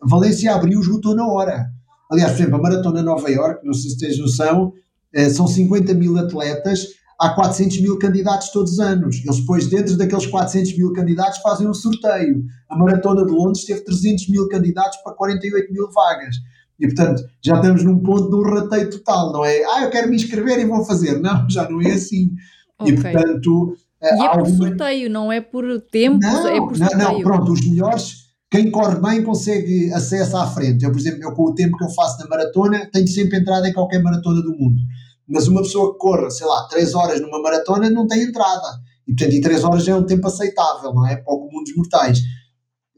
[0.00, 1.66] Valência abriu, esgotou na hora.
[2.10, 4.72] Aliás, por exemplo, a Maratona Nova York, não sei se tens noção,
[5.14, 6.88] eh, são 50 mil atletas,
[7.18, 9.22] há 400 mil candidatos todos os anos.
[9.24, 12.44] Eles depois, dentro daqueles 400 mil candidatos, fazem um sorteio.
[12.68, 16.36] A Maratona de Londres teve 300 mil candidatos para 48 mil vagas.
[16.82, 19.62] E portanto, já estamos num ponto de um rateio total, não é?
[19.66, 21.20] Ah, eu quero me inscrever e vou fazer.
[21.20, 22.32] Não, já não é assim.
[22.80, 22.92] Okay.
[22.92, 23.76] E portanto.
[24.02, 24.56] E é por alguma...
[24.56, 26.98] sorteio, não é por tempo, não, é por sorteio.
[26.98, 28.14] Não, não, pronto, os melhores,
[28.50, 30.84] quem corre bem consegue acesso à frente.
[30.84, 33.68] Eu, por exemplo, eu com o tempo que eu faço na maratona, tenho sempre entrada
[33.68, 34.82] em qualquer maratona do mundo.
[35.28, 38.66] Mas uma pessoa que corra, sei lá, 3 horas numa maratona não tem entrada.
[39.06, 41.14] E portanto, e 3 horas é um tempo aceitável, não é?
[41.14, 42.18] Para o comum dos mortais.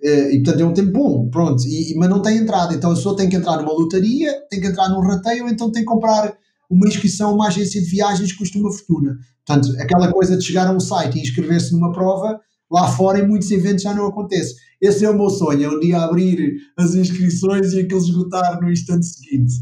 [0.04, 2.74] Eh, e portanto é um tempo bom, pronto, e, mas não tem entrada.
[2.74, 5.82] Então a pessoa tem que entrar numa lotaria, tem que entrar num rateio, então tem
[5.82, 6.36] que comprar
[6.68, 9.16] uma inscrição a uma agência de viagens que custa uma fortuna.
[9.46, 12.38] Portanto, aquela coisa de chegar a um site e inscrever-se numa prova,
[12.70, 14.54] lá fora em muitos eventos já não acontece.
[14.80, 18.70] Esse é o meu sonho, é um dia abrir as inscrições e aquilo esgotar no
[18.70, 19.54] instante seguinte.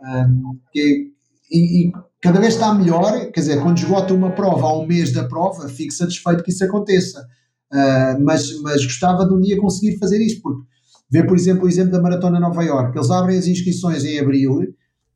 [0.00, 1.10] Um, e,
[1.52, 5.24] e, cada vez está melhor, quer dizer, quando esgota uma prova há um mês da
[5.24, 7.26] prova, fico satisfeito que isso aconteça.
[7.72, 10.62] Uh, mas, mas gostava de um dia conseguir fazer isto, porque
[11.10, 14.60] ver, por exemplo, o exemplo da Maratona Nova York, eles abrem as inscrições em abril,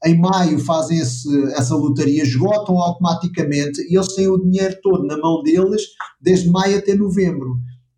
[0.04, 5.16] em maio fazem esse, essa lotaria, esgotam automaticamente e eles têm o dinheiro todo na
[5.16, 5.82] mão deles
[6.20, 7.56] desde maio até novembro.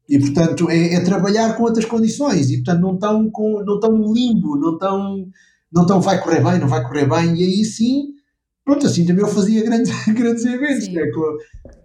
[0.08, 4.12] E, portanto, é, é trabalhar com outras condições e, portanto, não estão, com, não estão
[4.12, 5.26] limbo, não estão,
[5.72, 8.16] não estão vai correr bem, não vai correr bem, e aí sim
[8.66, 11.02] Pronto, assim também eu fazia grandes, grandes eventos, né?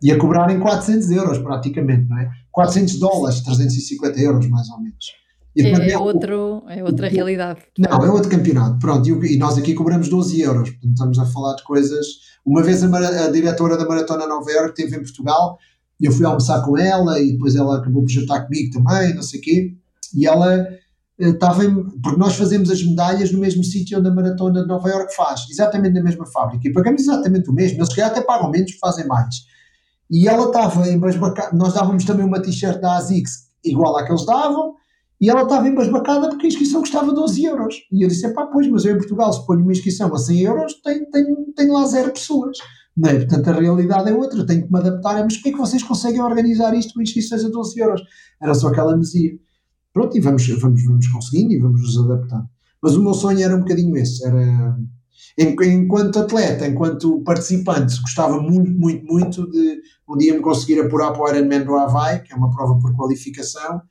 [0.01, 2.31] ia cobrar em 400 euros praticamente, não é?
[2.51, 5.21] 400 dólares, 350 euros mais ou menos.
[5.55, 7.59] E é, é, outro, é outra realidade.
[7.77, 11.25] Não, é outro campeonato, pronto, e, e, nós aqui cobramos 12 euros, portanto estamos a
[11.25, 12.05] falar de coisas...
[12.45, 15.59] Uma vez a, a diretora da Maratona Nova York esteve em Portugal,
[15.99, 19.21] e eu fui almoçar com ela, e depois ela acabou por jantar comigo também, não
[19.21, 19.75] sei o quê,
[20.15, 20.67] e ela
[21.19, 24.89] estava em, porque nós fazemos as medalhas no mesmo sítio onde a Maratona de Nova
[24.89, 28.71] York faz, exatamente na mesma fábrica, e pagamos exatamente o mesmo, eles até pagam menos,
[28.79, 29.45] fazem mais.
[30.11, 34.25] E ela estava embasbacada, nós dávamos também uma t-shirt da ASICS igual à que eles
[34.25, 34.75] davam,
[35.21, 37.75] e ela estava embasbacada porque a inscrição custava 12 euros.
[37.91, 40.39] E eu disse, pá, pois, mas eu em Portugal se ponho uma inscrição a 100
[40.41, 42.57] euros, tenho, tenho, tenho lá zero pessoas.
[42.97, 43.19] Não é?
[43.19, 45.23] Portanto, a realidade é outra, tenho que me adaptar.
[45.23, 48.01] Mas como é que vocês conseguem organizar isto com inscrições a 12 euros?
[48.41, 49.31] Era só aquela mesia.
[49.93, 52.47] Pronto, e vamos, vamos, vamos conseguindo e vamos nos adaptando.
[52.81, 54.75] Mas o meu sonho era um bocadinho esse, era
[55.37, 59.81] enquanto atleta, enquanto participante, gostava muito, muito, muito de
[60.11, 62.95] um dia me conseguir apurar para o Ironman do Havaí, que é uma prova por
[62.95, 63.81] qualificação.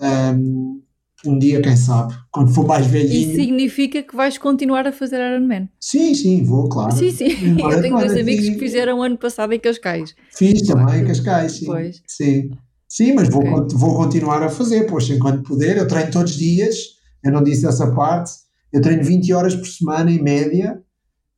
[0.00, 0.82] Um,
[1.24, 3.30] um dia, quem sabe, quando for mais velhinho.
[3.30, 5.68] Isso significa que vais continuar a fazer Ironman?
[5.78, 6.92] Sim, sim, vou, claro.
[6.96, 7.28] Sim, sim.
[7.60, 10.14] Eu tenho dois amigos que fizeram ano passado em Cascais.
[10.34, 11.66] Fiz também em Cascais, sim.
[11.66, 12.02] Pois.
[12.06, 12.50] Sim.
[12.88, 13.50] Sim, mas okay.
[13.50, 15.78] vou, vou continuar a fazer, pois enquanto puder.
[15.78, 16.76] Eu treino todos os dias,
[17.24, 18.32] eu não disse essa parte.
[18.72, 20.82] Eu treino 20 horas por semana em média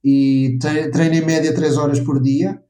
[0.02, 0.58] e
[0.92, 2.60] treino em média 3 horas por dia.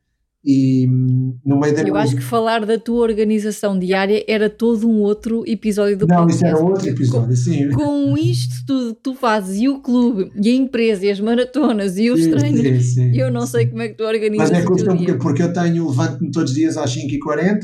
[0.44, 4.86] E hum, no meio da Eu acho que falar da tua organização diária era todo
[4.86, 6.36] um outro episódio do Não, podcast.
[6.36, 7.70] isso era outro episódio, com, sim.
[7.70, 11.96] Com isto tudo que tu fazes, e o clube, e a empresa, e as maratonas,
[11.96, 14.50] e os sim, treinos, sim, sim, eu não sei como é que tu organizas.
[14.50, 17.60] Mas é porque, porque eu tenho, levanto-me todos os dias às 5h40,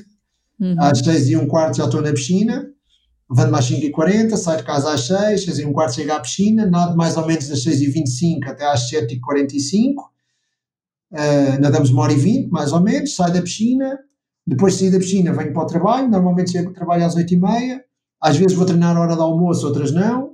[0.61, 0.75] Uhum.
[0.79, 2.67] Às 6 e um quarto já estou na piscina,
[3.31, 6.13] levanto-me às 5 e 40 saio de casa às 6, 6 e um quarto chego
[6.13, 10.11] à piscina, nado mais ou menos das 6 e 25 até às 7 e 45
[11.13, 13.99] uh, nadamos uma hora e 20, mais ou menos, saio da piscina,
[14.47, 17.41] depois de sair da piscina venho para o trabalho, normalmente chego trabalho às 8 e
[17.41, 17.85] meia,
[18.21, 20.31] às vezes vou treinar a hora do almoço, outras não,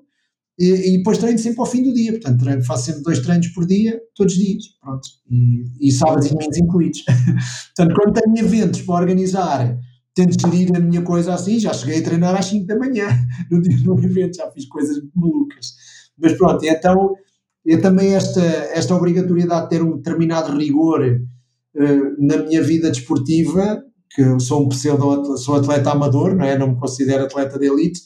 [0.58, 3.48] e, e, depois treino sempre ao fim do dia, portanto treino, faço sempre dois treinos
[3.48, 7.04] por dia, todos os dias, pronto, e, e sábados e domingos incluídos.
[7.76, 9.78] portanto, quando tenho eventos para organizar
[10.16, 13.06] tento gerir a minha coisa assim, já cheguei a treinar às 5 da manhã.
[13.50, 15.74] No dia do evento, já fiz coisas malucas.
[16.18, 17.14] Mas pronto, então
[17.66, 23.82] é também esta, esta obrigatoriedade de ter um determinado rigor uh, na minha vida desportiva,
[24.10, 26.56] que eu sou um pseudo sou atleta amador, não é?
[26.56, 28.00] Não me considero atleta de elite,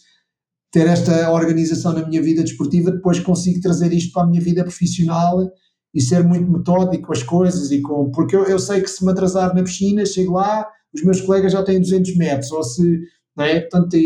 [0.73, 4.63] ter esta organização na minha vida desportiva, depois consigo trazer isto para a minha vida
[4.63, 5.51] profissional
[5.93, 9.05] e ser muito metódico com as coisas e com, porque eu, eu sei que se
[9.05, 13.01] me atrasar na piscina, chego lá, os meus colegas já têm 200 metros, ou se,
[13.37, 13.61] não é?
[13.61, 13.97] Portanto,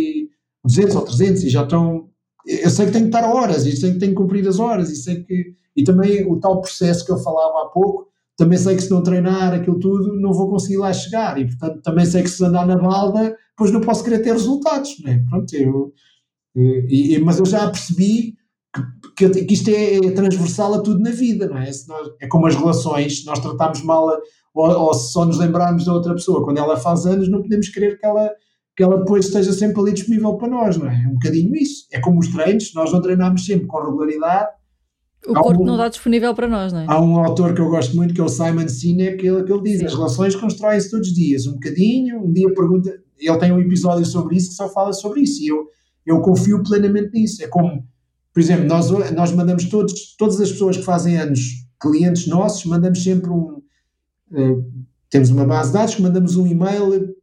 [0.64, 2.08] 200 ou 300 e já estão.
[2.46, 4.90] Eu sei que tenho que estar horas, e sei que tenho que cumprir as horas,
[4.90, 5.54] e sei que.
[5.76, 8.06] E também o tal processo que eu falava há pouco,
[8.36, 11.82] também sei que se não treinar aquilo tudo, não vou conseguir lá chegar, e portanto
[11.82, 15.18] também sei que se andar na balda, depois não posso querer ter resultados, não é?
[15.28, 15.92] Pronto, eu.
[16.56, 18.36] E, e, mas eu já percebi
[19.16, 21.70] que, que, que isto é, é, transversal a tudo na vida, não é?
[21.88, 24.06] Nós, é como as relações, se nós tratarmos mal
[24.54, 27.68] ou, ou se só nos lembrarmos da outra pessoa quando ela faz anos, não podemos
[27.68, 28.30] querer que ela,
[28.76, 31.04] que ela depois esteja sempre ali disponível para nós, não é?
[31.04, 31.86] É um bocadinho isso.
[31.92, 34.48] É como os treinos, nós não treinamos sempre com regularidade.
[35.26, 36.86] O corpo um, não está disponível para nós, não é?
[36.88, 39.52] Há um autor que eu gosto muito, que é o Simon Sinek, que ele, que
[39.52, 39.86] ele diz: Sim.
[39.86, 42.92] as relações constroem-se todos os dias, um bocadinho, um dia pergunta.
[43.18, 45.66] Ele tem um episódio sobre isso que só fala sobre isso, e eu,
[46.04, 47.42] eu confio plenamente nisso.
[47.42, 47.84] É como
[48.34, 51.40] por exemplo, nós, nós mandamos todos, todas as pessoas que fazem anos,
[51.80, 53.62] clientes nossos, mandamos sempre um.
[54.32, 54.64] Uh,
[55.08, 57.14] temos uma base de dados que mandamos um e-mail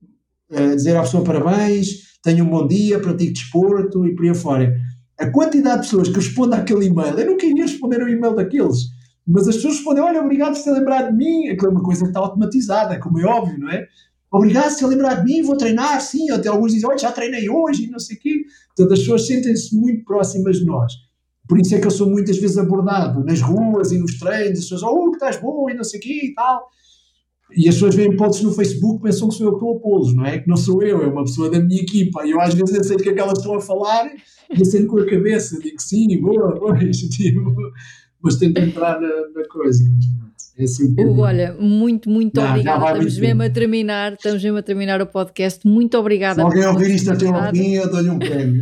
[0.51, 4.73] uh, dizer à pessoa parabéns, tenha um bom dia, pratique desporto e por aí fora.
[5.19, 8.89] A quantidade de pessoas que respondem àquele e-mail, eu nunca iria responder ao e-mail daqueles,
[9.27, 11.49] mas as pessoas respondem: Olha, obrigado por ter lembrado de mim.
[11.49, 13.85] Aquilo é uma coisa que está automatizada, como é óbvio, não é?
[14.31, 16.29] Obrigado por ter lembrado de mim, vou treinar, sim.
[16.31, 18.43] Até alguns dizem: Olha, já treinei hoje e não sei o quê.
[18.75, 20.93] Portanto, as pessoas sentem-se muito próximas de nós.
[21.47, 24.69] Por isso é que eu sou muitas vezes abordado nas ruas e nos treinos, as
[24.69, 26.65] pessoas, oh, que estás bom e não sei o quê e tal.
[27.55, 30.13] E as pessoas veem posts no Facebook pensam que sou eu que estou a pô-los,
[30.15, 30.39] não é?
[30.39, 32.25] Que não sou eu, é uma pessoa da minha equipa.
[32.25, 34.09] E eu às vezes aceito que aquelas estão a falar
[34.49, 37.53] e acendo com a cabeça, digo sim, boa, pois, tipo,
[38.21, 39.83] mas tento entrar na, na coisa.
[40.57, 42.85] É assim Hugo, olha, muito, muito não, obrigada.
[42.85, 45.65] Estamos mesmo a terminar, estamos mesmo a terminar o podcast.
[45.65, 46.35] Muito obrigada.
[46.35, 48.61] Se alguém ouvir isto até ao fim, eu dou-lhe um prémio.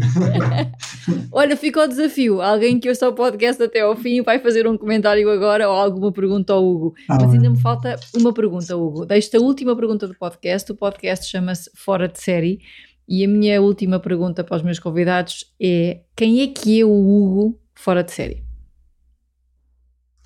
[1.32, 2.42] olha, ficou o desafio.
[2.42, 6.12] Alguém que ouça o podcast até ao fim vai fazer um comentário agora ou alguma
[6.12, 6.94] pergunta ao Hugo.
[7.10, 9.06] Ah, Mas ainda me falta uma pergunta, Hugo.
[9.06, 12.60] Desta última pergunta do podcast, o podcast chama-se Fora de Série.
[13.08, 16.92] E a minha última pergunta para os meus convidados é: quem é que é o
[16.92, 18.44] Hugo fora de série?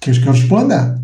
[0.02, 1.00] Queres que eu responda?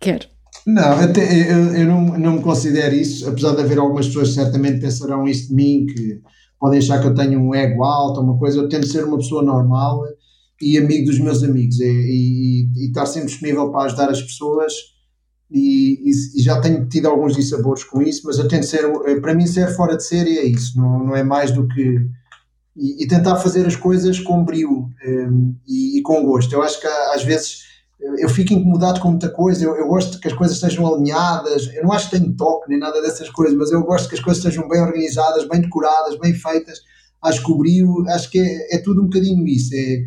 [0.00, 0.26] Quero.
[0.66, 4.34] Não, até, eu, eu não, não me considero isso, apesar de haver algumas pessoas que
[4.34, 6.20] certamente pensarão isso de mim, que
[6.58, 9.42] podem achar que eu tenho um ego alto uma coisa, eu tento ser uma pessoa
[9.42, 10.04] normal
[10.60, 14.72] e amigo dos meus amigos e, e, e estar sempre disponível para ajudar as pessoas
[15.50, 18.84] e, e, já tenho tido alguns dissabores com isso, mas eu tento ser,
[19.20, 22.08] para mim ser fora de série é isso, não, não é mais do que
[22.76, 26.52] e, tentar fazer as coisas com brio um, e, com gosto.
[26.54, 27.64] Eu acho que às vezes
[28.18, 31.84] eu fico incomodado com muita coisa, eu, eu, gosto que as coisas estejam alinhadas, eu
[31.84, 34.42] não acho que tenho toque nem nada dessas coisas, mas eu gosto que as coisas
[34.42, 36.80] estejam bem organizadas, bem decoradas, bem feitas,
[37.22, 40.04] acho que o brilho, acho que é, é tudo um bocadinho isso, é,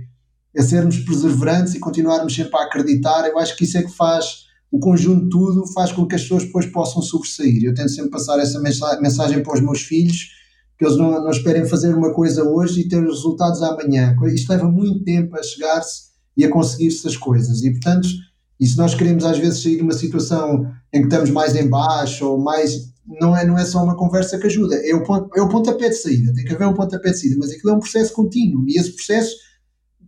[0.55, 4.45] é sermos perseverantes e continuarmos sempre a acreditar, eu acho que isso é que faz,
[4.69, 8.11] o conjunto de tudo faz com que as pessoas depois possam sobressair, eu tento sempre
[8.11, 10.31] passar essa mensagem para os meus filhos,
[10.77, 14.49] que eles não, não esperem fazer uma coisa hoje e ter os resultados amanhã, isto
[14.49, 16.04] leva muito tempo a chegar-se
[16.37, 17.63] e a conseguir-se as coisas.
[17.63, 18.07] E, portanto,
[18.59, 21.67] e se nós queremos às vezes sair de uma situação em que estamos mais em
[21.67, 22.93] baixo ou mais.
[23.05, 25.89] Não é, não é só uma conversa que ajuda, é o, ponto, é o pontapé
[25.89, 28.67] de saída, tem que haver um pontapé de saída, mas aquilo é um processo contínuo
[28.67, 29.35] e esse processo,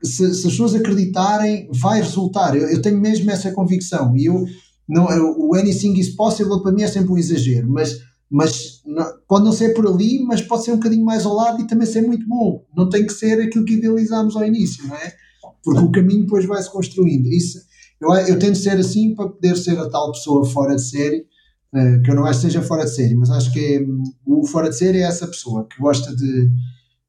[0.01, 2.55] se, se as pessoas acreditarem, vai resultar.
[2.55, 4.43] Eu, eu, tenho mesmo essa convicção e eu,
[4.89, 5.05] não,
[5.37, 7.99] o anything is possible para mim é sempre um exagero, mas,
[8.31, 11.61] mas não, pode não ser por ali, mas pode ser um bocadinho mais ao lado
[11.61, 12.65] e também ser muito bom.
[12.75, 15.13] Não tem que ser aquilo que idealizámos ao início, não é?
[15.67, 17.27] Porque o caminho depois vai-se construindo.
[17.27, 17.59] Isso,
[17.99, 21.25] eu, eu tento ser assim para poder ser a tal pessoa fora de série,
[21.73, 23.81] uh, que eu não acho que seja fora de série, mas acho que é,
[24.25, 26.49] o fora de série é essa pessoa que gosta de,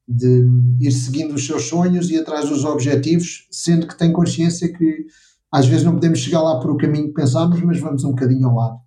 [0.09, 0.45] de
[0.81, 5.07] ir seguindo os seus sonhos e atrás dos objetivos, sendo que tem consciência que
[5.53, 8.49] às vezes não podemos chegar lá por o caminho que pensámos, mas vamos um bocadinho
[8.49, 8.79] ao lado.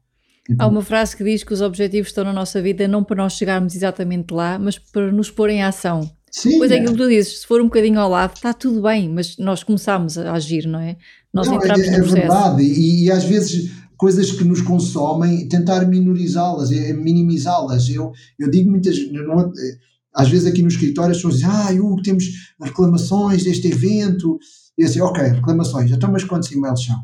[0.60, 3.34] Há uma frase que diz que os objetivos estão na nossa vida não para nós
[3.34, 6.10] chegarmos exatamente lá, mas para nos pôr em ação.
[6.32, 8.82] Sim, pois é aquilo que tu dizes, se for um bocadinho ao lado, está tudo
[8.82, 10.96] bem, mas nós começamos a agir, não é?
[11.34, 12.18] Nós não, entramos é, no processo.
[12.18, 17.90] É verdade, e, e, às vezes coisas que nos consomem, tentar minorizá-las, é, minimizá-las.
[17.90, 19.52] Eu, eu digo muitas não,
[20.14, 22.26] às vezes aqui no escritório as pessoas dizem, ah, Hugo, temos
[22.60, 24.40] reclamações deste evento.
[24.78, 26.98] E assim, ok, reclamações, então mas quantos e-mails são?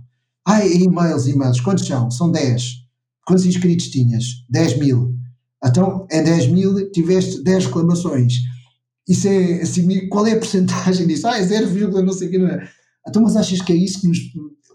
[0.45, 2.09] Ah, e-mails, e-mails, quantos são?
[2.09, 2.77] São 10.
[3.25, 4.23] Quantos inscritos tinhas?
[4.49, 5.13] 10 mil.
[5.63, 8.33] Então, em 10 mil tiveste 10 reclamações
[9.07, 11.27] isso é assim, qual é a porcentagem disso?
[11.27, 12.67] Ah, é 0, não sei o que, não é?
[13.07, 14.19] Então, mas achas que é isso que nos.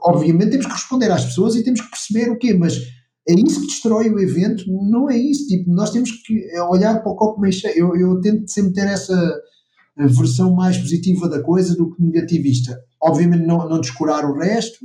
[0.04, 2.76] Obviamente temos que responder às pessoas e temos que perceber o quê, mas
[3.28, 4.64] é isso que destrói o evento?
[4.68, 5.46] Não é isso.
[5.46, 7.74] Tipo, nós temos que olhar para o copo meio cheio.
[7.76, 9.40] Eu, eu tento sempre ter essa
[9.96, 12.80] versão mais positiva da coisa do que negativista.
[13.00, 14.78] Obviamente não, não descurar o resto,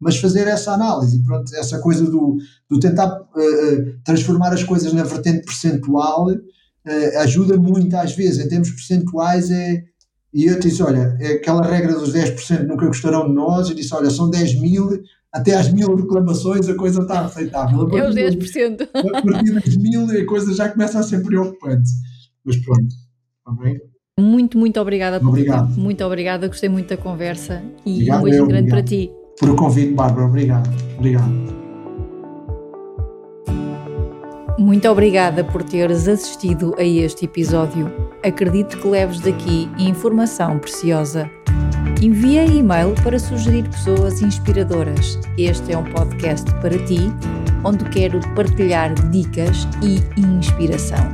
[0.00, 1.22] mas fazer essa análise.
[1.22, 2.36] Pronto, essa coisa do,
[2.70, 6.28] do tentar uh, transformar as coisas na vertente percentual
[6.86, 9.84] uh, ajuda muito às vezes, em termos percentuais, é,
[10.32, 13.94] e eu disse, olha, é aquela regra dos 10% nunca gostarão de nós, eu disse,
[13.94, 14.88] olha, são 10 mil,
[15.32, 17.88] até às mil reclamações a coisa está aceitável.
[17.96, 18.88] É os 10%.
[18.94, 21.90] A partir das mil a coisa já começa a ser preocupante.
[22.44, 23.80] Mas pronto, está bem?
[24.18, 25.70] Muito, muito obrigada por Obrigado.
[25.78, 29.10] Muito obrigada, gostei muito da conversa e obrigado, um beijo grande para ti.
[29.38, 30.70] Por o convite, Bárbara, obrigado.
[30.98, 31.61] Obrigado.
[34.62, 37.92] Muito obrigada por teres assistido a este episódio.
[38.24, 41.28] Acredito que leves daqui informação preciosa.
[42.00, 45.18] Envia e-mail para sugerir pessoas inspiradoras.
[45.36, 47.12] Este é um podcast para ti,
[47.64, 51.10] onde quero partilhar dicas e inspiração.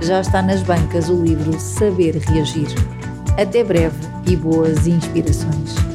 [0.00, 2.68] já está nas bancas o livro Saber Reagir.
[3.40, 3.96] Até breve
[4.26, 5.91] e boas inspirações!